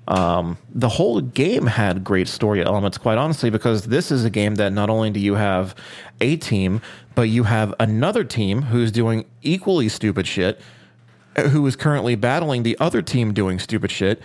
[0.06, 4.56] Um, the whole game had great story elements, quite honestly, because this is a game
[4.56, 5.74] that not only do you have
[6.20, 6.82] a team,
[7.14, 10.60] but you have another team who's doing equally stupid shit
[11.52, 14.20] who is currently battling the other team doing stupid shit,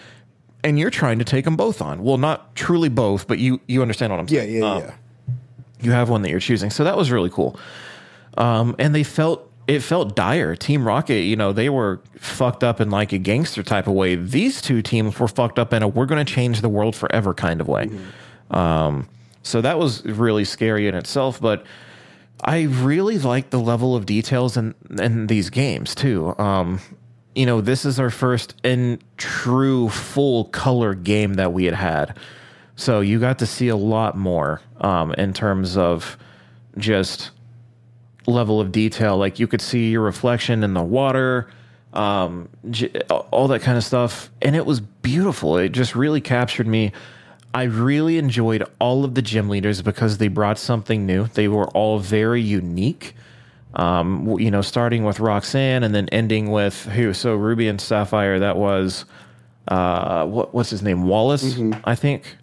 [0.65, 2.03] and you're trying to take them both on.
[2.03, 4.55] Well, not truly both, but you you understand what I'm Yeah, saying.
[4.57, 4.91] yeah, Um, yeah.
[5.81, 7.57] You have one that you're choosing, so that was really cool.
[8.37, 10.55] Um, and they felt it felt dire.
[10.55, 14.15] Team Rocket, you know, they were fucked up in like a gangster type of way.
[14.15, 17.33] These two teams were fucked up in a we're going to change the world forever
[17.33, 17.89] kind of way.
[18.49, 19.07] Um,
[19.43, 21.65] so that was really scary in itself, but
[22.43, 26.37] I really like the level of details in in these games too.
[26.37, 26.79] Um,
[27.35, 32.17] you know, this is our first in true full color game that we had had,
[32.79, 36.17] so you got to see a lot more um, in terms of
[36.77, 37.31] just
[38.25, 39.17] level of detail.
[39.17, 41.49] Like you could see your reflection in the water,
[41.93, 45.57] um, j- all that kind of stuff, and it was beautiful.
[45.57, 46.93] It just really captured me.
[47.53, 51.25] I really enjoyed all of the gym leaders because they brought something new.
[51.25, 53.13] They were all very unique.
[53.73, 57.13] Um, you know, starting with Roxanne and then ending with who?
[57.13, 58.39] So Ruby and Sapphire.
[58.39, 59.03] That was
[59.67, 60.53] uh, what?
[60.53, 61.07] What's his name?
[61.07, 62.37] Wallace, I think.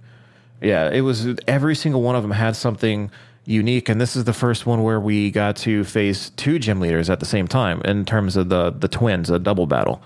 [0.61, 3.11] Yeah, it was every single one of them had something
[3.45, 7.09] unique, and this is the first one where we got to face two gym leaders
[7.11, 10.03] at the same time in terms of the the twins, a double battle.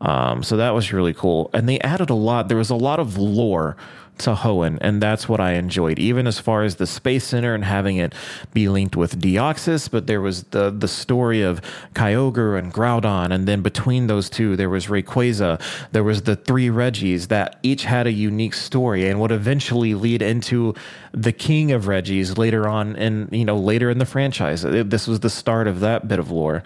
[0.00, 2.48] Um, so that was really cool, and they added a lot.
[2.48, 3.76] There was a lot of lore
[4.20, 5.98] to Hoenn, and that's what I enjoyed.
[5.98, 8.14] Even as far as the Space Center and having it
[8.52, 11.60] be linked with Deoxys, but there was the the story of
[11.94, 15.60] Kyogre and Groudon, and then between those two, there was Rayquaza.
[15.92, 20.22] There was the three Regis that each had a unique story and would eventually lead
[20.22, 20.74] into
[21.12, 24.62] the King of Regis later on, and you know later in the franchise.
[24.62, 26.62] This was the start of that bit of lore.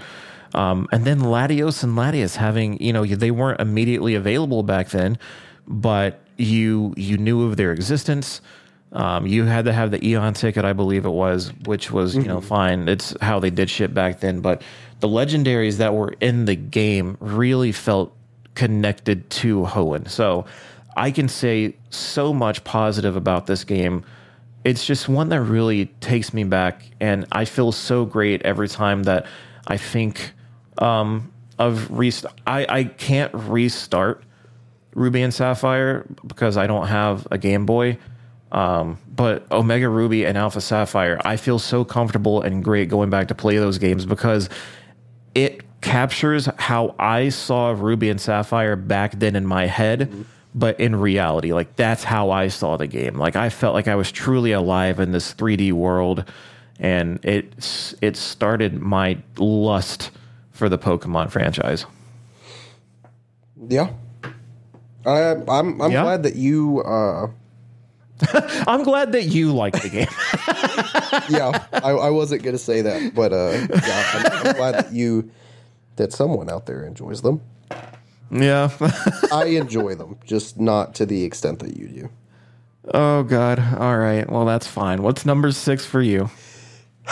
[0.55, 5.19] Um, and then Latios and Latias having, you know, they weren't immediately available back then,
[5.67, 8.41] but you you knew of their existence.
[8.93, 12.25] Um, you had to have the Eon ticket, I believe it was, which was you
[12.25, 12.89] know fine.
[12.89, 14.41] It's how they did shit back then.
[14.41, 14.63] But
[15.01, 18.15] the legendaries that were in the game really felt
[18.55, 20.09] connected to Hoenn.
[20.09, 20.47] So
[20.97, 24.05] I can say so much positive about this game.
[24.63, 29.03] It's just one that really takes me back, and I feel so great every time
[29.03, 29.27] that
[29.67, 30.33] I think
[30.79, 32.27] um, of rest.
[32.47, 34.24] I, I can't restart
[34.95, 37.99] Ruby and Sapphire because I don't have a Game Boy.
[38.53, 43.29] Um, but Omega Ruby and Alpha Sapphire, I feel so comfortable and great going back
[43.29, 44.49] to play those games because
[45.35, 50.97] it captures how I saw Ruby and Sapphire back then in my head, but in
[50.97, 53.17] reality, like that's how I saw the game.
[53.17, 56.25] Like I felt like I was truly alive in this 3D world,
[56.79, 60.11] and it it started my lust
[60.53, 61.87] for the Pokemon franchise.
[63.69, 63.91] Yeah.
[65.07, 66.03] I, I'm I'm Yeah?
[66.03, 66.81] glad that you.
[66.83, 67.29] Uh,
[68.67, 70.07] I'm glad that you like the game.
[71.29, 73.51] yeah, I, I wasn't gonna say that, but uh,
[73.85, 75.31] yeah, I'm, I'm glad that you
[75.97, 77.41] that someone out there enjoys them.
[78.31, 78.71] yeah.
[79.33, 82.09] I enjoy them, just not to the extent that you do.
[82.95, 83.59] oh God.
[83.79, 84.29] All right.
[84.31, 85.03] Well, that's fine.
[85.03, 86.31] What's number six for you?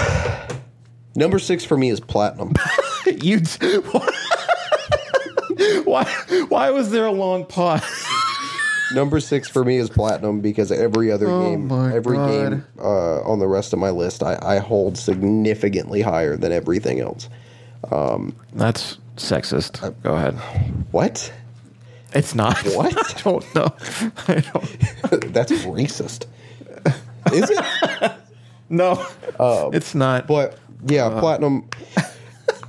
[1.15, 2.55] Number six for me is platinum.
[3.07, 3.41] you.
[5.85, 6.05] Why?
[6.49, 7.83] Why was there a long pause?
[8.95, 12.29] Number six for me is platinum because every other oh game, Oh my every God.
[12.51, 17.01] game uh, on the rest of my list, I, I hold significantly higher than everything
[17.01, 17.29] else.
[17.91, 19.95] Um, That's sexist.
[20.03, 20.35] Go ahead.
[20.91, 21.33] What?
[22.15, 22.59] It's not.
[22.77, 22.95] What?
[22.97, 23.75] I don't know.
[24.29, 25.33] I don't.
[25.33, 26.27] That's racist.
[27.33, 28.13] Is it?
[28.69, 28.93] No,
[29.39, 30.27] um, it's not.
[30.27, 31.69] But yeah, uh, platinum.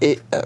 [0.02, 0.44] It, uh,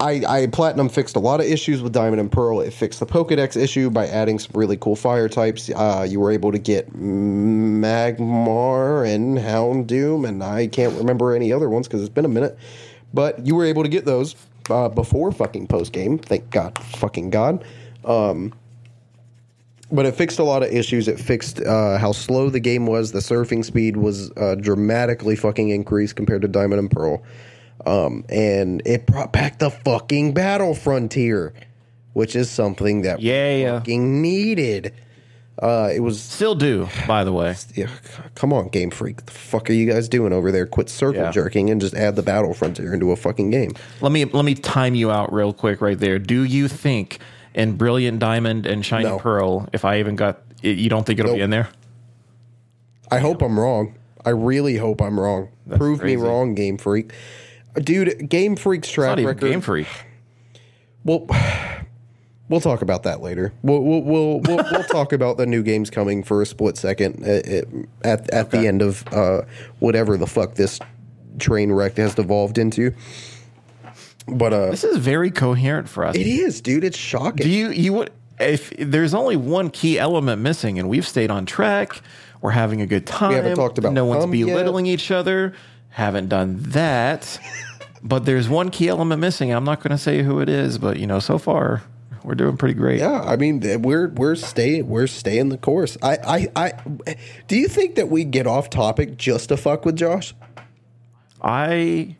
[0.00, 2.60] I, I platinum fixed a lot of issues with Diamond and Pearl.
[2.60, 5.70] It fixed the Pokedex issue by adding some really cool fire types.
[5.70, 7.82] Uh, you were able to get Magmar
[9.06, 12.58] and Houndoom, and I can't remember any other ones because it's been a minute.
[13.14, 14.36] But you were able to get those
[14.70, 16.18] uh, before fucking post game.
[16.18, 17.64] Thank God, fucking God.
[18.04, 18.52] Um,
[19.90, 21.08] but it fixed a lot of issues.
[21.08, 23.12] It fixed uh, how slow the game was.
[23.12, 27.22] The surfing speed was uh, dramatically fucking increased compared to Diamond and Pearl.
[27.86, 31.54] Um, and it brought back the fucking battle frontier,
[32.12, 33.78] which is something that we Yeah, yeah.
[33.78, 34.92] fucking needed.
[35.60, 37.54] Uh, it was Still do, by the way.
[37.74, 37.88] yeah,
[38.36, 39.24] come on, Game Freak.
[39.26, 40.66] The fuck are you guys doing over there?
[40.66, 41.30] Quit circle Yeah.
[41.32, 43.72] jerking and just add the battle frontier into a fucking game.
[44.00, 46.20] Let me let me time you out real quick right there.
[46.20, 47.18] Do you think
[47.54, 49.18] in Brilliant Diamond and Shiny No.
[49.18, 51.68] Pearl, if I even got, you don't think it'll be in there?
[53.10, 53.94] I hope I'm wrong.
[54.24, 55.48] I really hope I'm wrong.
[55.76, 56.16] Prove crazy.
[56.16, 57.12] me wrong, Game Freak.
[57.78, 59.50] Uh, Dude, Game Freak's track Not even record.
[59.50, 59.86] Game Freak.
[61.04, 61.26] Well,
[62.48, 63.52] we'll talk about that later.
[63.62, 67.24] We'll we'll we'll, we'll, we'll talk about the new games coming for a split second
[67.24, 67.66] at
[68.04, 69.42] at, at the end of uh,
[69.78, 70.78] whatever the fuck this
[71.38, 72.92] train wreck has devolved into.
[74.26, 76.14] But uh, This is very coherent for us.
[76.14, 76.84] it is, dude.
[76.84, 77.44] It's shocking.
[77.46, 81.46] Do you you would if there's only one key element missing and we've stayed on
[81.46, 82.02] track,
[82.40, 83.30] we're having a good time.
[83.30, 84.46] We haven't talked about no one's cum yet.
[84.46, 85.54] belittling each other.
[85.90, 87.40] Haven't done that.
[88.02, 89.52] But there's one key element missing.
[89.52, 91.82] I'm not going to say who it is, but you know, so far
[92.24, 92.98] we're doing pretty great.
[92.98, 95.96] yeah, I mean we're we're staying we're staying the course.
[96.02, 97.16] I, I I
[97.46, 100.34] do you think that we get off topic just to fuck with Josh?
[101.40, 102.16] I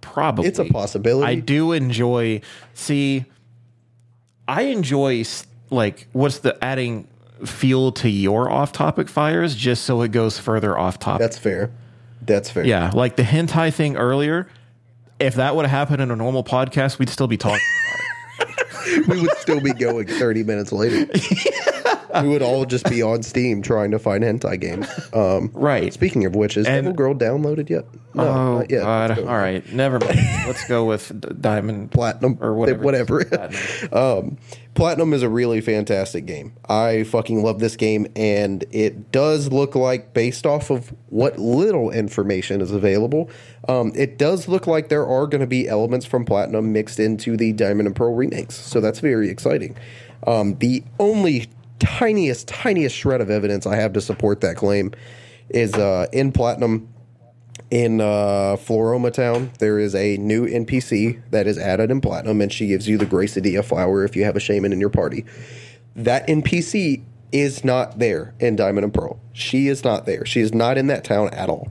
[0.00, 1.26] probably It's a possibility.
[1.26, 2.40] I do enjoy
[2.74, 3.24] see
[4.48, 5.24] I enjoy
[5.70, 7.08] like what's the adding
[7.44, 11.20] fuel to your off-topic fires just so it goes further off topic.
[11.20, 11.70] That's fair.
[12.22, 12.64] That's fair.
[12.64, 14.48] Yeah, like the hentai thing earlier.
[15.18, 17.60] If that would have happened in a normal podcast, we'd still be talking.
[19.08, 21.10] we would still be going 30 minutes later.
[22.22, 24.86] we would all just be on Steam trying to find hentai games.
[25.14, 25.92] Um, right.
[25.92, 27.84] speaking of which, is And- Devil Girl downloaded yet?
[28.14, 28.82] No, Oh not yet.
[28.82, 29.18] God!
[29.20, 30.18] All right, never mind.
[30.46, 32.82] Let's go with Diamond Platinum or whatever.
[32.82, 33.50] whatever.
[33.92, 34.38] Um,
[34.76, 36.52] Platinum is a really fantastic game.
[36.68, 41.90] I fucking love this game, and it does look like, based off of what little
[41.90, 43.30] information is available,
[43.68, 47.38] um, it does look like there are going to be elements from Platinum mixed into
[47.38, 48.54] the Diamond and Pearl remakes.
[48.54, 49.78] So that's very exciting.
[50.26, 51.48] Um, the only
[51.78, 54.92] tiniest, tiniest shred of evidence I have to support that claim
[55.48, 56.92] is uh, in Platinum
[57.70, 62.52] in uh, Floaroma Town, there is a new NPC that is added in Platinum, and
[62.52, 65.24] she gives you the Gracidea flower if you have a Shaymin in your party.
[65.96, 67.02] That NPC
[67.32, 69.18] is not there in Diamond and Pearl.
[69.32, 70.24] She is not there.
[70.24, 71.68] She is not in that town at all.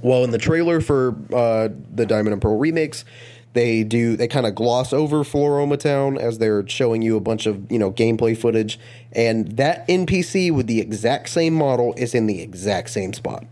[0.00, 3.04] Well, in the trailer for uh, the Diamond and Pearl remakes,
[3.54, 7.46] They do they kind of gloss over Floaroma Town as they're showing you a bunch
[7.46, 8.78] of you know gameplay footage,
[9.12, 13.44] and that NPC with the exact same model is in the exact same spot.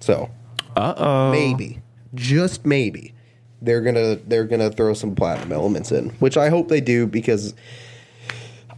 [0.00, 0.30] So
[0.76, 1.30] Uh oh.
[1.32, 1.80] maybe,
[2.14, 3.14] just maybe,
[3.62, 7.54] they're gonna they're gonna throw some platinum elements in, which I hope they do because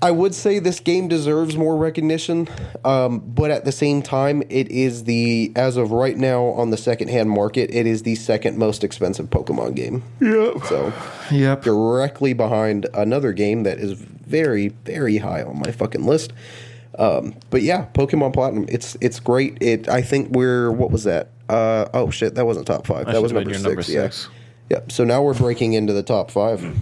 [0.03, 2.49] I would say this game deserves more recognition,
[2.87, 6.79] um, but at the same time, it is the as of right now on the
[6.79, 10.03] secondhand market, it is the second most expensive Pokemon game.
[10.23, 10.65] Yep.
[10.65, 10.93] So
[11.31, 11.63] Yep.
[11.65, 16.33] directly behind another game that is very very high on my fucking list.
[17.01, 19.59] Um, but yeah, Pokemon Platinum, it's it's great.
[19.63, 21.31] It I think we're what was that?
[21.49, 23.07] Uh, oh shit, that wasn't top five.
[23.07, 23.89] That, was number six.
[23.89, 24.11] your yeah.
[24.71, 24.93] Yep.
[24.93, 26.77] So now we're breaking into the top five.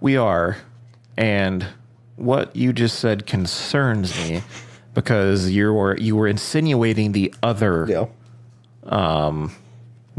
[0.00, 0.56] We are.
[1.16, 1.66] And
[2.16, 4.42] what you just said concerns me
[4.94, 8.06] because you were you were insinuating the other Yeah.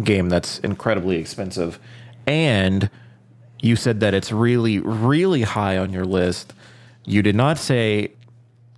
[0.03, 1.79] game that's incredibly expensive.
[2.27, 2.89] And
[3.61, 6.53] you said that it's really, really high on your list.
[7.05, 8.11] You did not say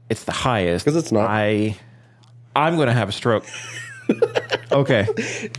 [0.10, 0.86] it's the highest.
[0.86, 1.30] Because it's not.
[1.30, 1.77] I
[2.56, 3.45] I'm gonna have a stroke.
[4.72, 5.07] okay.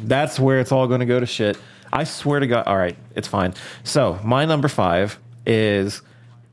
[0.03, 1.59] That's where it's all gonna go to shit.
[1.93, 2.67] I swear to God.
[2.67, 3.55] All right, it's fine.
[3.85, 6.03] So my number five is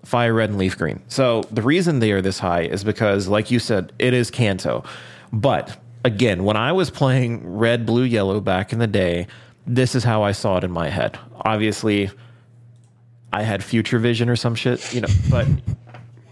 [0.03, 1.01] Fire Red and Leaf Green.
[1.07, 4.83] So the reason they are this high is because, like you said, it is Kanto.
[5.31, 9.27] But again, when I was playing Red, Blue, Yellow back in the day,
[9.65, 11.17] this is how I saw it in my head.
[11.45, 12.11] Obviously,
[13.31, 15.47] I had future vision or some shit, you know, but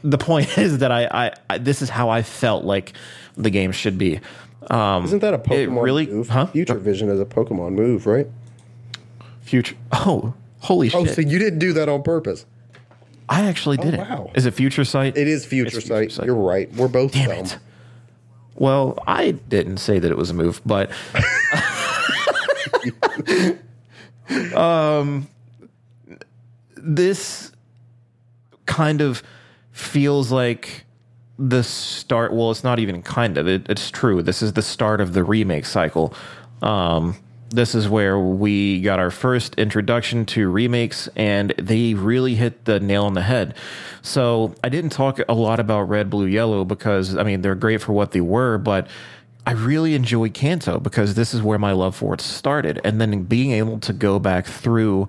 [0.03, 2.93] the point is that I, I, I this is how I felt like
[3.35, 4.19] the game should be.
[4.69, 6.29] Um, Isn't that a Pokemon really, move?
[6.29, 6.45] huh?
[6.47, 8.27] Future Vision is a Pokemon move, right?
[9.41, 9.75] Future.
[9.91, 11.01] Oh, holy shit!
[11.01, 12.45] Oh, so you didn't do that on purpose.
[13.27, 14.29] I actually did Oh, wow.
[14.33, 14.37] it.
[14.37, 15.17] Is it Future Sight?
[15.17, 16.11] It is Future, Future Sight.
[16.11, 16.25] Sight.
[16.25, 16.71] You're right.
[16.73, 17.45] We're both Damn dumb.
[17.45, 17.57] it.
[18.55, 20.91] Well, I didn't say that it was a move, but
[24.55, 25.27] um,
[26.75, 27.51] this
[28.65, 29.23] kind of
[29.81, 30.85] feels like
[31.37, 32.33] the start.
[32.33, 33.47] Well, it's not even kind of.
[33.47, 34.21] It, it's true.
[34.21, 36.13] This is the start of the remake cycle.
[36.61, 37.15] Um,
[37.49, 42.79] this is where we got our first introduction to remakes, and they really hit the
[42.79, 43.55] nail on the head.
[44.01, 47.81] So I didn't talk a lot about Red, Blue, Yellow because I mean they're great
[47.81, 48.87] for what they were, but
[49.45, 53.23] I really enjoyed Kanto because this is where my love for it started, and then
[53.23, 55.07] being able to go back through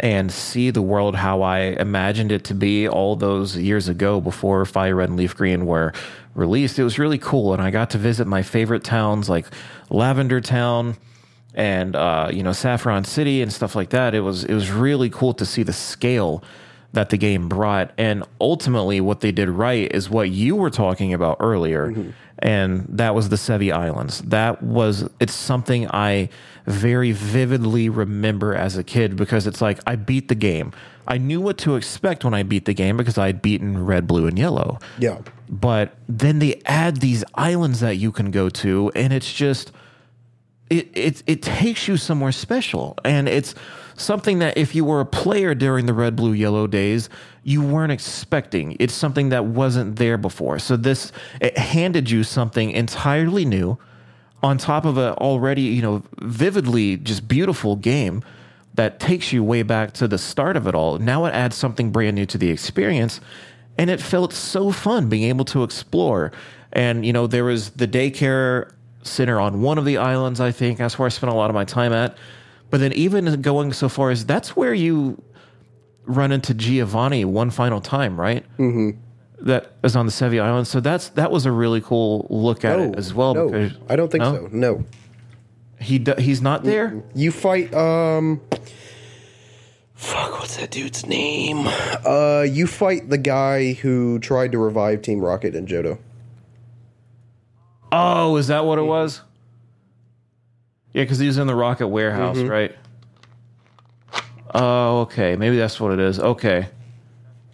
[0.00, 4.64] and see the world how I imagined it to be all those years ago before
[4.64, 5.92] Fire Red and Leaf Green were
[6.34, 6.78] released.
[6.78, 9.46] It was really cool, and I got to visit my favorite towns like
[9.90, 10.96] Lavender Town
[11.54, 14.14] and uh, you know Saffron City and stuff like that.
[14.14, 16.42] It was it was really cool to see the scale
[16.92, 21.14] that the game brought, and ultimately what they did right is what you were talking
[21.14, 22.10] about earlier, mm-hmm.
[22.40, 24.20] and that was the Sevii Islands.
[24.22, 26.30] That was it's something I
[26.66, 30.72] very vividly remember as a kid because it's like I beat the game.
[31.06, 34.26] I knew what to expect when I beat the game because I'd beaten red, blue,
[34.26, 35.18] and yellow Yeah.
[35.48, 39.72] but then they add these islands that you can go to and it's just
[40.68, 43.54] it it it takes you somewhere special and it's
[44.00, 47.08] something that if you were a player during the red blue yellow days
[47.42, 48.76] you weren't expecting.
[48.78, 50.58] It's something that wasn't there before.
[50.58, 53.78] So this it handed you something entirely new
[54.42, 58.22] on top of a already you know vividly just beautiful game
[58.74, 60.98] that takes you way back to the start of it all.
[60.98, 63.20] Now it adds something brand new to the experience
[63.78, 66.32] and it felt so fun being able to explore.
[66.72, 68.72] And you know there was the daycare
[69.02, 70.78] center on one of the islands i think.
[70.78, 72.18] That's where i spent a lot of my time at
[72.70, 75.20] but then even going so far as that's where you
[76.04, 78.90] run into giovanni one final time right mm-hmm.
[79.44, 82.78] that is on the sevii island so that's that was a really cool look at
[82.78, 84.34] it as well No, because I don't think No?
[84.34, 84.48] so.
[84.50, 84.84] No.
[85.78, 88.40] he do, he's not there You fight um
[89.94, 91.66] Fuck, what's that dude's name?
[92.06, 95.98] Uh you fight the guy who tried to revive Team Rocket and Johto.
[97.92, 99.20] Oh, is that what it was?
[100.92, 102.74] Yeah, because he was in the rocket warehouse, right?
[104.52, 105.36] Oh, okay.
[105.36, 106.18] Maybe that's what it is.
[106.18, 106.68] Okay,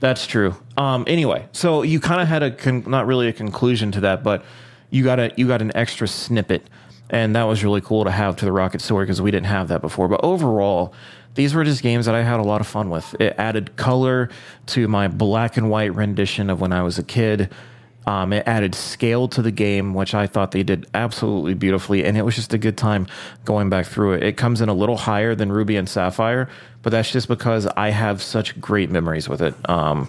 [0.00, 0.54] that's true.
[0.78, 4.22] Um, anyway, so you kind of had a con- not really a conclusion to that,
[4.22, 4.44] but
[4.90, 6.68] you got a you got an extra snippet,
[7.10, 9.68] and that was really cool to have to the rocket story because we didn't have
[9.68, 10.08] that before.
[10.08, 10.94] But overall,
[11.34, 13.14] these were just games that I had a lot of fun with.
[13.20, 14.30] It added color
[14.68, 17.52] to my black and white rendition of when I was a kid.
[18.06, 22.16] Um, it added scale to the game, which I thought they did absolutely beautifully, and
[22.16, 23.08] it was just a good time
[23.44, 24.22] going back through it.
[24.22, 26.48] It comes in a little higher than Ruby and Sapphire,
[26.82, 29.54] but that's just because I have such great memories with it.
[29.68, 30.08] Um,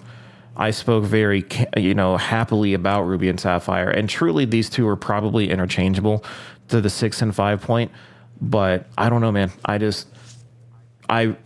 [0.56, 1.44] I spoke very,
[1.76, 6.24] you know, happily about Ruby and Sapphire, and truly, these two are probably interchangeable
[6.68, 7.90] to the six and five point.
[8.40, 9.50] But I don't know, man.
[9.64, 10.06] I just
[11.08, 11.36] I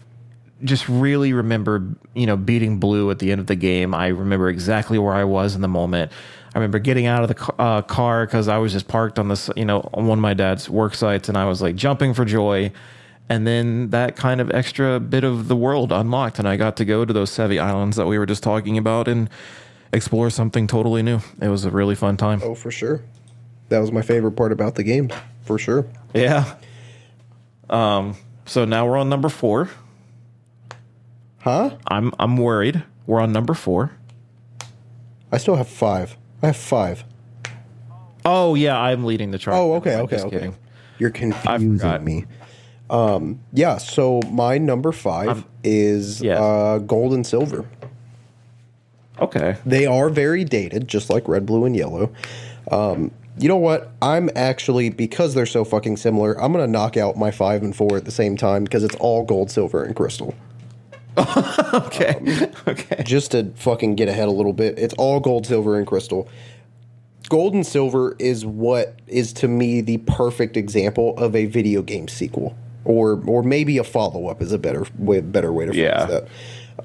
[0.64, 1.82] just really remember,
[2.14, 3.94] you know, beating blue at the end of the game.
[3.94, 6.12] I remember exactly where I was in the moment.
[6.54, 9.48] I remember getting out of the uh, car because I was just parked on this,
[9.56, 12.24] you know, on one of my dad's work sites, and I was like jumping for
[12.24, 12.72] joy.
[13.28, 16.84] And then that kind of extra bit of the world unlocked, and I got to
[16.84, 19.30] go to those Sevii Islands that we were just talking about and
[19.92, 21.20] explore something totally new.
[21.40, 22.40] It was a really fun time.
[22.42, 23.00] Oh, for sure.
[23.70, 25.10] That was my favorite part about the game,
[25.44, 25.86] for sure.
[26.12, 26.56] Yeah.
[27.70, 28.16] Um.
[28.44, 29.70] So now we're on number four.
[31.38, 31.76] Huh?
[31.86, 32.82] I'm I'm worried.
[33.06, 33.92] We're on number four.
[35.30, 36.18] I still have five.
[36.42, 37.04] I have five.
[38.24, 39.56] Oh yeah, I'm leading the charge.
[39.56, 40.36] Oh, okay, I'm okay, just okay.
[40.36, 40.56] kidding.
[40.98, 41.58] You're forgot.
[41.58, 42.24] confusing me.
[42.90, 43.78] Um, yeah.
[43.78, 46.38] So my number 5 is yes.
[46.38, 47.66] uh, gold and silver.
[49.18, 49.56] Okay.
[49.64, 52.12] They are very dated, just like red, blue, and yellow.
[52.70, 53.92] Um, you know what?
[54.02, 56.40] I'm actually because they're so fucking similar.
[56.40, 59.24] I'm gonna knock out my five and four at the same time because it's all
[59.24, 60.34] gold, silver, and crystal.
[61.74, 62.14] Okay.
[62.16, 63.02] Um, okay.
[63.04, 66.28] just to fucking get ahead a little bit, it's all gold, silver, and crystal.
[67.28, 72.08] Gold and silver is what is to me the perfect example of a video game
[72.08, 75.82] sequel, or or maybe a follow up is a better way better way to phrase
[75.82, 76.06] Yeah.
[76.06, 76.28] that.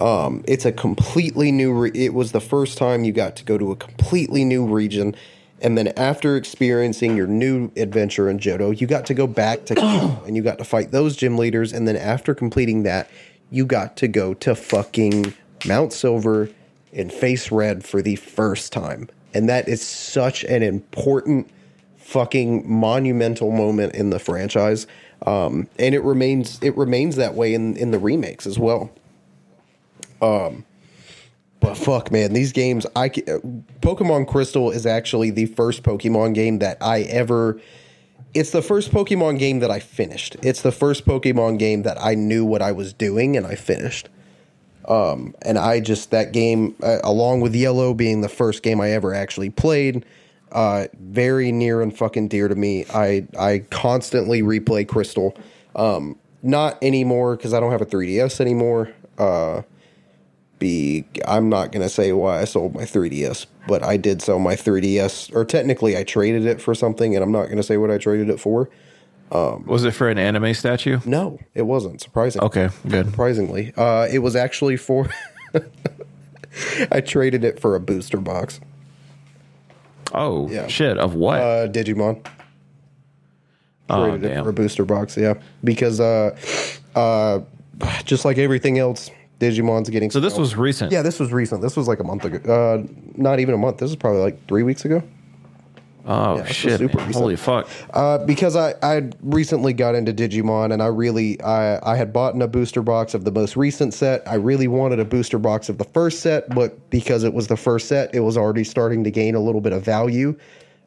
[0.02, 1.74] Um, it's a completely new.
[1.74, 5.16] Re- it was the first time you got to go to a completely new region,
[5.62, 9.80] and then after experiencing your new adventure in Johto, you got to go back to
[10.26, 13.10] and you got to fight those gym leaders, and then after completing that,
[13.52, 15.34] you got to go to fucking
[15.68, 16.50] Mount Silver
[16.94, 21.50] and face red for the first time, and that is such an important
[21.98, 24.88] fucking monumental moment in the franchise.
[25.26, 28.92] Um, and it remains it remains that way in in the remakes as well.
[31.60, 32.86] But fuck, man, these games.
[32.96, 37.60] I Pokemon Crystal is actually the first Pokemon game that I ever.
[38.34, 40.36] It's the first Pokemon game that I finished.
[40.44, 44.10] It's the first Pokemon game that I knew what I was doing and I finished.
[44.88, 48.92] Um, and I just that game, uh, along with Yellow being the first game I
[48.92, 50.06] ever actually played,
[50.52, 52.86] uh, very near and fucking dear to me.
[52.94, 55.36] I I constantly replay Crystal.
[55.76, 58.92] Um, not anymore because I don't have a 3DS anymore.
[59.18, 59.64] Uh,
[60.60, 64.56] be I'm not gonna say why I sold my 3DS, but I did sell my
[64.56, 67.98] 3DS, or technically I traded it for something, and I'm not gonna say what I
[67.98, 68.70] traded it for.
[69.30, 71.00] Was it for an anime statue?
[71.06, 72.02] No, it wasn't.
[72.02, 72.42] Surprising.
[72.44, 73.08] Okay, good.
[73.08, 75.10] Surprisingly, uh, it was actually for.
[76.92, 78.60] I traded it for a booster box.
[80.14, 80.68] Oh Yeah.
[80.68, 80.98] shit!
[80.98, 81.40] Of what?
[81.42, 82.26] Uh, Digimon.
[83.90, 84.44] oh Traded it damn.
[84.44, 85.18] for a booster box.
[85.18, 86.36] Yeah, because uh,
[86.96, 87.40] uh,
[88.06, 90.10] just like everything else, Digimon's getting.
[90.10, 90.92] so this was recent.
[90.92, 91.62] Yeah, this was recent.
[91.62, 92.38] This was like a month ago.
[92.52, 93.78] Uh, not even a month.
[93.78, 95.04] This is probably like three weeks ago.
[96.10, 96.80] Oh this was shit!
[96.80, 97.08] super man.
[97.08, 97.22] recent.
[97.22, 97.68] Holy fuck!
[97.94, 102.34] Uh, because I I recently got into Digimon and I really I I had bought
[102.34, 104.26] in a booster box of the most recent set.
[104.26, 107.58] I really wanted a booster box of the first set, but because it was the
[107.58, 110.38] first set, it was already starting to gain a little bit of value.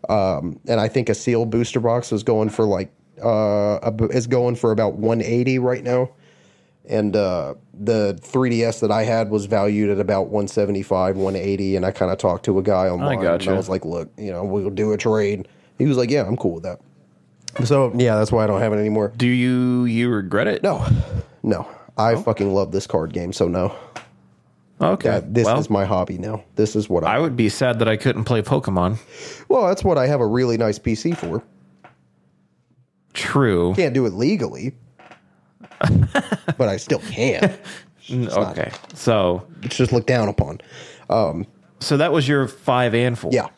[0.08, 2.90] Um, and I think a sealed booster box was going for like
[3.22, 6.08] uh a, is going for about 180 right now.
[6.90, 11.76] And uh, the 3DS that I had was valued at about 175, 180.
[11.76, 13.14] And I kind of talked to a guy online.
[13.14, 13.52] And gotcha.
[13.52, 15.46] I was like, look, you know, we'll do a trade.
[15.78, 16.80] He was like, yeah, I'm cool with that.
[17.64, 19.12] So, yeah, that's why I don't have it anymore.
[19.16, 20.62] Do you you regret it?
[20.62, 20.84] No,
[21.42, 21.68] no.
[21.96, 23.32] I fucking love this card game.
[23.32, 23.74] So, no.
[24.80, 25.22] Okay.
[25.26, 26.42] This well, is my hobby now.
[26.56, 27.16] This is what I.
[27.16, 28.98] I would be sad that I couldn't play Pokemon.
[29.48, 31.42] well, that's what I have a really nice PC for.
[33.12, 33.74] True.
[33.74, 34.74] Can't do it legally,
[36.58, 37.56] but I still can.
[38.12, 38.72] Okay.
[38.94, 40.60] So It's just looked down upon.
[41.08, 43.30] so that was your five and four.
[43.32, 43.48] Yeah.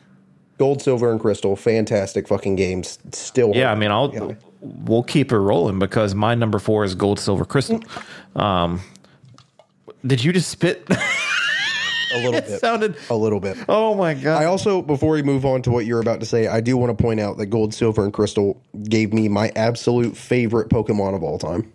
[0.59, 1.55] Gold, silver, and crystal.
[1.55, 2.99] Fantastic fucking games.
[3.13, 3.51] Still.
[3.55, 7.45] Yeah, I mean, I'll we'll keep it rolling because my number four is gold, silver,
[7.45, 7.81] crystal.
[8.35, 8.81] Um,
[10.05, 10.85] did you just spit?
[10.89, 12.59] a little it bit.
[12.59, 12.95] sounded.
[13.09, 13.57] A little bit.
[13.67, 14.39] Oh my god!
[14.41, 16.95] I also, before we move on to what you're about to say, I do want
[16.95, 21.23] to point out that Gold, Silver, and Crystal gave me my absolute favorite Pokemon of
[21.23, 21.73] all time.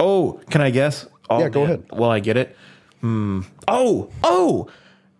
[0.00, 1.06] Oh, can I guess?
[1.28, 1.84] Oh, Yeah, go ahead.
[1.92, 2.56] Well, I get it.
[3.00, 3.42] Hmm.
[3.68, 4.68] Oh, oh.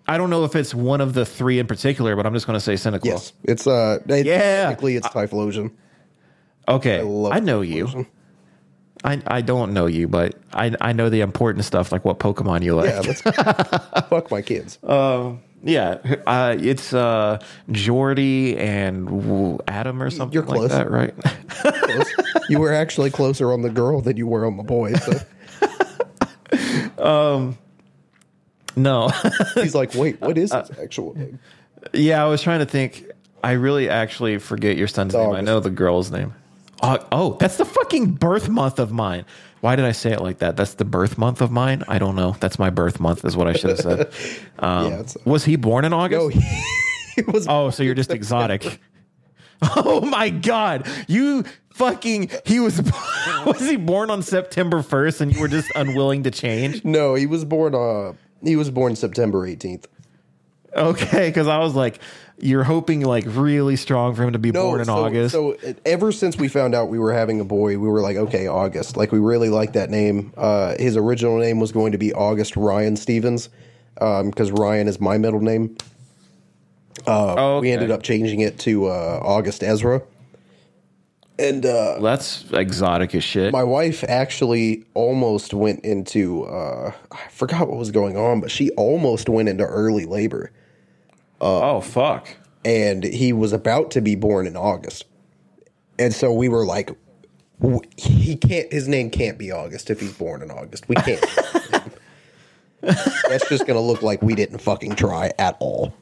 [0.08, 2.56] I don't know if it's one of the three in particular, but I'm just going
[2.56, 3.04] to say Cyndaquil.
[3.04, 4.64] Yes, it's uh, it, Yeah.
[4.64, 5.70] technically it's Typhlosion.
[6.66, 6.98] Okay.
[6.98, 8.06] I, love know you.
[9.02, 12.62] I, I don't know you, but I I know the important stuff like what Pokemon
[12.62, 12.90] you like.
[12.90, 13.22] Yeah, that's
[14.08, 14.78] fuck my kids.
[15.62, 17.38] Yeah, uh, it's uh,
[17.70, 21.14] Jordy and Adam or something You're like that, right?
[21.48, 22.14] Close.
[22.48, 24.94] you were actually closer on the girl than you were on the boy.
[24.94, 25.12] So
[28.76, 29.10] no.
[29.54, 31.38] he's like, wait, what is Uh, his actual name?
[31.92, 33.04] yeah, I was trying to think.
[33.42, 35.30] I really actually forget your son's name.
[35.32, 36.34] I know the girl's name.
[36.82, 39.24] Oh, oh, that's the fucking birth month of mine.
[39.60, 40.56] Why did I say it like that?
[40.56, 41.84] That's the birth month of mine.
[41.88, 42.36] I don't know.
[42.40, 44.12] That's my birth month, is what I should have said.
[44.58, 46.20] Um, Yeah, was he born in August?
[46.20, 46.40] No, he,
[47.16, 47.46] he was.
[47.48, 48.80] Oh, so you're just exotic.
[49.76, 50.86] Oh my god.
[51.06, 51.44] You
[51.74, 52.80] fucking he was
[53.44, 56.82] was he born on September 1st and you were just unwilling to change?
[56.82, 57.74] No, he was born.
[57.74, 59.86] Uh, he was born September eighteenth.
[60.74, 62.00] Okay, cuz I was like
[62.42, 65.32] you're hoping like really strong for him to be No, born in so, August.
[65.32, 68.16] So uh, ever since we found out we were having a boy, we were like,
[68.16, 68.96] okay, August.
[68.96, 70.32] Like we really like that name.
[70.36, 73.48] Uh, his original name was going to be August Ryan Stevens,
[73.94, 75.76] because Ryan is my middle name.
[77.06, 80.02] oh, We ended up changing it to uh, August Ezra.
[81.38, 83.50] And uh, that's exotic as shit.
[83.50, 88.70] my wife actually almost went into uh, I forgot what was going on, but she
[88.72, 90.52] almost went into early labor,
[91.40, 92.28] Uh, oh fuck.
[92.64, 95.04] and he was about to be born in August,
[95.98, 96.90] and so we were like,
[97.96, 98.72] he can't.
[98.72, 100.88] His name can't be August if he's born in August.
[100.88, 101.24] We can't.
[102.82, 105.92] That's just gonna look like we didn't fucking try at all.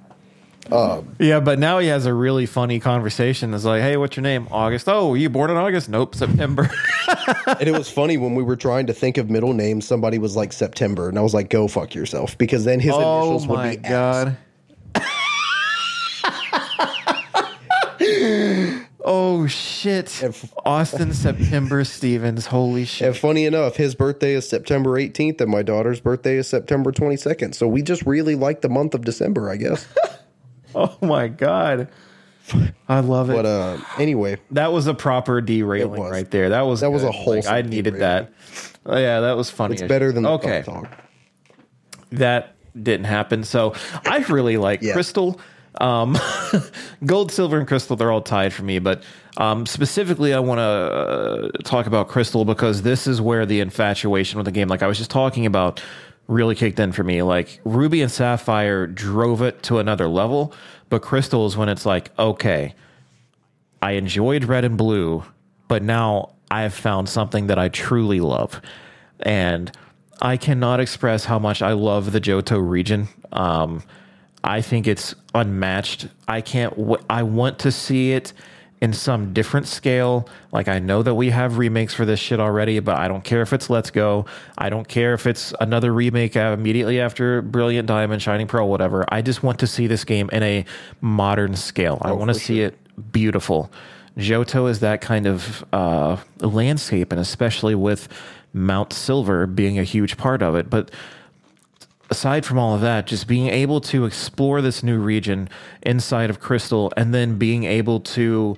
[0.70, 3.54] Um, yeah, but now he has a really funny conversation.
[3.54, 4.88] It's like, "Hey, what's your name?" August.
[4.88, 5.88] Oh, were you born in August?
[5.88, 6.70] Nope, September.
[7.46, 9.86] And it was funny when we were trying to think of middle names.
[9.86, 13.20] Somebody was like September, and I was like, "Go fuck yourself," because then his oh
[13.22, 13.90] initials would my be ass.
[14.24, 14.36] god.
[19.04, 20.22] oh shit.
[20.22, 22.46] If- Austin September Stevens.
[22.46, 23.08] Holy shit.
[23.08, 27.54] And funny enough, his birthday is September 18th, and my daughter's birthday is September 22nd.
[27.54, 29.86] So we just really like the month of December, I guess.
[30.74, 31.88] oh my god.
[32.88, 33.34] I love it.
[33.34, 36.48] but uh, anyway, that was a proper derailing right there.
[36.50, 37.34] That was That was a whole.
[37.36, 38.00] Like, I needed derailing.
[38.00, 38.32] that.
[38.86, 39.74] Oh, yeah, that was funny.
[39.74, 40.64] it's better than the okay.
[42.12, 43.44] that didn't happen.
[43.44, 43.74] So
[44.06, 44.94] I really like Yeah.
[44.94, 45.38] Crystal.
[45.80, 46.18] Um,
[47.06, 48.78] gold, silver, and crystal, they're all tied for me.
[48.78, 49.02] But
[49.36, 54.38] um, specifically, I want to uh, talk about crystal because this is where the infatuation
[54.38, 55.82] with the game, like I was just talking about,
[56.26, 57.22] really kicked in for me.
[57.22, 60.52] Like Ruby and Sapphire drove it to another level,
[60.88, 62.74] but crystal is when it's like, okay,
[63.80, 65.24] I enjoyed red and blue,
[65.68, 68.60] but now I have found something that I truly love.
[69.20, 69.72] And
[70.20, 73.08] I cannot express how much I love the Johto region.
[73.32, 73.82] Um,
[74.48, 76.08] I think it's unmatched.
[76.26, 78.32] I can't, w- I want to see it
[78.80, 80.26] in some different scale.
[80.52, 83.42] Like, I know that we have remakes for this shit already, but I don't care
[83.42, 84.24] if it's Let's Go.
[84.56, 89.04] I don't care if it's another remake immediately after Brilliant Diamond, Shining Pearl, whatever.
[89.10, 90.64] I just want to see this game in a
[91.02, 91.98] modern scale.
[92.00, 92.78] I want to see it
[93.12, 93.70] beautiful.
[94.16, 98.08] Johto is that kind of uh, landscape, and especially with
[98.54, 100.70] Mount Silver being a huge part of it.
[100.70, 100.90] But
[102.10, 105.48] aside from all of that, just being able to explore this new region
[105.82, 108.56] inside of Crystal and then being able to,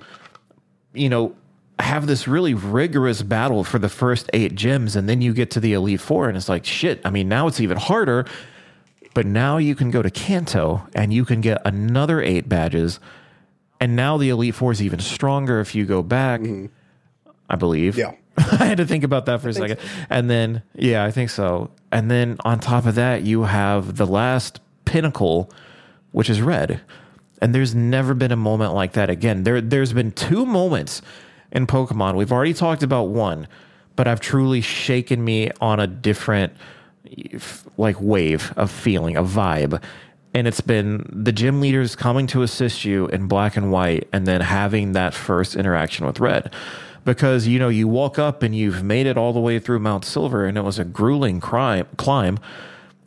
[0.93, 1.35] you know,
[1.79, 5.59] have this really rigorous battle for the first eight gems, and then you get to
[5.59, 8.25] the Elite Four, and it's like, shit, I mean, now it's even harder.
[9.13, 13.01] But now you can go to Kanto and you can get another eight badges.
[13.81, 16.67] And now the Elite Four is even stronger if you go back, mm-hmm.
[17.49, 17.97] I believe.
[17.97, 18.13] Yeah.
[18.37, 19.79] I had to think about that for a second.
[20.09, 21.71] And then, yeah, I think so.
[21.91, 25.51] And then on top of that, you have the last pinnacle,
[26.11, 26.81] which is red.
[27.41, 29.43] And there's never been a moment like that again.
[29.43, 31.01] There, there's been two moments
[31.51, 32.15] in Pokemon.
[32.15, 33.47] We've already talked about one,
[33.95, 36.53] but I've truly shaken me on a different
[37.77, 39.81] like wave of feeling, a vibe.
[40.33, 44.25] And it's been the gym leaders coming to assist you in black and white and
[44.25, 46.53] then having that first interaction with red.
[47.03, 50.05] Because, you know, you walk up and you've made it all the way through Mount
[50.05, 52.37] Silver and it was a grueling crime, climb.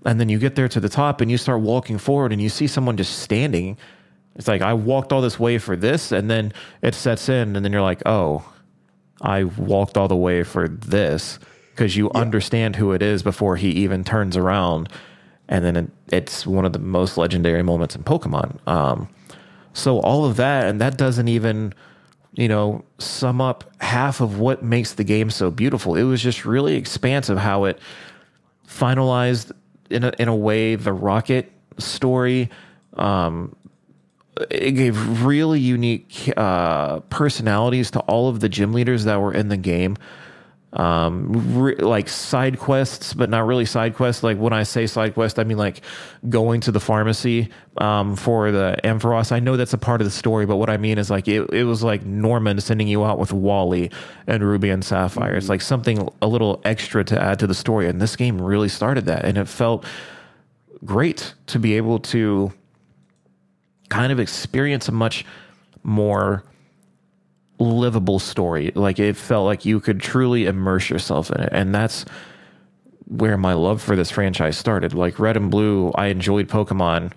[0.05, 2.49] And then you get there to the top and you start walking forward and you
[2.49, 3.79] see someone just standing.
[4.35, 6.11] It's like, I walked all this way for this.
[6.11, 6.53] And then
[6.83, 8.45] it sets in and then you're like, oh,
[9.21, 11.39] I walked all the way for this
[11.71, 14.89] because you understand who it is before he even turns around.
[15.49, 18.66] And then it, it's one of the most legendary moments in Pokemon.
[18.69, 19.09] Um,
[19.73, 21.75] so all of that, and that doesn't even,
[22.35, 25.94] you know, sum up half of what makes the game so beautiful.
[25.94, 27.78] It was just really expansive how it
[28.69, 29.52] finalized
[29.90, 32.51] in a, in a way the Rocket story.
[32.94, 33.55] Um,
[34.51, 39.48] it gave really unique uh, personalities to all of the gym leaders that were in
[39.48, 39.97] the game.
[40.75, 44.25] Um, re- like side quests, but not really side quests.
[44.25, 45.83] Like when I say side quest, I mean like
[46.29, 49.31] going to the pharmacy um, for the Ampharos.
[49.31, 51.49] I know that's a part of the story, but what I mean is like it,
[51.53, 53.91] it was like Norman sending you out with Wally
[54.27, 55.37] and Ruby and Sapphire.
[55.37, 58.69] It's like something a little extra to add to the story, and this game really
[58.69, 59.85] started that, and it felt
[60.85, 62.53] great to be able to
[63.91, 65.25] kind of experience a much
[65.85, 66.43] more
[67.59, 68.72] livable story.
[68.74, 71.51] Like it felt like you could truly immerse yourself in it.
[71.52, 72.05] And that's
[73.06, 74.94] where my love for this franchise started.
[74.94, 77.12] Like Red and Blue, I enjoyed Pokemon.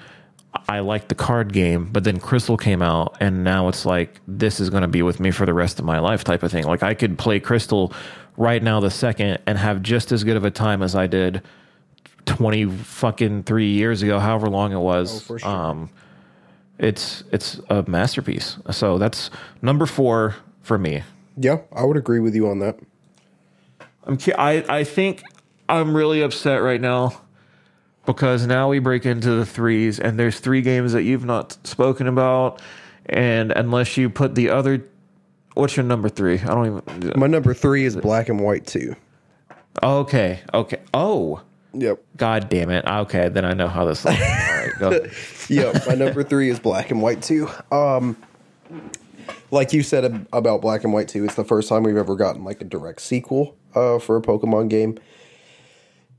[0.68, 4.59] I liked the card game, but then Crystal came out, and now it's like this
[4.59, 6.64] is going to be with me for the rest of my life, type of thing.
[6.65, 7.93] Like I could play Crystal
[8.38, 11.43] right now, the second, and have just as good of a time as I did
[12.26, 15.22] twenty fucking three years ago, however long it was.
[15.22, 15.49] for sure.
[15.49, 15.89] Um,
[16.80, 18.58] it's it's a masterpiece.
[18.72, 19.30] So that's
[19.62, 21.04] number four for me.
[21.36, 22.80] Yeah, I would agree with you on that.
[24.04, 25.24] I'm I I think
[25.70, 27.22] I'm really upset right now
[28.06, 32.08] because now we break into the threes and there's three games that you've not spoken
[32.08, 32.62] about
[33.08, 34.84] and unless you put the other
[35.54, 36.40] what's your number 3?
[36.40, 38.95] I don't even My number three is Black and White 2.
[39.84, 40.40] Okay.
[40.54, 40.80] Okay.
[40.94, 41.41] Oh.
[41.74, 42.04] Yep.
[42.16, 42.86] God damn it.
[42.86, 44.14] Okay, then I know how this All
[44.68, 45.07] right, go.
[45.49, 45.88] Yep.
[45.88, 47.49] My number three is Black and White 2.
[47.72, 48.18] Um,
[49.49, 52.44] like you said about Black and White 2, it's the first time we've ever gotten
[52.44, 54.99] like a direct sequel uh, for a Pokemon game.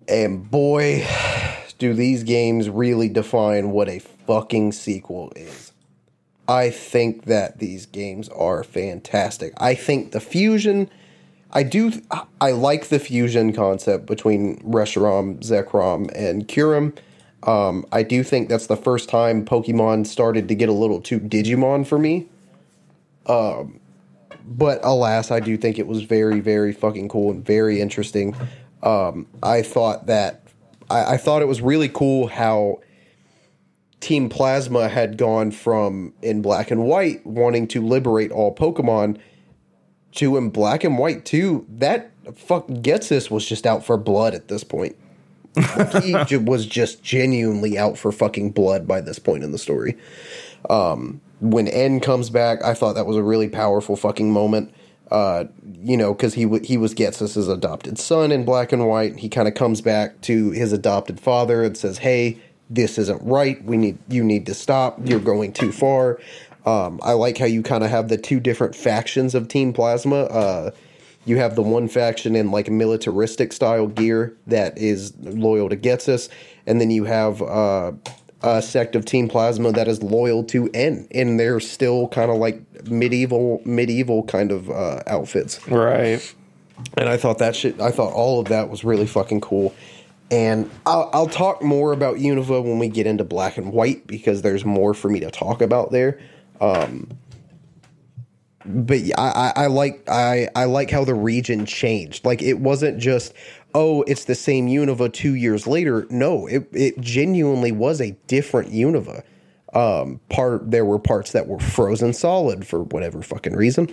[0.09, 1.07] And boy,
[1.79, 5.73] do these games really define what a fucking sequel is.
[6.49, 9.53] I think that these games are fantastic.
[9.59, 10.89] I think the fusion,
[11.53, 11.93] I do,
[12.41, 16.97] I like the fusion concept between Reshiram, Zekrom, and Kyurem.
[17.45, 21.21] Um, I do think that's the first time Pokemon started to get a little too
[21.21, 22.27] Digimon for me.
[23.27, 23.81] Um,
[24.45, 28.35] but alas, I do think it was very, very fucking cool and very interesting.
[28.83, 30.43] Um, I thought that
[30.91, 32.81] I, I thought it was really cool how
[34.01, 39.19] Team Plasma had gone from in black and white wanting to liberate all Pokemon
[40.13, 41.67] to in black and white too.
[41.69, 44.97] That fuck Ghetsis was just out for blood at this point.
[46.29, 49.97] He was just genuinely out for fucking blood by this point in the story.
[50.69, 54.73] Um, when N comes back, I thought that was a really powerful fucking moment.
[55.11, 55.45] Uh,
[55.83, 59.17] you know, because he w- he was Ghetsis's adopted son in black and white.
[59.17, 63.63] He kind of comes back to his adopted father and says, "Hey, this isn't right.
[63.65, 64.99] We need you need to stop.
[65.05, 66.19] You're going too far."
[66.67, 70.25] Um, I like how you kind of have the two different factions of Team Plasma.
[70.25, 70.71] Uh,
[71.29, 76.29] you have the one faction in like militaristic style gear that is loyal to Ghetsis,
[76.67, 77.93] and then you have uh,
[78.43, 82.39] a sect of Team Plasma that is loyal to N, and they're still kind of
[82.39, 85.67] like medieval, medieval kind of uh, outfits.
[85.69, 86.35] Right.
[86.97, 89.75] And I thought that shit, I thought all of that was really fucking cool.
[90.31, 94.43] And I'll, I'll talk more about Unova when we get into black and white because
[94.43, 96.21] there's more for me to talk about there.
[96.61, 97.09] Um,
[98.69, 102.25] but I, I, I like I, I like how the region changed.
[102.25, 103.35] Like it wasn't just
[103.75, 106.07] oh it's the same Unova two years later.
[106.11, 109.23] No, it it genuinely was a different Unova.
[109.75, 113.89] Um, part there were parts that were frozen solid for whatever fucking reason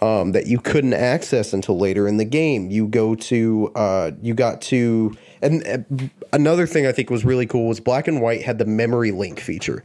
[0.00, 2.70] um, that you couldn't access until later in the game.
[2.70, 7.46] You go to, uh, you got to, and uh, another thing I think was really
[7.46, 9.84] cool was Black and White had the memory link feature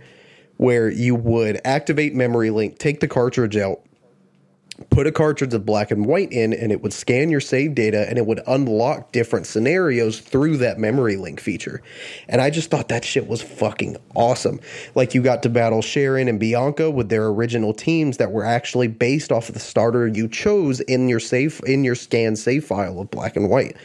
[0.57, 3.80] where you would activate memory link, take the cartridge out,
[4.89, 8.07] put a cartridge of black and white in, and it would scan your save data
[8.10, 11.81] and it would unlock different scenarios through that memory link feature.
[12.27, 14.60] And I just thought that shit was fucking awesome.
[14.95, 18.88] Like you got to battle Cheren and Bianca with their original teams that were actually
[18.88, 22.99] based off of the starter you chose in your save in your scan save file
[22.99, 23.76] of black and white.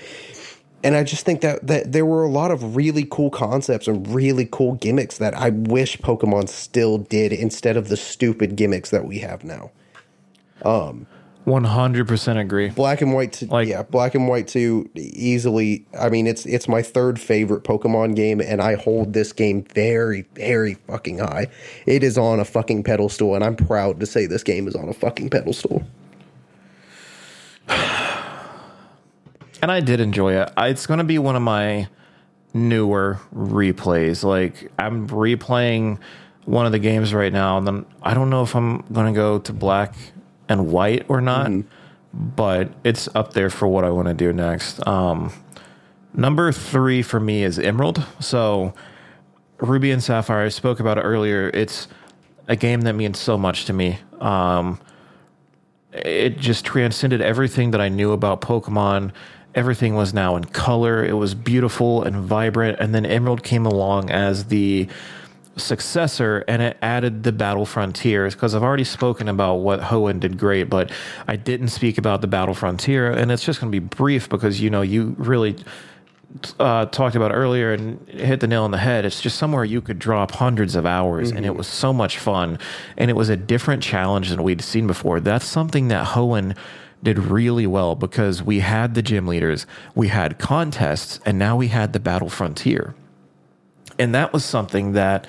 [0.84, 4.06] And I just think that, that there were a lot of really cool concepts and
[4.14, 9.06] really cool gimmicks that I wish Pokemon still did instead of the stupid gimmicks that
[9.06, 9.70] we have now.
[10.62, 11.06] Um,
[11.47, 12.68] 100% agree.
[12.70, 15.85] Black and White, t- Like- yeah, Black and White two easily.
[15.98, 20.22] I mean, it's it's my third favorite Pokemon game, and I hold this game very,
[20.35, 21.48] very fucking high.
[21.86, 24.89] It is on a fucking pedestal, and I'm proud to say this game is on
[24.89, 25.82] a fucking pedestal.
[29.62, 30.51] And I did enjoy it.
[30.59, 31.89] I- It's going to be one of my
[32.52, 34.22] newer replays.
[34.22, 35.98] Like I'm replaying
[36.44, 39.18] one of the games right now, and then I don't know if I'm going to
[39.18, 39.94] go to black
[40.48, 41.50] and white or not,
[42.12, 44.86] but it's up there for what I want to do next.
[44.86, 45.32] Um,
[46.12, 48.04] number three for me is Emerald.
[48.20, 48.74] So
[49.58, 51.50] Ruby and Sapphire, I spoke about it earlier.
[51.52, 51.88] It's
[52.48, 53.98] a game that means so much to me.
[54.20, 54.80] Um,
[55.92, 59.12] it just transcended everything that I knew about Pokemon.
[59.54, 61.04] Everything was now in color.
[61.04, 62.78] It was beautiful and vibrant.
[62.80, 64.88] And then Emerald came along as the
[65.56, 70.39] successor and it added the Battle Frontiers because I've already spoken about what Hoenn did
[70.39, 70.90] great, but
[71.28, 73.10] I didn't speak about the Battle Frontier.
[73.10, 75.56] And it's just going to be brief because, you know, you really
[76.59, 79.05] uh, talked about earlier and hit the nail on the head.
[79.05, 82.59] It's just somewhere you could drop hundreds of hours, and it was so much fun.
[82.97, 85.20] And it was a different challenge than we'd seen before.
[85.20, 86.56] That's something that Hoenn
[87.02, 91.68] did really well because we had the gym leaders, we had contests, and now we
[91.68, 92.94] had the battle frontier.
[93.98, 95.26] And that was something that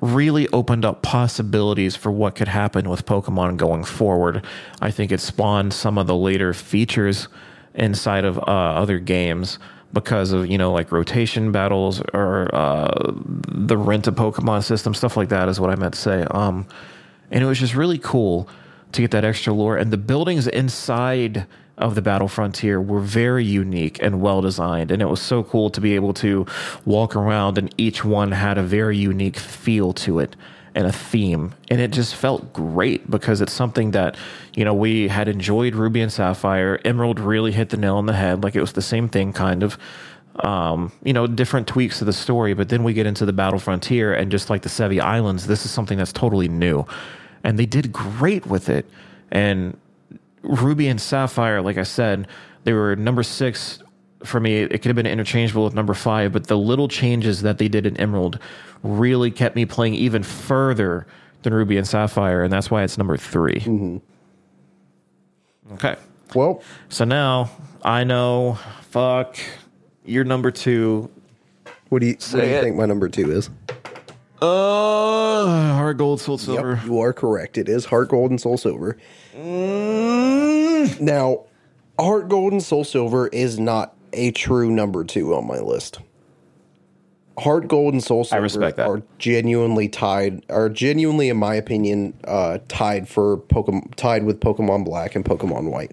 [0.00, 4.44] really opened up possibilities for what could happen with Pokemon going forward.
[4.80, 7.28] I think it spawned some of the later features
[7.74, 9.58] inside of uh, other games
[9.92, 13.12] because of you know like rotation battles or uh,
[13.48, 16.22] the rent a Pokemon system, stuff like that is what I meant to say.
[16.30, 16.66] Um,
[17.30, 18.48] and it was just really cool
[18.92, 19.76] to get that extra lore.
[19.76, 21.46] And the buildings inside
[21.78, 24.90] of the Battle Frontier were very unique and well designed.
[24.90, 26.46] And it was so cool to be able to
[26.84, 30.36] walk around, and each one had a very unique feel to it
[30.74, 31.54] and a theme.
[31.70, 34.16] And it just felt great because it's something that,
[34.54, 36.78] you know, we had enjoyed Ruby and Sapphire.
[36.84, 38.44] Emerald really hit the nail on the head.
[38.44, 39.78] Like it was the same thing, kind of.
[40.44, 43.58] Um, you know, different tweaks to the story, but then we get into the Battle
[43.58, 46.86] Frontier, and just like the Sevii Islands, this is something that's totally new.
[47.42, 48.86] And they did great with it.
[49.32, 49.76] And
[50.42, 52.28] Ruby and Sapphire, like I said,
[52.64, 53.80] they were number six
[54.24, 54.56] for me.
[54.56, 57.86] It could have been interchangeable with number five, but the little changes that they did
[57.86, 58.38] in Emerald
[58.82, 61.06] really kept me playing even further
[61.42, 64.00] than Ruby and Sapphire, and that's why it's number 3
[65.74, 65.96] Okay.
[66.34, 67.50] Well, So now
[67.82, 68.58] I know,
[68.90, 69.36] fuck,
[70.04, 71.10] you're number two.
[71.90, 73.50] what do you, what do you think my number two is?
[74.40, 76.74] Uh, heart gold, soul silver.
[76.76, 77.58] Yep, you are correct.
[77.58, 78.96] It is Heart Gold and Soul Silver.
[79.38, 81.00] Mm.
[81.00, 81.44] Now,
[81.98, 86.00] Heart Gold and Soul Silver is not a true number two on my list.
[87.38, 88.88] Heart Gold and Soul Silver respect that.
[88.88, 94.84] are genuinely tied, are genuinely, in my opinion, uh, tied for Pokemon, tied with Pokemon
[94.84, 95.92] Black and Pokemon White.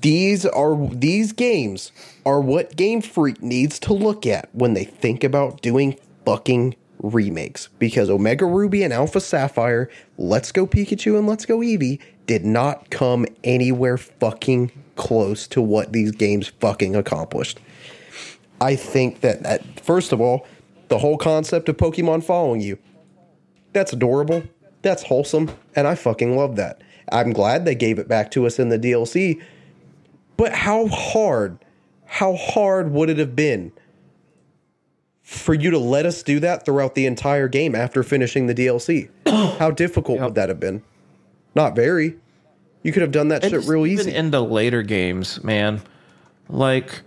[0.00, 1.92] These are these games
[2.24, 7.68] are what Game Freak needs to look at when they think about doing fucking remakes.
[7.78, 12.90] Because Omega Ruby and Alpha Sapphire, Let's Go Pikachu and Let's Go Eevee did not
[12.90, 17.58] come anywhere fucking close to what these games fucking accomplished.
[18.60, 20.46] I think that, that first of all,
[20.88, 22.78] the whole concept of Pokemon following you,
[23.72, 24.44] that's adorable.
[24.82, 25.50] That's wholesome.
[25.74, 26.82] And I fucking love that.
[27.10, 29.42] I'm glad they gave it back to us in the DLC.
[30.36, 31.58] But how hard,
[32.06, 33.72] how hard would it have been
[35.22, 39.08] for you to let us do that throughout the entire game after finishing the DLC?
[39.58, 40.82] how difficult would that have been?
[41.54, 42.16] Not very.
[42.82, 44.16] You could have done that shit Just real even easy.
[44.16, 45.80] into later games, man.
[46.48, 47.02] Like,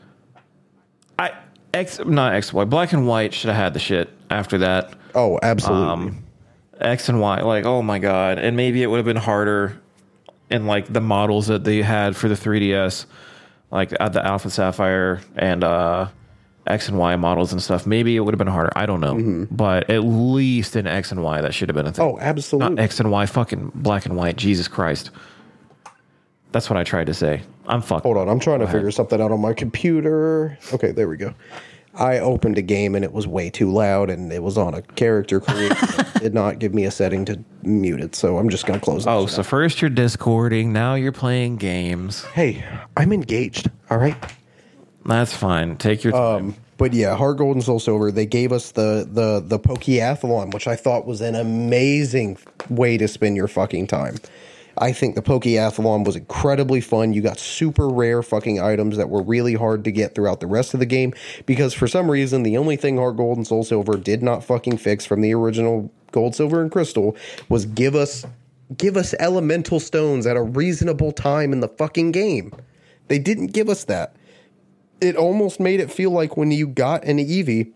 [1.20, 1.34] I
[1.74, 4.94] X not X Y Black and White should have had the shit after that.
[5.14, 5.88] oh, absolutely.
[5.88, 6.24] Um,
[6.80, 9.82] X and Y, like oh my god, and maybe it would have been harder
[10.50, 13.06] in like the models that they had for the 3DS,
[13.72, 16.08] like at the Alpha Sapphire and uh,
[16.68, 17.86] X and Y models and stuff.
[17.86, 18.72] Maybe it would have been harder.
[18.76, 21.92] I don't know, but at least in X and Y that should have been a
[21.92, 22.06] thing.
[22.06, 22.18] Mm-hmm.
[22.18, 22.76] oh, absolutely.
[22.76, 24.36] Not X and Y, fucking black and white.
[24.36, 25.12] Jesus Christ.
[26.52, 27.42] That's what I tried to say.
[27.68, 28.04] I'm fucked.
[28.04, 30.58] Hold on, I'm trying to figure something out on my computer.
[30.74, 31.34] Okay, there we go.
[31.98, 34.82] I opened a game and it was way too loud and it was on a
[34.82, 35.76] character creator.
[36.20, 39.10] Did not give me a setting to mute it, so I'm just gonna close it.
[39.10, 42.24] Oh, so first you're discording, now you're playing games.
[42.26, 42.64] hey,
[42.98, 43.70] I'm engaged.
[43.90, 44.16] All right.
[45.06, 45.78] That's fine.
[45.78, 46.46] Take your time.
[46.46, 50.54] Um, but yeah, Heart Gold and Soul Silver, they gave us the the the Pokeathlon,
[50.54, 52.38] which I thought was an amazing
[52.70, 54.16] way to spend your fucking time.
[54.78, 57.14] I think the Pokeathlon was incredibly fun.
[57.14, 60.74] You got super rare fucking items that were really hard to get throughout the rest
[60.74, 61.14] of the game
[61.46, 64.78] because for some reason the only thing Heart Gold and Soul Silver did not fucking
[64.78, 67.16] fix from the original Gold, Silver, and Crystal
[67.48, 68.26] was give us
[68.78, 72.52] give us elemental stones at a reasonable time in the fucking game.
[73.08, 74.16] They didn't give us that
[75.02, 77.72] it almost made it feel like when you got an Eevee,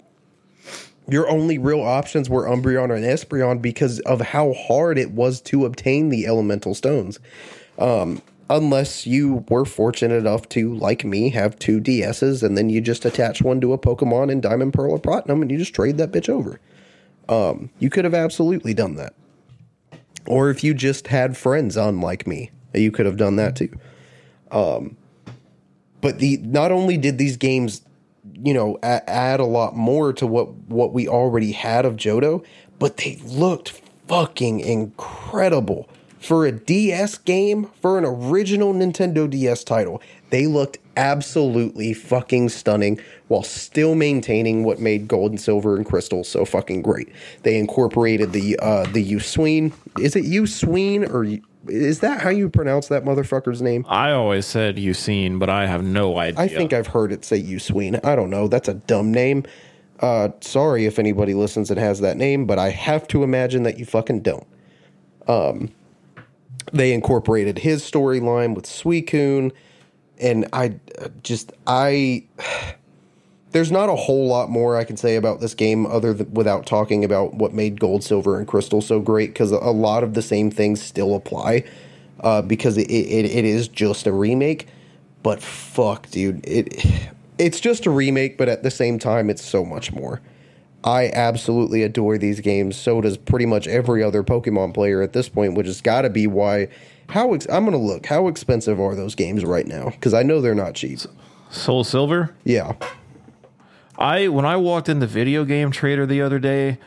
[1.07, 5.65] your only real options were Umbreon and Espeon because of how hard it was to
[5.65, 7.19] obtain the elemental stones.
[7.79, 12.81] Um, unless you were fortunate enough to, like me, have two DSs and then you
[12.81, 15.97] just attach one to a Pokemon in Diamond, Pearl, or Platinum and you just trade
[15.97, 16.59] that bitch over.
[17.27, 19.13] Um, you could have absolutely done that.
[20.27, 23.71] Or if you just had friends on like me, you could have done that too
[26.01, 27.81] but the not only did these games
[28.43, 32.43] you know add a lot more to what what we already had of Johto,
[32.77, 35.89] but they looked fucking incredible
[36.19, 40.01] for a DS game, for an original Nintendo DS title,
[40.31, 42.99] they looked absolutely fucking stunning
[43.29, 47.09] while still maintaining what made gold and silver and crystal so fucking great.
[47.43, 49.71] They incorporated the uh the Usween.
[49.97, 51.25] Is it Usween or
[51.67, 53.85] is that how you pronounce that motherfucker's name?
[53.87, 56.41] I always said seen, but I have no idea.
[56.41, 58.03] I think I've heard it say Usween.
[58.05, 58.47] I don't know.
[58.47, 59.43] That's a dumb name.
[59.99, 63.77] Uh, sorry if anybody listens and has that name, but I have to imagine that
[63.77, 64.47] you fucking don't.
[65.27, 65.71] Um,
[66.71, 69.51] they incorporated his storyline with Suicune,
[70.19, 72.25] and I uh, just I.
[73.51, 76.65] There's not a whole lot more I can say about this game other than without
[76.65, 80.21] talking about what made Gold, Silver, and Crystal so great because a lot of the
[80.21, 81.63] same things still apply
[82.21, 84.67] uh, because it, it, it is just a remake.
[85.23, 86.85] But fuck, dude, it
[87.37, 90.21] it's just a remake, but at the same time, it's so much more.
[90.83, 92.77] I absolutely adore these games.
[92.77, 96.09] So does pretty much every other Pokemon player at this point, which has got to
[96.09, 96.69] be why.
[97.09, 98.05] How ex- I'm gonna look.
[98.05, 99.89] How expensive are those games right now?
[99.89, 100.99] Because I know they're not cheap.
[101.49, 102.35] Soul Silver.
[102.43, 102.73] Yeah,
[103.99, 106.79] I when I walked in the video game trader the other day,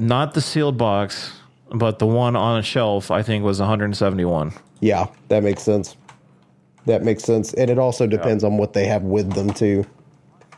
[0.00, 1.32] not the sealed box,
[1.70, 4.52] but the one on a shelf, I think was 171.
[4.80, 5.96] yeah, that makes sense.
[6.86, 9.84] That makes sense, and it also depends on what they have with them too.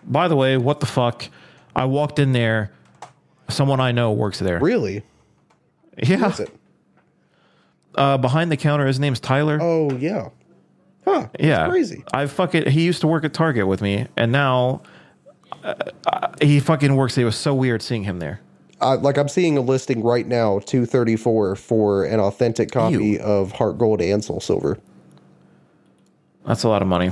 [0.04, 1.26] By the way, what the fuck?
[1.74, 2.70] I walked in there.
[3.48, 4.60] Someone I know works there.
[4.60, 5.02] Really?
[5.98, 6.50] Yeah, it?
[7.96, 8.86] uh, behind the counter.
[8.86, 9.58] His name's Tyler.
[9.60, 10.28] Oh yeah.
[11.04, 11.28] Huh.
[11.32, 12.04] That's yeah, Crazy.
[12.12, 14.82] I fucking he used to work at Target with me, and now
[15.64, 15.74] uh,
[16.06, 17.16] uh, he fucking works.
[17.18, 18.40] It was so weird seeing him there.
[18.80, 22.94] uh, like I'm seeing a listing right now, two thirty four for an authentic copy
[22.94, 23.20] Ew.
[23.20, 24.78] of Heart Gold and Soul Silver.
[26.46, 27.10] That's a lot of money.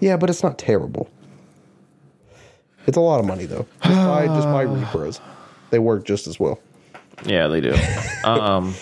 [0.00, 1.08] Yeah, but it's not terrible.
[2.86, 3.66] It's a lot of money though.
[3.82, 5.20] Just buy just buy repros.
[5.70, 6.60] They work just as well.
[7.24, 7.74] Yeah, they do.
[8.24, 8.74] um,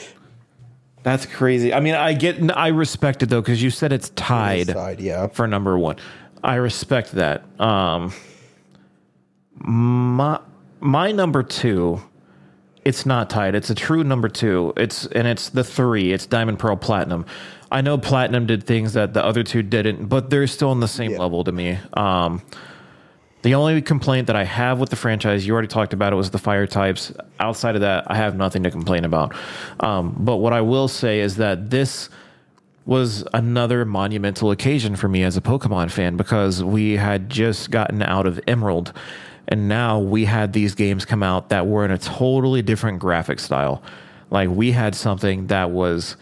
[1.02, 1.72] that's crazy.
[1.72, 5.26] I mean, I get, I respect it though because you said it's tied Side, yeah.
[5.28, 5.96] for number one.
[6.42, 7.44] I respect that.
[7.60, 8.12] Um,
[9.56, 10.40] my
[10.80, 12.00] my number two,
[12.84, 13.54] it's not tied.
[13.54, 14.72] It's a true number two.
[14.76, 16.12] It's and it's the three.
[16.12, 17.26] It's Diamond Pearl Platinum.
[17.70, 20.88] I know Platinum did things that the other two didn't, but they're still on the
[20.88, 21.18] same Yeah.
[21.18, 21.78] level to me.
[21.94, 22.42] Um,
[23.42, 26.30] the only complaint that I have with the franchise, you already talked about it, was
[26.30, 27.12] the fire types.
[27.40, 29.34] Outside of that, I have nothing to complain about.
[29.80, 32.08] Um, but what I will say is that this
[32.84, 38.02] was another monumental occasion for me as a Pokemon fan because we had just gotten
[38.02, 38.92] out of Emerald
[39.48, 43.40] and now we had these games come out that were in a totally different graphic
[43.40, 43.82] style.
[44.30, 46.16] Like we had something that was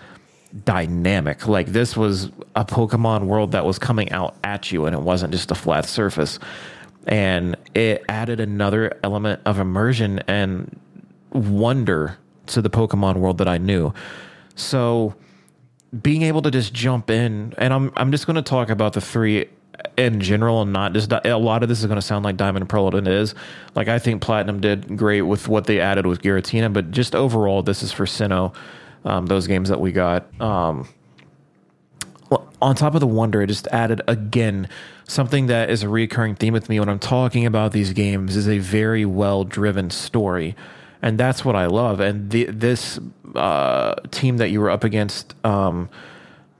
[0.64, 1.46] dynamic.
[1.46, 5.32] Like this was a Pokemon world that was coming out at you and it wasn't
[5.32, 6.38] just a flat surface.
[7.06, 10.78] And it added another element of immersion and
[11.32, 13.94] wonder to the Pokemon world that I knew.
[14.56, 15.14] So
[16.02, 19.00] being able to just jump in and I'm I'm just going to talk about the
[19.00, 19.48] three
[19.96, 22.62] in general and not just a lot of this is going to sound like Diamond
[22.62, 23.34] and Pearl and it is.
[23.74, 27.62] Like I think Platinum did great with what they added with Giratina, but just overall
[27.62, 28.54] this is for Sinnoh
[29.04, 30.40] um, those games that we got.
[30.40, 30.88] Um,
[32.62, 34.68] on top of the wonder, it just added again
[35.08, 38.48] something that is a recurring theme with me when I'm talking about these games is
[38.48, 40.54] a very well driven story.
[41.02, 42.00] And that's what I love.
[42.00, 43.00] And the, this
[43.34, 45.88] uh, team that you were up against, um,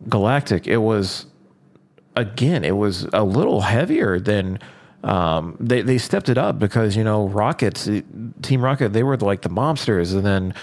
[0.09, 1.27] Galactic, it was
[2.21, 4.59] again, it was a little heavier than
[5.03, 7.89] um, they they stepped it up because you know Rockets,
[8.43, 10.55] Team Rocket, they were like the monsters, and then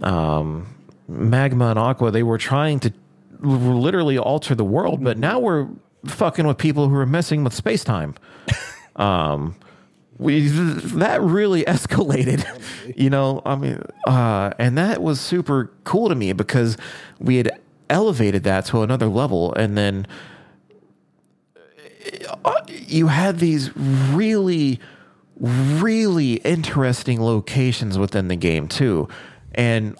[0.00, 0.66] um,
[1.08, 2.92] Magma and Aqua, they were trying to
[3.40, 5.68] literally alter the world, but now we're
[6.06, 8.14] fucking with people who are messing with space time.
[8.94, 9.56] Um,
[10.18, 12.44] we that really escalated,
[12.94, 13.40] you know.
[13.46, 16.76] I mean, uh, and that was super cool to me because
[17.18, 17.58] we had
[17.88, 20.06] elevated that to another level, and then
[22.68, 24.80] you had these really,
[25.36, 29.08] really interesting locations within the game too,
[29.54, 29.96] and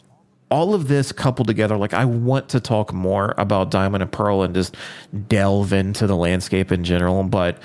[0.51, 4.43] all of this coupled together, like I want to talk more about Diamond and Pearl
[4.43, 4.77] and just
[5.29, 7.59] delve into the landscape in general, but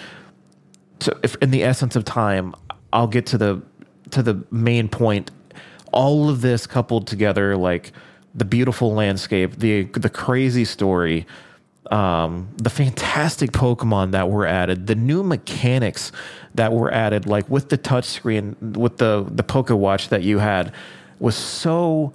[1.00, 2.56] to, if in the essence of time,
[2.94, 3.62] I'll get to the
[4.12, 5.32] to the main point.
[5.92, 7.92] All of this coupled together, like
[8.34, 11.28] the beautiful landscape, the the crazy story,
[11.92, 16.12] um, the fantastic Pokemon that were added, the new mechanics
[16.56, 20.74] that were added, like with the touchscreen, with the the Poke Watch that you had,
[21.20, 22.14] was so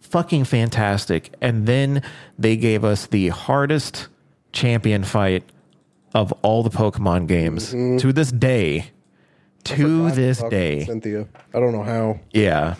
[0.00, 1.32] fucking fantastic.
[1.40, 2.02] And then
[2.38, 4.08] they gave us the hardest
[4.52, 5.44] champion fight
[6.14, 8.90] of all the Pokemon games to this day.
[9.64, 10.84] To this day.
[10.84, 11.28] Cynthia.
[11.52, 12.20] I don't know how.
[12.32, 12.76] Yeah.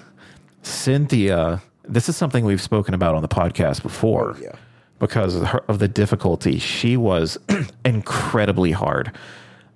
[0.62, 4.34] Cynthia, this is something we've spoken about on the podcast before.
[4.36, 4.56] Oh, yeah.
[4.98, 7.38] Because of, her, of the difficulty, she was
[7.84, 9.12] incredibly hard.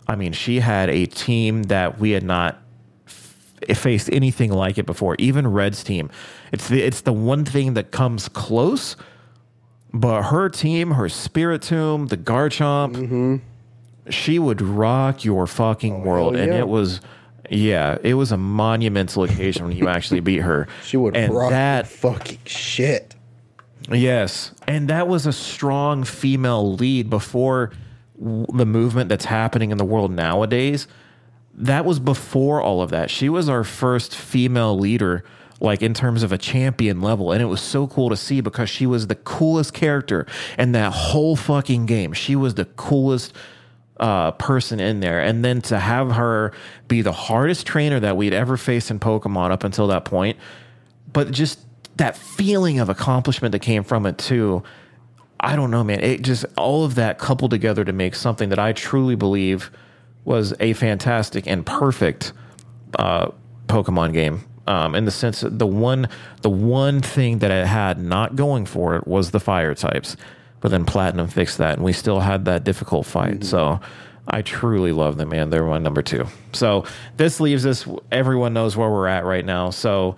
[0.09, 2.59] I mean, she had a team that we had not
[3.07, 5.17] f- faced anything like it before.
[5.19, 6.11] Even Red's team,
[6.51, 8.97] it's the it's the one thing that comes close.
[9.95, 13.37] But her team, her Spiritomb, the Garchomp, mm-hmm.
[14.11, 17.01] she would rock your fucking oh, world, and it was.
[17.51, 20.69] Yeah, it was a monumental occasion when you actually beat her.
[20.85, 23.15] She would and rock that fucking shit.
[23.91, 24.53] Yes.
[24.67, 27.73] And that was a strong female lead before
[28.19, 30.87] w- the movement that's happening in the world nowadays.
[31.55, 33.11] That was before all of that.
[33.11, 35.25] She was our first female leader,
[35.61, 37.33] like in terms of a champion level.
[37.33, 40.27] And it was so cool to see because she was the coolest character
[40.59, 42.13] in that whole fucking game.
[42.13, 43.35] She was the coolest
[44.01, 45.21] uh, person in there.
[45.21, 46.53] And then to have her
[46.89, 50.39] be the hardest trainer that we'd ever faced in Pokemon up until that point,
[51.13, 51.61] but just
[51.97, 54.63] that feeling of accomplishment that came from it too.
[55.41, 56.01] I don't know, man.
[56.01, 59.71] It just all of that coupled together to make something that I truly believe
[60.25, 62.33] was a fantastic and perfect
[62.99, 63.31] uh,
[63.67, 64.45] Pokemon game.
[64.65, 66.09] Um, in the sense that the one
[66.43, 70.17] the one thing that it had not going for it was the fire types,
[70.61, 73.43] but then Platinum fixed that, and we still had that difficult fight.
[73.43, 73.81] So
[74.29, 75.51] I truly love them, man.
[75.51, 76.27] They're my number two.
[76.53, 76.85] So
[77.17, 77.89] this leaves us.
[78.13, 79.71] Everyone knows where we're at right now.
[79.71, 80.15] So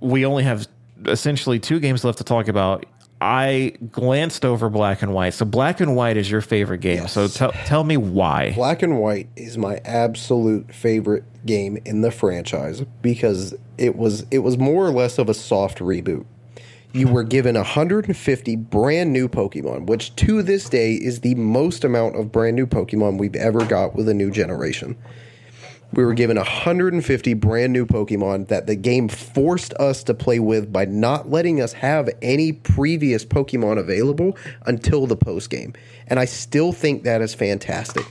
[0.00, 0.66] we only have
[1.06, 2.86] essentially two games left to talk about.
[3.20, 5.34] I glanced over Black and White.
[5.34, 7.06] So Black and White is your favorite game.
[7.06, 8.52] So tell tell me why.
[8.54, 14.38] Black and White is my absolute favorite game in the franchise because it was it
[14.38, 16.24] was more or less of a soft reboot.
[16.92, 22.16] You were given 150 brand new Pokemon, which to this day is the most amount
[22.16, 24.96] of brand new Pokemon we've ever got with a new generation.
[25.92, 30.72] We were given 150 brand new Pokemon that the game forced us to play with
[30.72, 34.36] by not letting us have any previous Pokemon available
[34.66, 35.74] until the post game.
[36.06, 38.04] And I still think that is fantastic.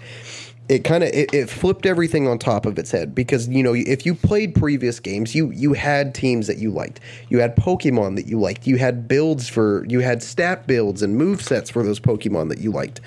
[0.68, 3.74] It kind of it, it flipped everything on top of its head because you know
[3.74, 7.00] if you played previous games you you had teams that you liked
[7.30, 11.18] you had Pokemon that you liked you had builds for you had stat builds and
[11.18, 13.02] move sets for those Pokemon that you liked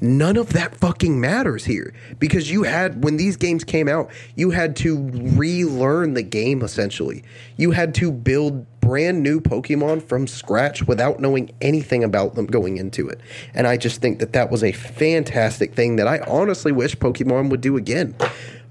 [0.00, 1.94] none of that fucking matters here.
[2.18, 7.22] Because you had when these games came out you had to relearn the game essentially.
[7.56, 12.76] You had to build brand new pokemon from scratch without knowing anything about them going
[12.76, 13.20] into it.
[13.54, 17.50] And i just think that that was a fantastic thing that i honestly wish pokemon
[17.50, 18.14] would do again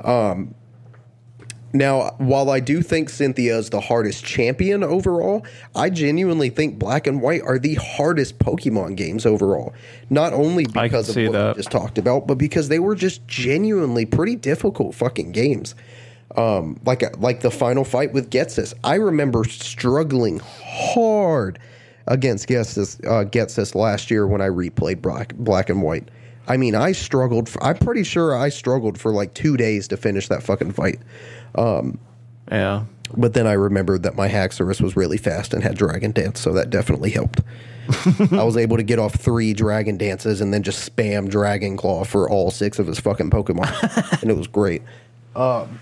[0.03, 0.53] um,
[1.73, 5.43] now, while I do think Cynthia is the hardest champion overall,
[5.75, 9.73] I genuinely think Black and White are the hardest Pokemon games overall.
[10.11, 11.55] Not only because of what that.
[11.55, 15.73] we just talked about, but because they were just genuinely pretty difficult fucking games.
[16.37, 21.59] Um, like like the final fight with Ghetsis, I remember struggling hard
[22.07, 26.09] against Ghetsis, uh, Ghetsis last year when I replayed Black Black and White.
[26.47, 27.49] I mean, I struggled.
[27.49, 30.99] For, I'm pretty sure I struggled for like two days to finish that fucking fight.
[32.51, 32.85] Yeah.
[33.15, 36.51] But then I remembered that my Haxorus was really fast and had Dragon Dance, so
[36.53, 37.41] that definitely helped.
[38.31, 42.05] I was able to get off three Dragon Dances and then just spam Dragon Claw
[42.05, 44.81] for all six of his fucking Pokemon, and it was great.
[45.35, 45.79] Um,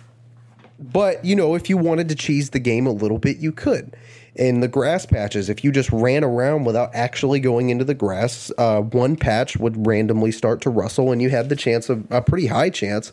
[0.80, 3.96] but you know, if you wanted to cheese the game a little bit, you could.
[4.36, 8.52] In the grass patches, if you just ran around without actually going into the grass,
[8.58, 12.22] uh, one patch would randomly start to rustle, and you had the chance of a
[12.22, 13.12] pretty high chance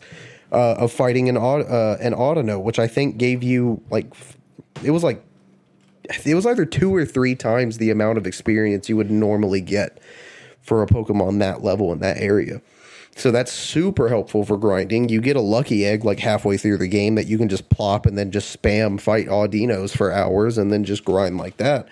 [0.52, 4.06] uh, of fighting an uh, an Audino, which I think gave you like
[4.82, 5.22] it was like
[6.24, 9.98] it was either two or three times the amount of experience you would normally get
[10.62, 12.60] for a Pokemon that level in that area.
[13.16, 15.08] So that's super helpful for grinding.
[15.08, 18.06] You get a lucky egg like halfway through the game that you can just plop
[18.06, 21.88] and then just spam fight Audinos for hours and then just grind like that.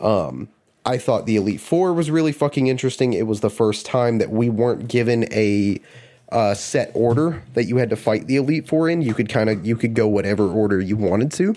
[0.00, 0.48] Um,
[0.86, 3.12] I thought the Elite Four was really fucking interesting.
[3.12, 5.80] It was the first time that we weren't given a
[6.30, 9.02] uh, set order that you had to fight the Elite Four in.
[9.02, 11.54] You could kind of you could go whatever order you wanted to.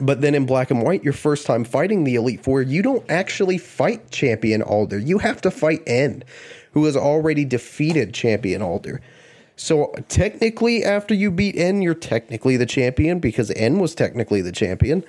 [0.00, 3.04] But then in black and white, your first time fighting the Elite Four, you don't
[3.10, 4.98] actually fight Champion Alder.
[4.98, 6.22] You have to fight N,
[6.72, 9.00] who has already defeated Champion Alder.
[9.56, 14.52] So technically, after you beat N, you're technically the champion because N was technically the
[14.52, 15.04] champion,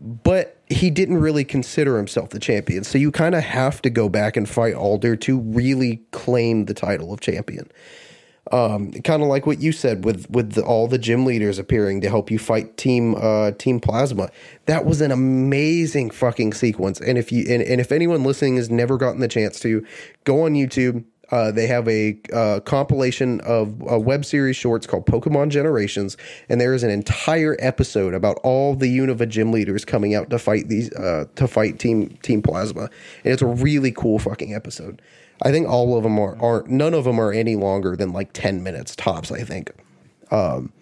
[0.00, 2.84] but he didn't really consider himself the champion.
[2.84, 6.74] So you kind of have to go back and fight Alder to really claim the
[6.74, 7.70] title of champion.
[8.50, 12.00] Um, kind of like what you said with with the, all the gym leaders appearing
[12.00, 14.30] to help you fight Team uh, Team Plasma.
[14.64, 16.98] That was an amazing fucking sequence.
[16.98, 19.84] And if you and, and if anyone listening has never gotten the chance to
[20.24, 25.06] go on YouTube, Uh, they have a uh, compilation of a web series shorts called
[25.06, 26.16] Pokemon Generations,
[26.48, 30.38] and there is an entire episode about all the Unova gym leaders coming out to
[30.38, 32.90] fight these uh, to fight Team Team Plasma,
[33.24, 35.02] and it's a really cool fucking episode.
[35.42, 38.32] I think all of them are aren't none of them are any longer than like
[38.32, 39.30] ten minutes tops.
[39.30, 39.72] I think.
[40.30, 40.72] Um,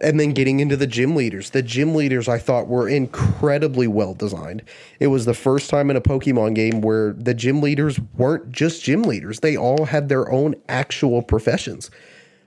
[0.00, 1.50] and then getting into the gym leaders.
[1.50, 4.62] The gym leaders I thought were incredibly well designed.
[5.00, 8.84] It was the first time in a Pokemon game where the gym leaders weren't just
[8.84, 9.40] gym leaders.
[9.40, 11.90] They all had their own actual professions.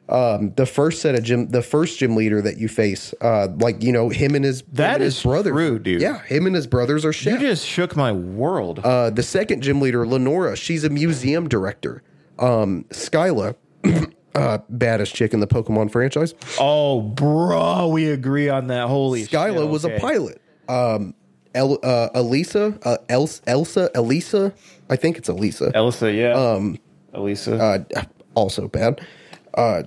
[0.09, 3.81] Um, the first set of gym, the first gym leader that you face, uh, like
[3.81, 6.01] you know him and his That and is his brother, true, dude.
[6.01, 7.33] Yeah, him and his brothers are shit.
[7.33, 8.79] You just shook my world.
[8.79, 12.03] Uh, the second gym leader, Lenora, she's a museum director.
[12.39, 13.55] Um, Skyla,
[14.35, 16.33] uh, baddest chick in the Pokemon franchise.
[16.59, 18.87] oh, bro, we agree on that.
[18.87, 20.41] Holy Skyla shit, was a pilot.
[20.67, 21.13] Um,
[21.53, 24.53] El, uh, Elisa, uh, Els, Elsa, Elisa,
[24.89, 25.71] I think it's Elisa.
[25.75, 26.31] Elsa, yeah.
[26.31, 26.77] Um,
[27.13, 27.57] Elisa.
[27.57, 28.03] Uh,
[28.35, 29.05] also bad.
[29.53, 29.83] Uh,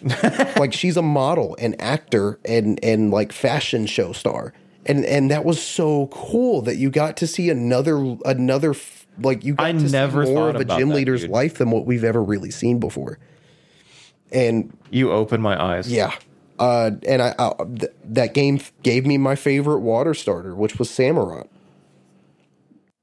[0.56, 4.52] like she's a model and actor and and like fashion show star.
[4.86, 8.74] And and that was so cool that you got to see another another
[9.20, 11.30] like you got I to never see more of a gym that, leader's dude.
[11.30, 13.18] life than what we've ever really seen before.
[14.32, 15.90] And you opened my eyes.
[15.90, 16.14] Yeah.
[16.58, 20.88] Uh, and I, I th- that game gave me my favorite water starter, which was
[20.90, 21.48] Samurott.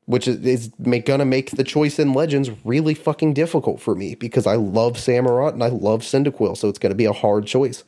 [0.08, 4.14] Which is, is make, gonna make the choice in Legends really fucking difficult for me
[4.14, 7.84] because I love Samurott and I love Cyndaquil, so it's gonna be a hard choice.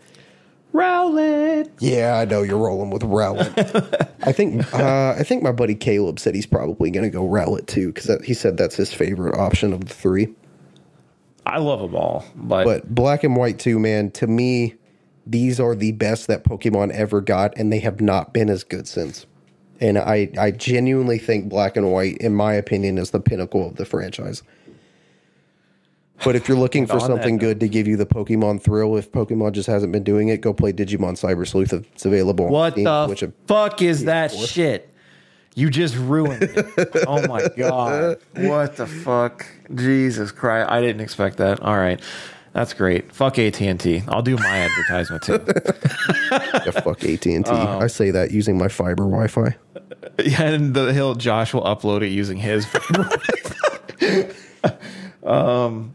[0.74, 1.70] Rowlet.
[1.80, 4.12] Yeah, I know you're rolling with Rowlet.
[4.24, 7.92] I think uh, I think my buddy Caleb said he's probably gonna go Rowlet too
[7.94, 10.28] because he said that's his favorite option of the three.
[11.48, 14.12] I love them all, but, But black and white too, man.
[14.12, 14.76] To me,
[15.26, 18.88] these are the best that Pokemon ever got, and they have not been as good
[18.88, 19.26] since.
[19.80, 23.76] And I, I genuinely think black and white, in my opinion, is the pinnacle of
[23.76, 24.44] the franchise.
[26.24, 29.52] But if you're looking for something good to give you the Pokemon thrill, if Pokemon
[29.52, 31.74] just hasn't been doing it, go play Digimon Cyber Sleuth.
[31.74, 32.46] It's available.
[32.46, 34.92] on what Steam, the which fuck is that shit?
[35.58, 36.68] You just ruined it.
[37.08, 38.20] oh my god.
[38.36, 39.48] What the fuck?
[39.74, 40.70] Jesus Christ.
[40.70, 41.62] I didn't expect that.
[41.62, 42.00] All right.
[42.54, 43.12] That's great.
[43.12, 44.04] Fuck AT&T.
[44.08, 45.44] I'll do my advertisement too.
[46.32, 47.52] yeah, fuck AT and T.
[47.52, 47.80] Oh.
[47.80, 49.56] I say that using my fiber Wi-Fi.
[50.24, 52.66] Yeah, and the he'll Josh will upload it using his.
[55.24, 55.94] um,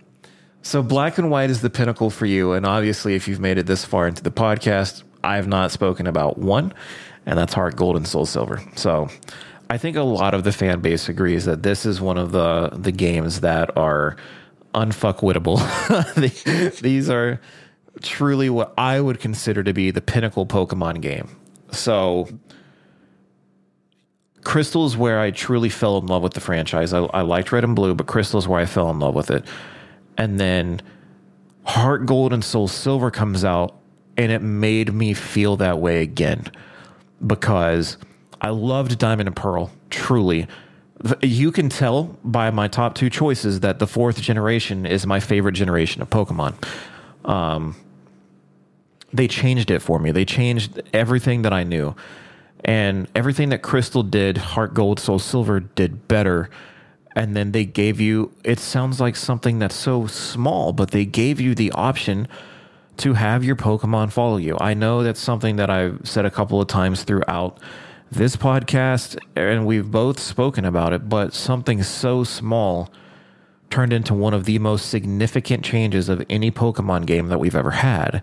[0.62, 3.66] so black and white is the pinnacle for you, and obviously, if you've made it
[3.66, 6.72] this far into the podcast, I have not spoken about one,
[7.26, 8.62] and that's Heart Gold and Soul Silver.
[8.76, 9.09] So,
[9.73, 12.69] I think a lot of the fan base agrees that this is one of the
[12.74, 14.16] the games that are
[14.74, 15.57] unfuckwittable.
[16.82, 17.40] These are
[18.03, 21.39] truly what I would consider to be the pinnacle Pokemon game.
[21.70, 22.28] So
[24.44, 26.93] Crystal is where I truly fell in love with the franchise.
[26.93, 29.31] I, I liked Red and Blue, but Crystal is where I fell in love with
[29.31, 29.43] it.
[30.19, 30.82] And then
[31.65, 33.74] Heart Gold and Soul Silver comes out,
[34.19, 36.53] and it made me feel that way again
[37.27, 37.97] because
[38.43, 40.48] I loved Diamond and Pearl, truly.
[41.23, 45.52] You can tell by my top two choices that the fourth generation is my favorite
[45.52, 46.55] generation of Pokemon.
[47.24, 47.77] Um,
[49.12, 50.10] they changed it for me.
[50.10, 51.94] They changed everything that I knew.
[52.64, 56.51] And everything that Crystal did, Heart Gold, Soul Silver did better.
[57.14, 61.40] And then they gave you, it sounds like something that's so small, but they gave
[61.40, 62.27] you the option
[62.98, 64.56] to have your Pokemon follow you.
[64.60, 67.59] I know that's something that I've said a couple of times throughout
[68.12, 72.90] this podcast, and we've both spoken about it, but something so small
[73.70, 77.70] turned into one of the most significant changes of any Pokemon game that we've ever
[77.70, 78.22] had.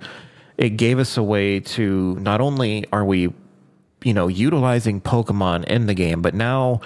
[0.57, 3.33] It gave us a way to not only are we,
[4.03, 6.81] you know, utilizing Pokemon in the game, but now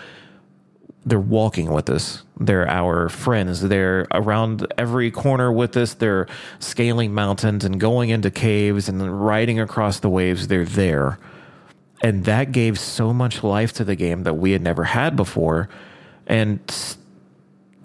[1.05, 2.23] they're walking with us.
[2.39, 3.61] They're our friends.
[3.61, 5.93] They're around every corner with us.
[5.93, 6.27] They're
[6.59, 10.47] scaling mountains and going into caves and riding across the waves.
[10.47, 11.19] They're there.
[12.03, 15.69] And that gave so much life to the game that we had never had before.
[16.27, 16.59] And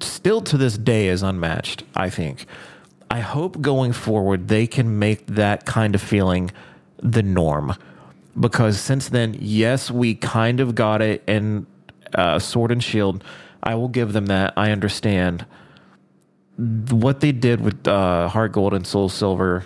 [0.01, 2.45] still to this day is unmatched, I think.
[3.11, 6.51] I hope going forward they can make that kind of feeling
[7.01, 7.77] the norm.
[8.39, 11.67] Because since then, yes, we kind of got it in
[12.15, 13.23] uh, Sword and Shield.
[13.63, 14.53] I will give them that.
[14.57, 15.47] I understand.
[16.57, 19.65] What they did with uh, Heart Gold and Soul Silver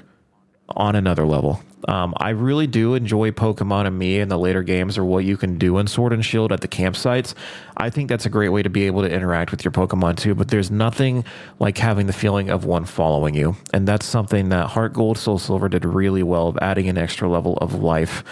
[0.77, 1.61] on another level.
[1.89, 5.37] Um, I really do enjoy Pokemon and me in the later games or what you
[5.37, 7.35] can do in Sword and Shield at the campsites.
[7.77, 10.35] I think that's a great way to be able to interact with your Pokemon too,
[10.35, 11.25] but there's nothing
[11.59, 13.57] like having the feeling of one following you.
[13.75, 17.29] And that's something that Heart Gold, Soul Silver did really well of adding an extra
[17.29, 18.23] level of life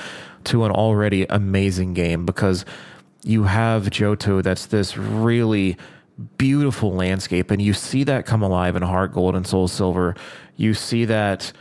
[0.44, 2.64] to an already amazing game because
[3.24, 5.76] you have Johto that's this really
[6.38, 10.14] beautiful landscape, and you see that come alive in Heart Gold and Soul Silver.
[10.56, 11.52] You see that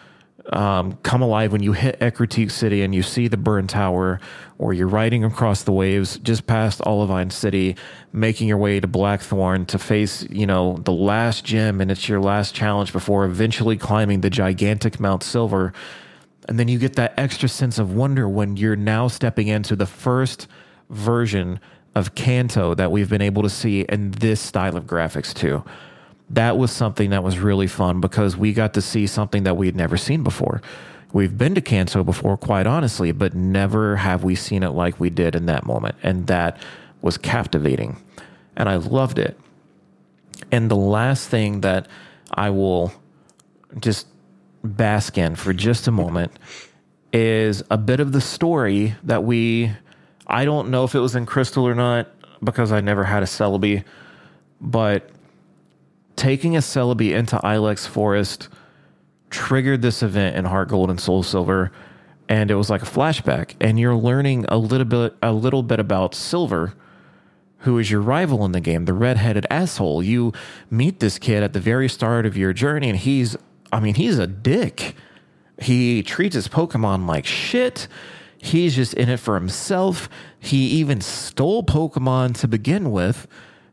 [0.53, 4.19] um, come alive when you hit Ecruteak City and you see the Burn Tower,
[4.57, 7.75] or you're riding across the waves just past Olivine City,
[8.11, 12.19] making your way to Blackthorn to face, you know, the last gem, and it's your
[12.19, 15.71] last challenge before eventually climbing the gigantic Mount Silver.
[16.47, 19.85] And then you get that extra sense of wonder when you're now stepping into the
[19.85, 20.47] first
[20.89, 21.59] version
[21.93, 25.63] of Kanto that we've been able to see in this style of graphics too
[26.29, 29.65] that was something that was really fun because we got to see something that we
[29.65, 30.61] had never seen before.
[31.11, 35.09] We've been to Kanto before, quite honestly, but never have we seen it like we
[35.09, 35.95] did in that moment.
[36.03, 36.61] And that
[37.01, 37.97] was captivating.
[38.55, 39.39] And I loved it.
[40.51, 41.87] And the last thing that
[42.31, 42.93] I will
[43.79, 44.07] just
[44.63, 46.31] bask in for just a moment
[47.11, 49.71] is a bit of the story that we,
[50.27, 52.07] I don't know if it was in Crystal or not
[52.43, 53.83] because I never had a Celebi,
[54.61, 55.09] but
[56.19, 58.49] taking a Celebi into Ilex Forest
[59.29, 61.71] triggered this event in Heart Gold and Soul Silver,
[62.27, 63.55] and it was like a flashback.
[63.61, 66.73] And you're learning a little bit, a little bit about Silver,
[67.59, 70.03] who is your rival in the game, the redheaded asshole.
[70.03, 70.33] You
[70.69, 73.37] meet this kid at the very start of your journey, and he's,
[73.71, 74.95] I mean, he's a dick.
[75.57, 77.87] He treats his Pokemon like shit.
[78.37, 80.09] He's just in it for himself.
[80.37, 83.25] He even stole Pokemon to begin with.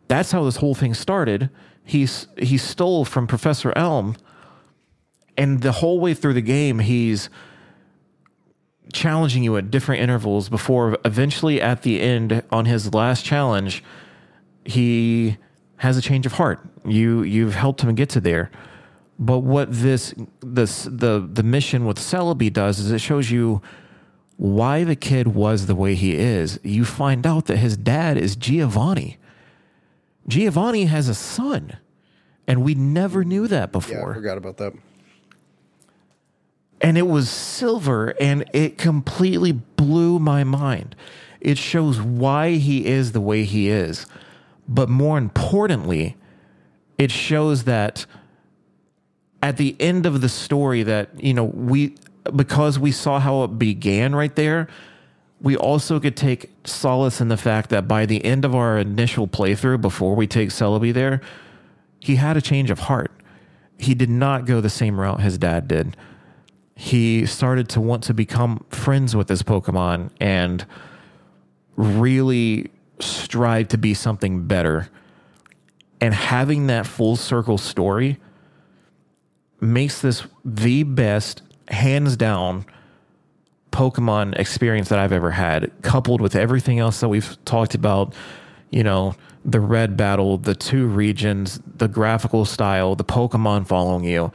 [0.06, 1.50] That's how this whole thing started
[1.86, 4.16] he's he stole from Professor Elm,
[5.38, 7.30] and the whole way through the game, he's
[8.92, 13.82] challenging you at different intervals before eventually at the end on his last challenge,
[14.64, 15.36] he
[15.78, 16.60] has a change of heart.
[16.84, 18.50] You you've helped him get to there.
[19.18, 23.62] But what this this the the mission with Celebi does is it shows you
[24.36, 26.58] why the kid was the way he is.
[26.62, 29.18] You find out that his dad is Giovanni.
[30.28, 31.76] Giovanni has a son,
[32.46, 34.14] and we never knew that Yeah, I before.
[34.14, 34.72] forgot about that.
[36.80, 40.94] and it was silver, and it completely blew my mind.
[41.40, 44.06] It shows why he is the way he is,
[44.68, 46.16] but more importantly,
[46.98, 48.04] it shows that
[49.42, 51.94] at the end of the story that you know we
[52.34, 54.66] because we saw how it began right there
[55.40, 59.28] we also could take solace in the fact that by the end of our initial
[59.28, 61.20] playthrough before we take Celebi there
[62.06, 63.10] he had a change of heart.
[63.78, 65.96] He did not go the same route his dad did.
[66.74, 70.64] He started to want to become friends with his pokemon and
[71.76, 74.88] really strive to be something better.
[76.00, 78.18] And having that full circle story
[79.60, 82.66] makes this the best, hands down,
[83.76, 88.14] Pokemon experience that I've ever had, coupled with everything else that we've talked about,
[88.70, 94.32] you know, the red battle, the two regions, the graphical style, the Pokemon following you.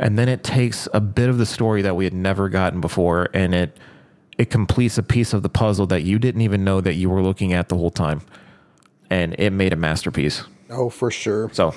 [0.00, 3.28] And then it takes a bit of the story that we had never gotten before
[3.32, 3.78] and it
[4.36, 7.22] it completes a piece of the puzzle that you didn't even know that you were
[7.22, 8.22] looking at the whole time.
[9.10, 10.42] And it made a masterpiece.
[10.70, 11.50] Oh, for sure.
[11.52, 11.74] So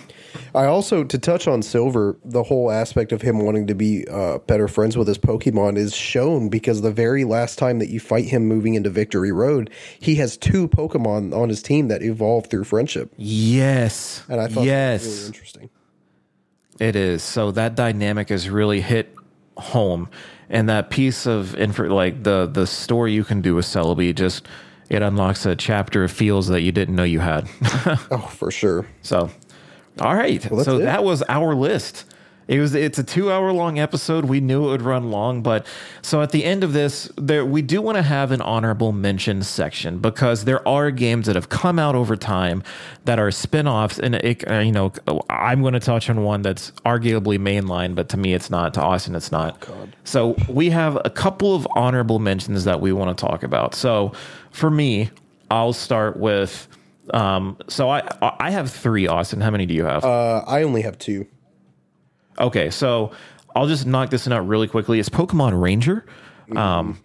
[0.54, 4.40] I also, to touch on Silver, the whole aspect of him wanting to be uh,
[4.40, 8.26] better friends with his Pokemon is shown because the very last time that you fight
[8.26, 12.64] him moving into Victory Road, he has two Pokemon on his team that evolve through
[12.64, 13.14] friendship.
[13.18, 14.24] yes.
[14.30, 15.06] And I thought yes.
[15.06, 15.70] really interesting.
[16.80, 17.24] It is.
[17.24, 19.14] So that dynamic is really hit
[19.58, 20.10] home.
[20.50, 24.48] And that piece of info, like the the story you can do with Celebi, just
[24.90, 27.50] it unlocks a chapter of feels that you didn't know you had.
[28.12, 28.86] Oh, for sure.
[29.02, 29.32] so,
[30.00, 30.42] all right.
[30.42, 30.84] that's so it.
[30.84, 32.06] that was our list.
[32.48, 34.26] It was it's a two hour long episode.
[34.26, 35.66] We knew it would run long, but
[36.04, 39.42] so at the end of this, there we do want to have an honorable mention
[39.42, 42.62] section because there are games that have come out over time
[43.06, 44.94] that are spin-offs and it, uh, you know
[45.28, 48.76] I'm going to touch on one that's arguably mainline, but to me it's not.
[48.76, 49.60] To Austin, it's not.
[49.62, 49.96] God.
[50.04, 53.74] So we have a couple of honorable mentions that we want to talk about.
[53.74, 54.12] So
[54.52, 55.10] for me,
[55.50, 56.68] I'll start with.
[57.14, 59.08] Um, so I I have three.
[59.08, 60.04] Austin, how many do you have?
[60.04, 61.28] Uh, I only have two.
[62.40, 63.12] Okay, so
[63.56, 65.00] I'll just knock this one out really quickly.
[65.00, 66.06] It's Pokemon Ranger.
[66.56, 67.00] Um,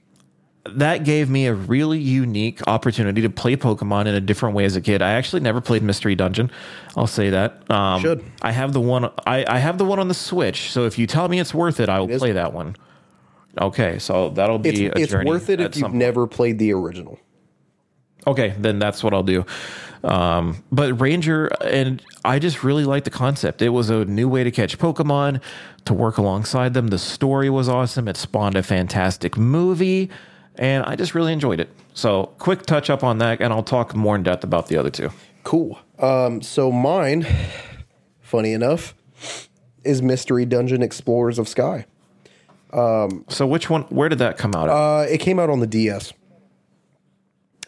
[0.66, 4.76] that gave me a really unique opportunity to play Pokemon in a different way as
[4.76, 5.00] a kid.
[5.00, 6.50] I actually never played Mystery Dungeon.
[6.96, 7.70] I'll say that.
[7.70, 8.24] Um, Should.
[8.42, 9.10] I have the one.
[9.26, 10.70] I, I have the one on the Switch.
[10.70, 12.76] So if you tell me it's worth it, I will is play that one.
[13.60, 17.18] Okay, so that'll be It's, it's worth it if you've never played the original.
[18.26, 19.44] Okay, then that's what I'll do.
[20.02, 23.62] Um, but Ranger, and I just really liked the concept.
[23.62, 25.40] It was a new way to catch Pokemon,
[25.84, 26.88] to work alongside them.
[26.88, 28.08] The story was awesome.
[28.08, 30.10] It spawned a fantastic movie,
[30.56, 31.70] and I just really enjoyed it.
[31.92, 34.90] So, quick touch up on that, and I'll talk more in depth about the other
[34.90, 35.10] two.
[35.44, 35.78] Cool.
[35.98, 37.26] Um, so mine,
[38.20, 38.94] funny enough,
[39.84, 41.86] is Mystery Dungeon Explorers of Sky.
[42.72, 43.82] So which one?
[43.84, 44.68] Where did that come out?
[44.68, 44.76] Of?
[44.76, 46.12] Uh, it came out on the DS.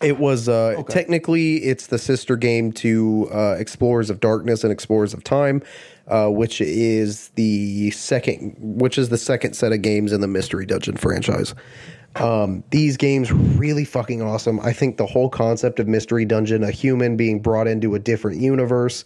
[0.03, 5.15] It was uh, technically it's the sister game to uh, Explorers of Darkness and Explorers
[5.15, 5.63] of Time,
[6.09, 10.67] uh, which is the second, which is the second set of games in the Mystery
[10.67, 11.55] Dungeon franchise.
[12.17, 14.61] Um, these games really fucking awesome.
[14.61, 18.41] I think the whole concept of Mystery Dungeon, a human being brought into a different
[18.41, 19.05] universe,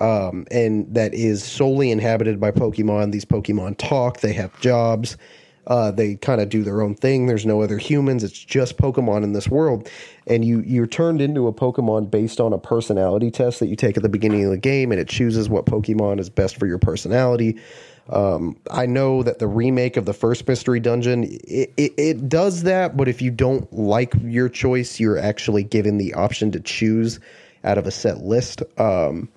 [0.00, 3.12] um, and that is solely inhabited by Pokemon.
[3.12, 5.16] These Pokemon talk, they have jobs,
[5.66, 7.26] uh, they kind of do their own thing.
[7.26, 8.24] There's no other humans.
[8.24, 9.88] It's just Pokemon in this world,
[10.26, 13.96] and you you're turned into a Pokemon based on a personality test that you take
[13.96, 16.78] at the beginning of the game, and it chooses what Pokemon is best for your
[16.78, 17.58] personality.
[18.10, 22.64] Um, I know that the remake of the first Mystery Dungeon it, it, it does
[22.64, 27.18] that, but if you don't like your choice, you're actually given the option to choose
[27.64, 28.62] out of a set list.
[28.78, 29.30] Um,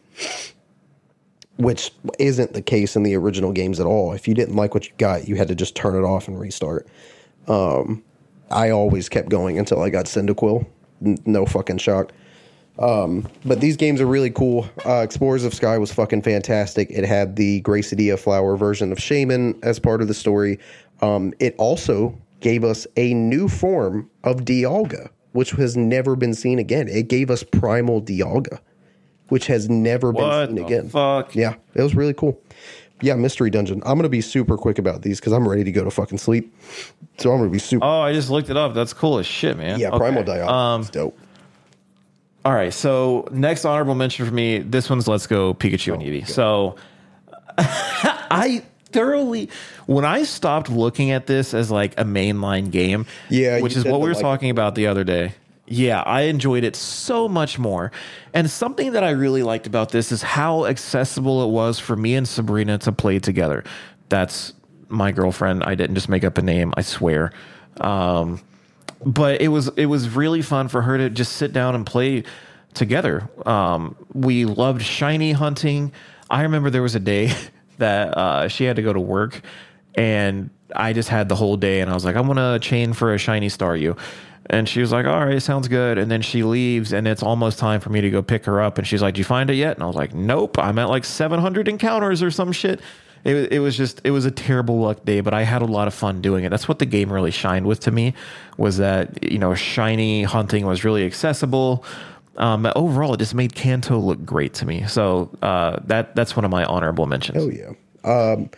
[1.58, 4.14] which isn't the case in the original games at all.
[4.14, 6.40] If you didn't like what you got, you had to just turn it off and
[6.40, 6.88] restart.
[7.48, 8.04] Um,
[8.52, 10.66] I always kept going until I got Cyndaquil.
[11.04, 12.12] N- no fucking shock.
[12.80, 14.70] Um, but these games are really cool.
[14.86, 16.90] Uh, Explorers of Sky was fucking fantastic.
[16.92, 20.60] It had the Gracidea flower version of Shaymin as part of the story.
[21.02, 26.60] Um, it also gave us a new form of Dialga, which has never been seen
[26.60, 26.88] again.
[26.88, 28.60] It gave us Primal Dialga,
[29.30, 30.90] which has never what been seen the again.
[30.90, 31.36] fuck?
[31.36, 32.42] Yeah, it was really cool.
[33.02, 33.82] Yeah, Mystery Dungeon.
[33.86, 36.52] I'm gonna be super quick about these because I'm ready to go to fucking sleep.
[37.20, 37.86] So I'm gonna be super.
[37.86, 38.74] Oh, I just looked it up.
[38.74, 39.80] That's cool as shit, man.
[39.80, 39.98] yeah, Okay.
[40.00, 40.48] Primal Dialga.
[40.50, 41.18] Um, dope.
[42.44, 42.74] all right.
[42.74, 44.60] So next honorable mention for me.
[44.60, 46.28] This one's Let's Go Pikachu and Eevee.
[46.28, 46.76] So
[47.58, 49.50] I thoroughly
[49.86, 53.06] when I stopped looking at this as like a mainline game.
[53.30, 55.34] Yeah, which is what we were like talking about the other day.
[55.68, 57.92] Yeah, I enjoyed it so much more.
[58.34, 62.16] And something that I really liked about this is how accessible it was for me
[62.16, 63.66] and Sabrina to play together.
[64.08, 64.54] That's
[64.88, 65.64] my girlfriend.
[65.66, 67.34] I didn't just make up a name, I swear.
[67.82, 68.42] Um,
[69.06, 72.24] but it was it was really fun for her to just sit down and play
[72.74, 73.30] together.
[73.46, 75.92] Um, we loved shiny hunting.
[76.30, 77.34] I remember there was a day
[77.78, 79.42] that uh, she had to go to work,
[79.96, 83.14] and I just had the whole day, and I was like, I'm gonna chain for
[83.14, 83.98] a shiny Staryu.
[84.50, 87.60] And she was like, "All right, sounds good." And then she leaves, and it's almost
[87.60, 88.78] time for me to go pick her up.
[88.78, 90.90] And she's like, do you find it yet?" And I was like, "Nope, I'm at
[90.90, 92.80] like 700 encounters or some shit."
[93.24, 95.88] It, it was just it was a terrible luck day, but I had a lot
[95.88, 96.50] of fun doing it.
[96.50, 98.14] That's what the game really shined with to me
[98.58, 101.84] was that you know shiny hunting was really accessible.
[102.38, 104.86] Um, overall, it just made Kanto look great to me.
[104.88, 107.44] So uh, that that's one of my honorable mentions.
[107.44, 107.74] Oh yeah.
[108.04, 108.50] Um,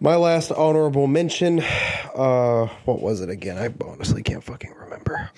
[0.00, 1.60] my last honorable mention.
[2.14, 3.58] Uh, what was it again?
[3.58, 4.85] I honestly can't fucking remember.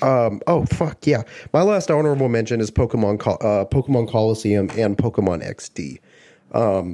[0.03, 1.23] Um, oh fuck yeah.
[1.53, 5.99] My last honorable mention is Pokemon Col- uh, Pokemon Colosseum and Pokemon XD.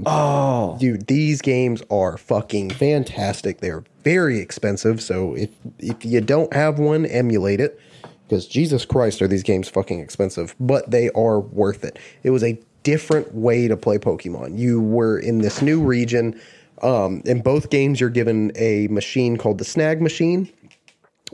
[0.07, 3.61] Oh, Dude, these games are fucking fantastic.
[3.61, 7.81] They're very expensive, so if if you don't have one, emulate it.
[8.27, 10.57] Because Jesus Christ, are these games fucking expensive?
[10.59, 11.99] But they are worth it.
[12.23, 14.59] It was a different way to play Pokemon.
[14.59, 16.41] You were in this new region.
[16.83, 20.49] Um, in both games, you're given a machine called the Snag Machine,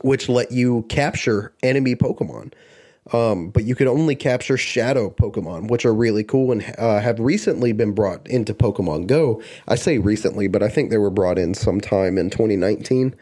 [0.03, 2.53] which let you capture enemy Pokemon.
[3.13, 7.19] Um, but you could only capture shadow Pokemon, which are really cool and uh, have
[7.19, 9.43] recently been brought into Pokemon Go.
[9.67, 13.17] I say recently, but I think they were brought in sometime in 2019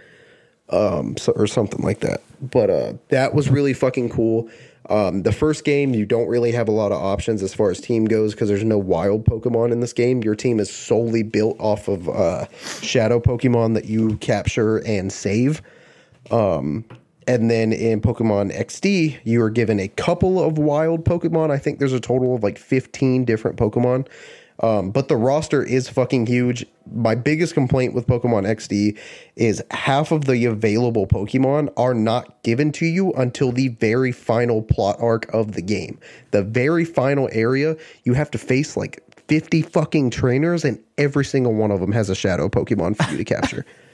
[0.71, 2.21] um, so, or something like that.
[2.41, 4.51] But uh, that was really fucking cool.
[4.91, 7.81] Um, the first game, you don't really have a lot of options as far as
[7.81, 10.23] team goes because there's no wild Pokemon in this game.
[10.23, 12.47] Your team is solely built off of uh,
[12.81, 15.63] shadow Pokemon that you capture and save.
[16.31, 16.85] Um,
[17.27, 21.51] and then in Pokemon XD, you are given a couple of wild Pokemon.
[21.51, 24.09] I think there's a total of like 15 different Pokemon.
[24.61, 26.67] Um, but the roster is fucking huge.
[26.91, 28.99] My biggest complaint with Pokemon XD
[29.37, 34.63] is half of the available Pokemon are not given to you until the very final
[34.63, 36.01] plot arc of the game.
[36.33, 41.55] The very final area, you have to face like 50 fucking trainers, and every single
[41.55, 43.65] one of them has a shadow Pokemon for you to capture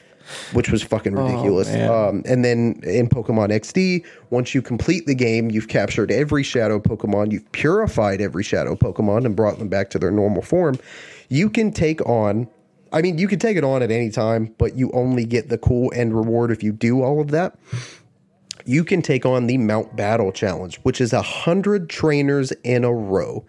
[0.53, 1.69] which was fucking ridiculous.
[1.69, 1.91] man.
[1.91, 6.79] um, and then in Pokemon XD, once you complete the game, you've captured every shadow
[6.81, 10.79] Pokemon, you've purified every shadow Pokemon and brought them back to their normal form.
[11.29, 12.49] You can take on,
[12.93, 15.59] I mean, you can take it on at any time, but you only get the
[15.59, 17.59] cool end reward if you do all of that.
[18.67, 22.93] You can take on the Mount Battle Challenge, which is a hundred trainers in a
[22.93, 23.45] row.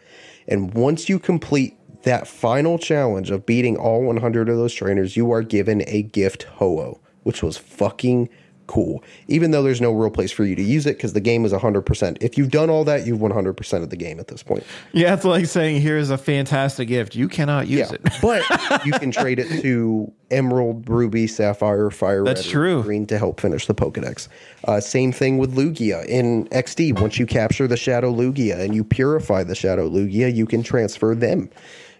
[0.47, 5.31] And once you complete that final challenge of beating all 100 of those trainers, you
[5.31, 8.29] are given a gift Ho-Oh, which was fucking
[8.67, 9.03] cool.
[9.27, 11.53] Even though there's no real place for you to use it because the game is
[11.53, 12.17] 100%.
[12.19, 14.63] If you've done all that, you've 100% of the game at this point.
[14.91, 17.13] Yeah, it's like saying, here's a fantastic gift.
[17.15, 17.97] You cannot use Yeah.
[18.03, 18.13] it.
[18.23, 22.81] but you can trade it to Emerald, Ruby, Sapphire, Fire That's Red, true.
[22.81, 24.29] Green to help finish the Pokedex.
[24.63, 26.03] Uh, same thing with Lugia.
[26.07, 30.47] In XD, once you capture the Shadow Lugia and you purify the Shadow Lugia, you
[30.47, 31.51] can transfer them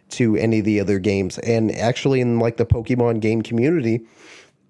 [0.09, 1.37] to any of the other games.
[1.39, 4.01] And actually, in like the Pokemon game community,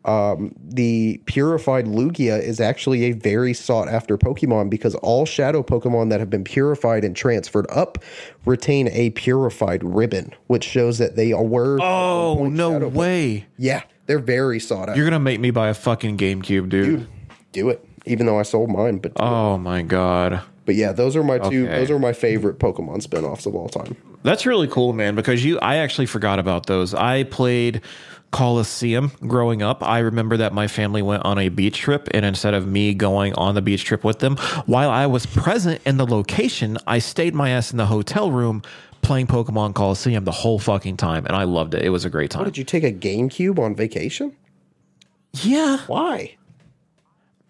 [0.06, 6.10] um, the purified Lugia is actually a very sought after Pokemon because all shadow Pokemon
[6.12, 7.98] that have been purified and transferred up
[8.45, 11.80] retain a purified ribbon, which shows that they are were.
[11.82, 13.48] Oh, no way.
[13.57, 14.95] Yeah, they're very sought after.
[15.02, 17.07] You're going to make me buy a fucking GameCube, dude.
[17.52, 18.99] Do it, even though I sold mine.
[18.99, 20.41] But Oh, my God.
[20.66, 21.66] but yeah, those are my two.
[21.66, 21.80] Okay.
[21.80, 23.95] Those are my favorite Pokemon spinoffs of all time.
[24.26, 26.93] That's really cool, man, because you I actually forgot about those.
[26.95, 27.81] I played
[28.31, 29.84] Colosseum growing up.
[29.84, 33.34] I remember that my family went on a beach trip and instead of me going
[33.35, 34.35] on the beach trip with them,
[34.65, 38.64] while I was present in the location, I stayed my ass in the hotel room
[39.03, 41.84] playing Pokemon Colosseum the whole fucking time and I loved it.
[41.84, 42.45] It was a great time.
[42.45, 44.35] Did you take a GameCube on vacation?
[45.34, 46.35] yeah, Why?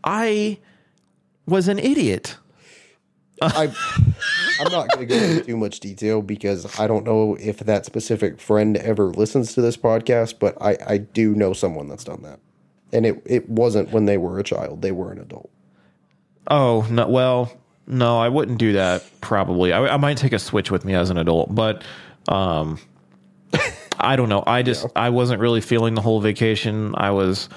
[0.03, 0.59] I
[1.47, 2.35] was an idiot.
[3.41, 3.73] I,
[4.59, 7.85] I'm not going to go into too much detail because I don't know if that
[7.85, 12.21] specific friend ever listens to this podcast, but I, I do know someone that's done
[12.23, 12.39] that.
[12.93, 15.49] And it, it wasn't when they were a child, they were an adult.
[16.47, 17.51] Oh, no, well,
[17.87, 19.73] no, I wouldn't do that probably.
[19.73, 21.83] I, I might take a Switch with me as an adult, but
[22.27, 22.79] um
[23.99, 24.43] I don't know.
[24.45, 26.93] I just I wasn't really feeling the whole vacation.
[26.95, 27.49] I was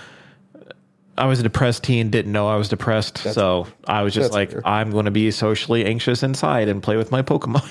[1.18, 3.18] I was a depressed teen, didn't know I was depressed.
[3.18, 4.66] so I was just like fair.
[4.66, 7.64] I'm going to be socially anxious inside and play with my Pokemon.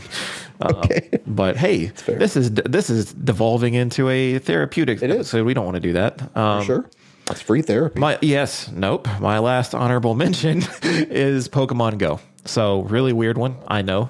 [0.60, 1.10] Um, Okay.
[1.28, 5.30] but hey, this is this is devolving into a therapeutic It is.
[5.30, 6.36] so we don't want to do that.
[6.36, 6.90] Um, sure.
[7.28, 8.00] That's free therapy.
[8.00, 9.08] my yes, nope.
[9.20, 12.20] My last honorable mention is Pokemon Go.
[12.46, 14.10] So really weird one, I know.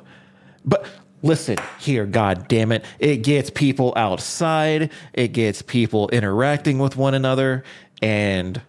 [0.64, 0.86] But
[1.22, 2.86] listen here, god damn it.
[3.00, 7.64] It gets people outside, it gets people interacting with one another,
[8.02, 8.62] and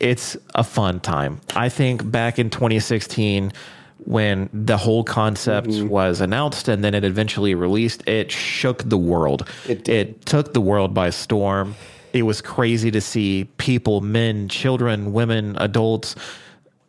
[0.00, 1.40] it's a fun time.
[1.54, 3.52] I think back in 2016
[4.04, 5.88] when the whole concept mm-hmm.
[5.88, 9.48] was announced and then it eventually released, it shook the world.
[9.68, 11.74] It it took the world by storm.
[12.12, 16.14] It was crazy to see people, men, children, women, adults,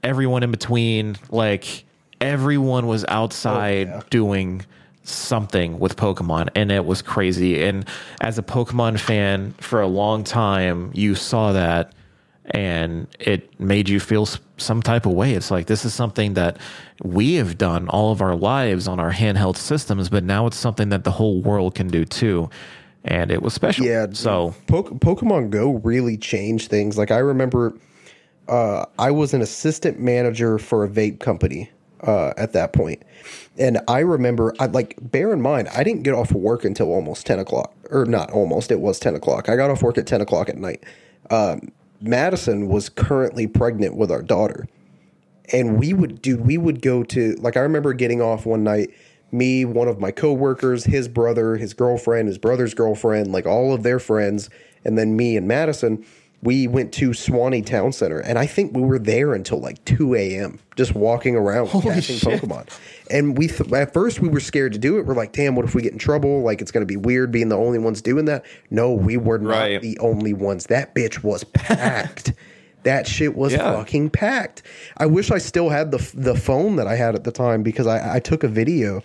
[0.03, 1.17] everyone in between.
[1.29, 1.83] Like
[2.21, 4.01] everyone was outside oh, yeah.
[4.09, 4.65] doing
[5.03, 7.63] something with Pokemon, and it was crazy.
[7.63, 7.85] And
[8.21, 11.93] as a Pokemon fan for a long time, you saw that,
[12.51, 14.27] and it made you feel
[14.57, 15.33] some type of way.
[15.33, 16.57] It's like this is something that
[17.03, 20.89] we have done all of our lives on our handheld systems, but now it's something
[20.89, 22.49] that the whole world can do too.
[23.03, 23.85] And it was special.
[23.85, 24.07] Yeah.
[24.11, 26.97] So Po- Pokemon Go really changed things.
[26.97, 27.73] Like I remember,
[28.47, 31.71] uh, I was an assistant manager for a vape company
[32.01, 33.03] uh, at that point,
[33.57, 37.25] and I remember, I like bear in mind, I didn't get off work until almost
[37.25, 38.71] ten o'clock, or not almost.
[38.71, 39.49] It was ten o'clock.
[39.49, 40.83] I got off work at ten o'clock at night.
[41.29, 41.71] Um,
[42.01, 44.67] Madison was currently pregnant with our daughter.
[45.51, 48.91] And we would dude we would go to like i remember getting off one night
[49.31, 53.81] me one of my coworkers his brother his girlfriend his brother's girlfriend like all of
[53.81, 54.51] their friends
[54.85, 56.05] and then me and madison
[56.41, 60.15] we went to Suwanee town center and i think we were there until like 2
[60.15, 62.41] a.m just walking around catching shit.
[62.41, 62.67] pokemon
[63.11, 65.65] and we th- at first we were scared to do it we're like damn what
[65.65, 68.01] if we get in trouble like it's going to be weird being the only ones
[68.01, 69.81] doing that no we were not Right.
[69.81, 72.31] the only ones that bitch was packed
[72.83, 73.73] that shit was Yeah.
[73.73, 74.63] fucking packed.
[74.95, 77.87] I wish I still had the the phone that I had at the time because
[77.87, 79.01] I, I took a video.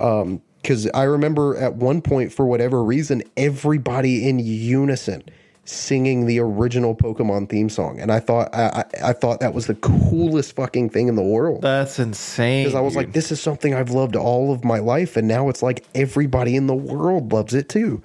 [0.00, 5.22] Um, because I remember at one point, for whatever reason, everybody in unison
[5.64, 9.66] singing the original Pokemon theme song, and I thought I, I, I thought that was
[9.66, 11.62] the coolest fucking thing in the world.
[11.62, 12.64] that's insane.
[12.64, 13.04] Because I was dude.
[13.04, 16.56] like, this is something I've loved all of my life, and now it's like everybody
[16.56, 18.02] in the world loves it too.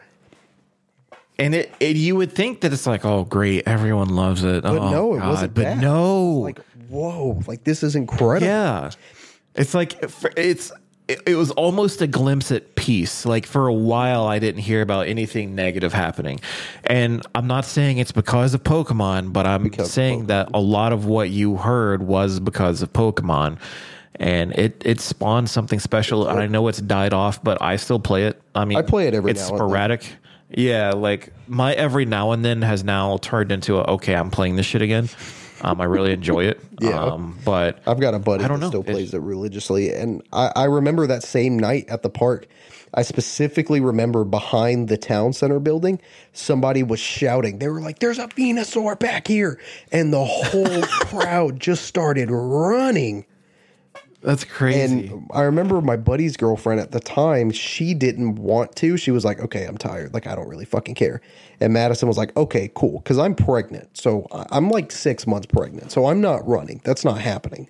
[1.40, 4.64] And it, it, you would think that it's like, oh, great, everyone loves it.
[4.64, 5.30] But oh, no, it God.
[5.30, 5.54] wasn't.
[5.54, 5.78] But that.
[5.78, 6.60] no, like
[6.90, 8.48] whoa, like this is incredible.
[8.48, 8.92] yeah,
[9.56, 9.98] it's like
[10.36, 10.72] it's
[11.08, 13.26] it, it was almost a glimpse at peace.
[13.26, 16.40] Like for a while, I didn't hear about anything negative happening,
[16.84, 20.94] and I'm not saying it's because of Pokemon, but I'm Because saying that a lot
[20.94, 23.60] of what you heard was because of Pokemon.
[24.20, 28.00] And it, it spawned something special, and I know it's died off, but I still
[28.00, 28.42] play it.
[28.56, 29.68] I mean, I play it every it's now and then.
[29.68, 30.14] sporadic.
[30.50, 34.56] Yeah, like my every now and then has now turned into a okay, I'm playing
[34.56, 35.08] this shit again.
[35.62, 36.60] Um, I really enjoy it.
[36.80, 37.00] Yeah.
[37.06, 38.70] Um, but I've got a buddy I don't that know.
[38.70, 42.46] still It's- plays it religiously, and I, I remember that same night at the park.
[42.94, 46.00] I specifically remember behind the town center building,
[46.34, 47.58] somebody was shouting.
[47.58, 49.60] They were like, "There's a Venusaur back here!"
[49.92, 53.26] and the whole crowd just started running.
[54.28, 55.08] That's crazy.
[55.08, 58.98] And I remember my buddy's girlfriend at the time, she didn't want to.
[58.98, 60.14] She was like, okay, I'm tired.
[60.14, 61.22] Like, I don't really fucking care.
[61.62, 63.00] And Madison was like, okay, cool.
[63.06, 63.96] Cause I'm pregnant.
[63.98, 65.94] So I'm like six months pregnant.
[65.94, 66.82] So I'm not running.
[66.84, 67.70] That's not happening.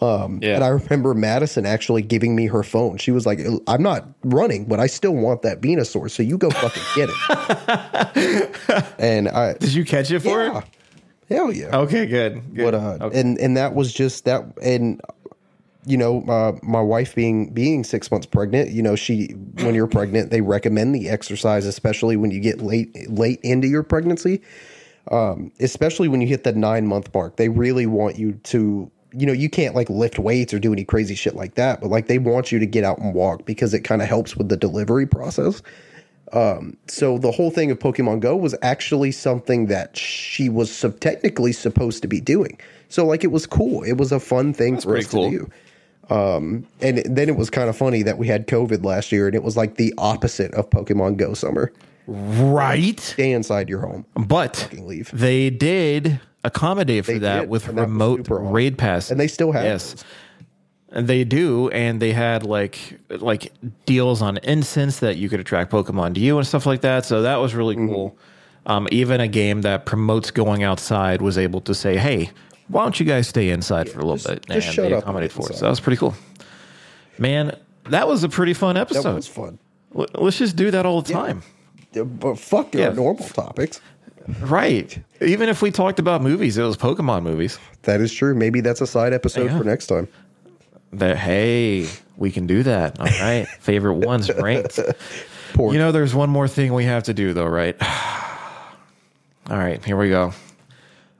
[0.00, 0.24] yeah.
[0.54, 2.96] And I remember Madison actually giving me her phone.
[2.96, 6.10] She was like, I'm not running, but I still want that Venusaur.
[6.10, 8.84] So you go fucking get it.
[8.98, 10.64] and I, Did you catch it for yeah, it?
[11.28, 11.76] hell yeah.
[11.76, 12.54] Okay, good.
[12.54, 12.64] good.
[12.64, 13.20] But uh, Okay.
[13.20, 15.00] and and that was just that, and
[15.84, 19.28] you know, uh, my wife being being six months pregnant, you know, she
[19.62, 23.82] when you're pregnant, they recommend the exercise, especially when you get late late into your
[23.82, 24.42] pregnancy,
[25.10, 27.36] um, especially when you hit the nine month mark.
[27.36, 28.90] They really want you to.
[29.14, 31.90] You know, you can't like lift weights or do any crazy shit like that, but
[31.90, 34.48] like they want you to get out and walk because it kind of helps with
[34.48, 35.62] the delivery process.
[36.88, 41.52] So the whole thing of Pokemon Go was actually something that she was sub- technically
[41.52, 42.58] supposed to be doing.
[42.88, 43.82] So like it was cool.
[43.82, 45.30] It was a fun thing for us cool.
[45.30, 45.50] to do.
[46.10, 49.34] Um, and then it was kind of funny that we had COVID last year, and
[49.34, 51.72] it was like the opposite of Pokemon Go summer.
[52.06, 52.98] right.
[53.00, 54.04] Stay inside your home.
[54.14, 55.10] But leave.
[55.12, 59.10] they did accommodate for They that did, with and that was remote raid passes.
[59.12, 59.92] And they still have yes.
[59.92, 60.04] those.
[60.94, 63.50] And they do, and they had like like
[63.86, 67.06] deals on incense that you could attract Pokemon to you and stuff like that.
[67.06, 67.88] So that was really Mm-hmm.
[67.94, 68.18] cool.
[68.66, 72.30] Um, even a game that promotes going outside was able to say, "Hey,
[72.72, 74.94] why don't you guys stay inside for a little just- bit?" just and shut they
[74.94, 75.60] up accommodate for us.
[75.60, 76.14] That was pretty cool.
[77.18, 77.56] Man,
[77.90, 79.02] that was a pretty fun episode.
[79.02, 79.58] That was fun.
[79.92, 81.42] Let's just do that all the time.
[81.92, 82.92] Yeah, But fuck your Yeah.
[82.94, 83.80] normal topics.
[84.40, 84.96] Right.
[85.20, 87.58] Even if we talked about movies, it was Pokemon movies.
[87.82, 88.34] That is true.
[88.34, 89.58] Maybe that's a side episode Yeah.
[89.58, 90.08] for next time.
[90.94, 92.98] That hey, we can do that.
[93.00, 93.46] All right.
[93.60, 94.78] Favorite ones ranked.
[95.54, 97.76] Poor You know, there's one more thing we have to do, though, right?
[99.50, 100.32] All right, here we go.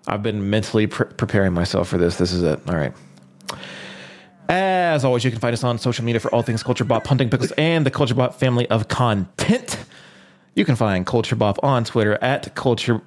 [0.07, 2.17] I've been mentally pre- preparing myself for this.
[2.17, 2.61] This is it.
[2.69, 2.93] All right.
[4.49, 7.31] As always, you can find us on social media for all things Culture Bop, Hunting
[7.31, 9.79] Pixels, and the Culture Bop family of content.
[10.55, 13.01] You can find Culture Bop on Twitter at Culture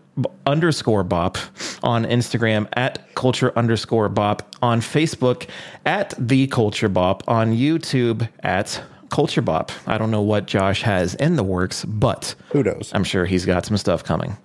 [0.47, 1.37] underscore Bop,
[1.83, 5.47] on Instagram at Culture underscore Bop, on Facebook
[5.85, 8.81] at The Culture Bop, on YouTube at
[9.11, 9.71] Culture Bop.
[9.85, 12.91] I don't know what Josh has in the works, but Who knows?
[12.95, 14.37] I'm sure he's got some stuff coming.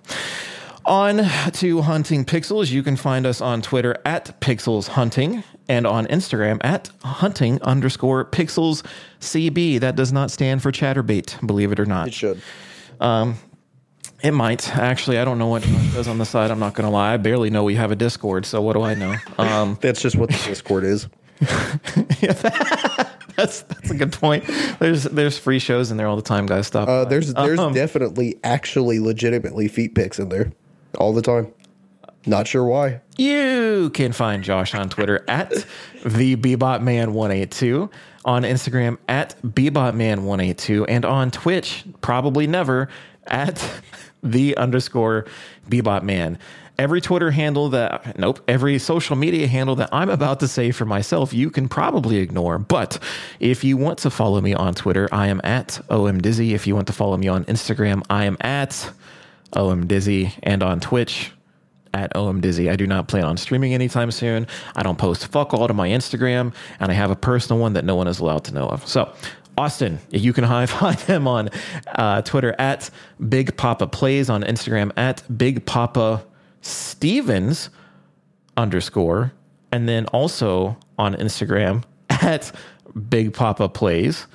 [0.85, 1.17] On
[1.53, 6.57] to Hunting Pixels, you can find us on Twitter at Pixels Hunting and on Instagram
[6.61, 8.83] at hunting underscore pixels
[9.19, 9.79] CB.
[9.79, 12.07] That does not stand for Chaturbate, believe it or not.
[12.07, 12.41] It should.
[14.23, 14.75] It might.
[14.75, 16.51] Actually, I don't know what it does on the side.
[16.51, 17.13] I'm not going to lie.
[17.13, 19.15] I barely know we have a Discord, so what do I know?
[19.39, 21.07] Um, That's just what the Discord is.
[22.21, 22.33] Yeah,
[23.35, 24.45] that's that's a good point.
[24.79, 26.67] There's there's free shows in there all the time, guys.
[26.67, 26.87] Stop.
[26.87, 30.51] Uh, there's there's Um, definitely actually legitimately feet pics in there
[30.97, 31.53] all the time.
[32.25, 33.01] Not sure why.
[33.17, 35.49] You can find Josh on Twitter at
[36.05, 37.91] the BebopMan182,
[38.25, 42.89] on Instagram at BebopMan182, and on Twitch, probably never,
[43.25, 43.81] at
[44.21, 45.25] the underscore
[45.67, 46.37] BebopMan.
[46.77, 50.85] Every Twitter handle that, nope, every social media handle that I'm about to say for
[50.85, 52.57] myself, you can probably ignore.
[52.57, 52.97] But
[53.39, 56.51] if you want to follow me on Twitter, I am at OMDizzy.
[56.51, 58.91] If you want to follow me on Instagram, I am at
[59.51, 60.33] OMDizzy.
[60.43, 61.31] And on Twitch,
[61.93, 62.69] at OM Dizzy.
[62.69, 64.47] I do not plan on streaming anytime soon.
[64.75, 67.85] I don't post fuck all to my Instagram, and I have a personal one that
[67.85, 68.87] no one is allowed to know of.
[68.87, 69.13] So,
[69.57, 71.49] Austin, you can find him on
[71.87, 72.89] uh, Twitter at
[73.27, 76.25] Big Papa Plays, on Instagram at Big Papa
[76.61, 77.69] Stevens
[78.57, 79.33] underscore,
[79.71, 82.51] and then also on Instagram at
[83.09, 84.27] Big Papa Plays.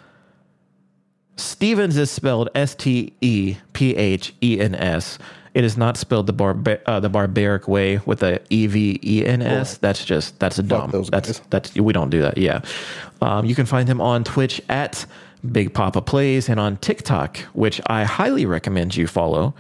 [1.37, 5.19] Stevens is spelled S T E P H E N S.
[5.55, 9.25] It is not spelled the barba- uh, the barbaric way with a E V E
[9.25, 9.79] N S.
[9.79, 10.91] That's just that's a dumb.
[10.91, 11.47] those that's guys.
[11.51, 12.37] that's we don't do that.
[12.39, 12.61] Yeah,
[13.23, 15.07] um, you can find him on Twitch at
[15.53, 19.55] Big Papa Plays and on TikTok, which I highly recommend you follow,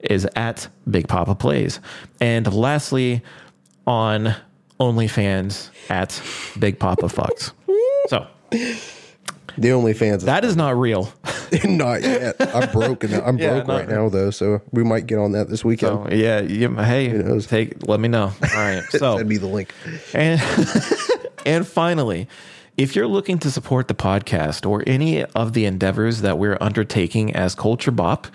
[0.00, 1.80] is at Big Papa Plays.
[2.20, 3.22] And lastly,
[3.86, 4.34] on
[4.80, 6.20] OnlyFans at
[6.58, 7.52] Big Papa Fucks.
[8.08, 8.26] So
[9.56, 11.12] The only fans that is not real.
[11.64, 12.36] not yet.
[12.54, 13.14] I'm broken.
[13.14, 16.08] I'm Yeah, broke not- right now though, so we might get on that this weekend.
[16.10, 17.46] So yeah, you, hey, knows?
[17.46, 18.24] take let me know.
[18.42, 18.82] All right.
[18.90, 19.72] So Send me the link.
[20.12, 20.40] and
[21.46, 22.28] and finally,
[22.76, 27.34] if you're looking to support the podcast or any of the endeavors that we're undertaking
[27.34, 28.28] as Culture Bop,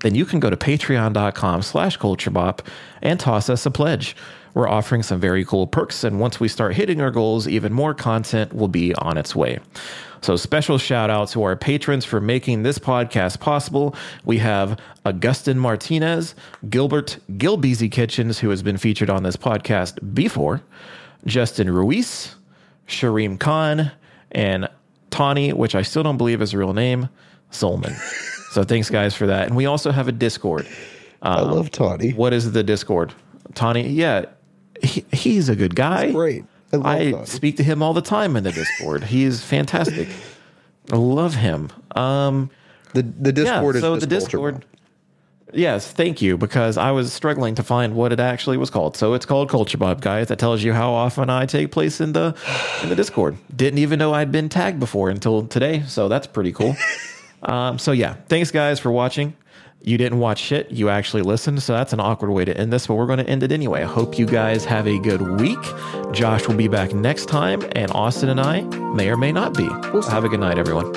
[0.00, 2.60] then you can go to patreon.com slash culture culturebop
[3.02, 4.16] and toss us a pledge.
[4.54, 7.94] We're offering some very cool perks, and once we start hitting our goals, even more
[7.94, 9.60] content will be on its way.
[10.20, 13.96] So, special shout out to our patrons for making this podcast possible.
[14.24, 16.36] We have Augustin Martinez,
[16.70, 20.62] Gilbert Gilbeezy Kitchens, who has been featured on this podcast before,
[21.26, 22.36] Justin Ruiz,
[22.86, 23.90] Shareem Khan,
[24.30, 24.68] and
[25.10, 27.08] Tawny, which I still don't believe is a real name,
[27.50, 27.96] Solman.
[28.52, 29.48] so, thanks, guys, for that.
[29.48, 30.68] And we also have a Discord.
[31.22, 32.12] I love um, Toddy.
[32.12, 33.12] What is the Discord?
[33.54, 34.26] Tawny, yeah,
[34.82, 36.10] he, he's a good guy.
[36.12, 36.44] Great.
[36.72, 39.04] I I speak to him all the time in the Discord.
[39.04, 40.08] He's fantastic.
[40.90, 41.70] I love him.
[41.94, 42.50] Um,
[42.94, 44.64] The the Discord yeah, is so just the Discord.
[45.54, 48.96] Yes, thank you, because I was struggling to find what it actually was called.
[48.96, 50.28] So it's called Culture Bop, guys.
[50.28, 52.34] That tells you how often I take place in the
[52.82, 53.36] in the Discord.
[53.54, 56.74] Didn't even know I'd been tagged before until today, so that's pretty cool.
[57.42, 59.34] um, so yeah, thanks guys for watching.
[59.84, 62.86] You didn't watch shit, you actually listened, so that's an awkward way to end this,
[62.86, 63.82] but we're going to end it anyway.
[63.82, 65.58] I hope you guys have a good week.
[66.12, 68.60] Josh will be back next time, and Austin and I
[68.94, 69.66] may or may not be.
[70.08, 70.92] have a good night, everyone.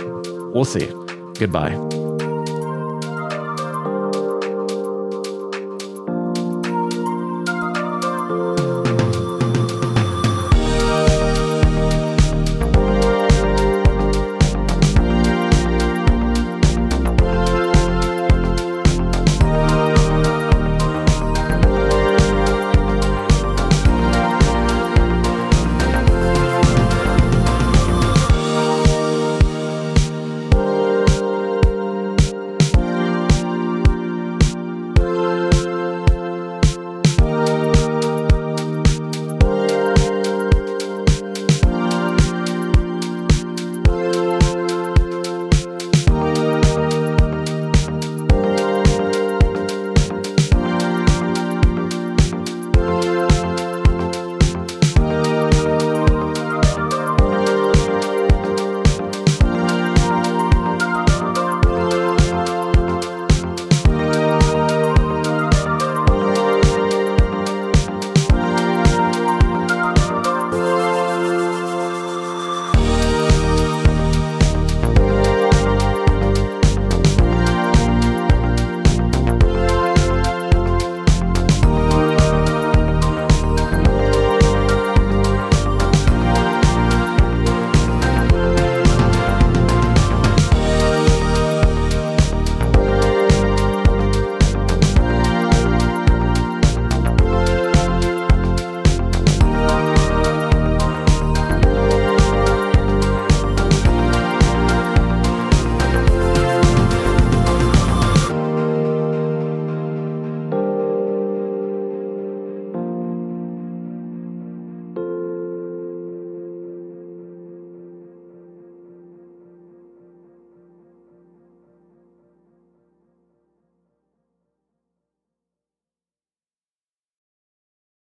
[0.53, 0.85] We'll see.
[1.39, 2.14] Goodbye.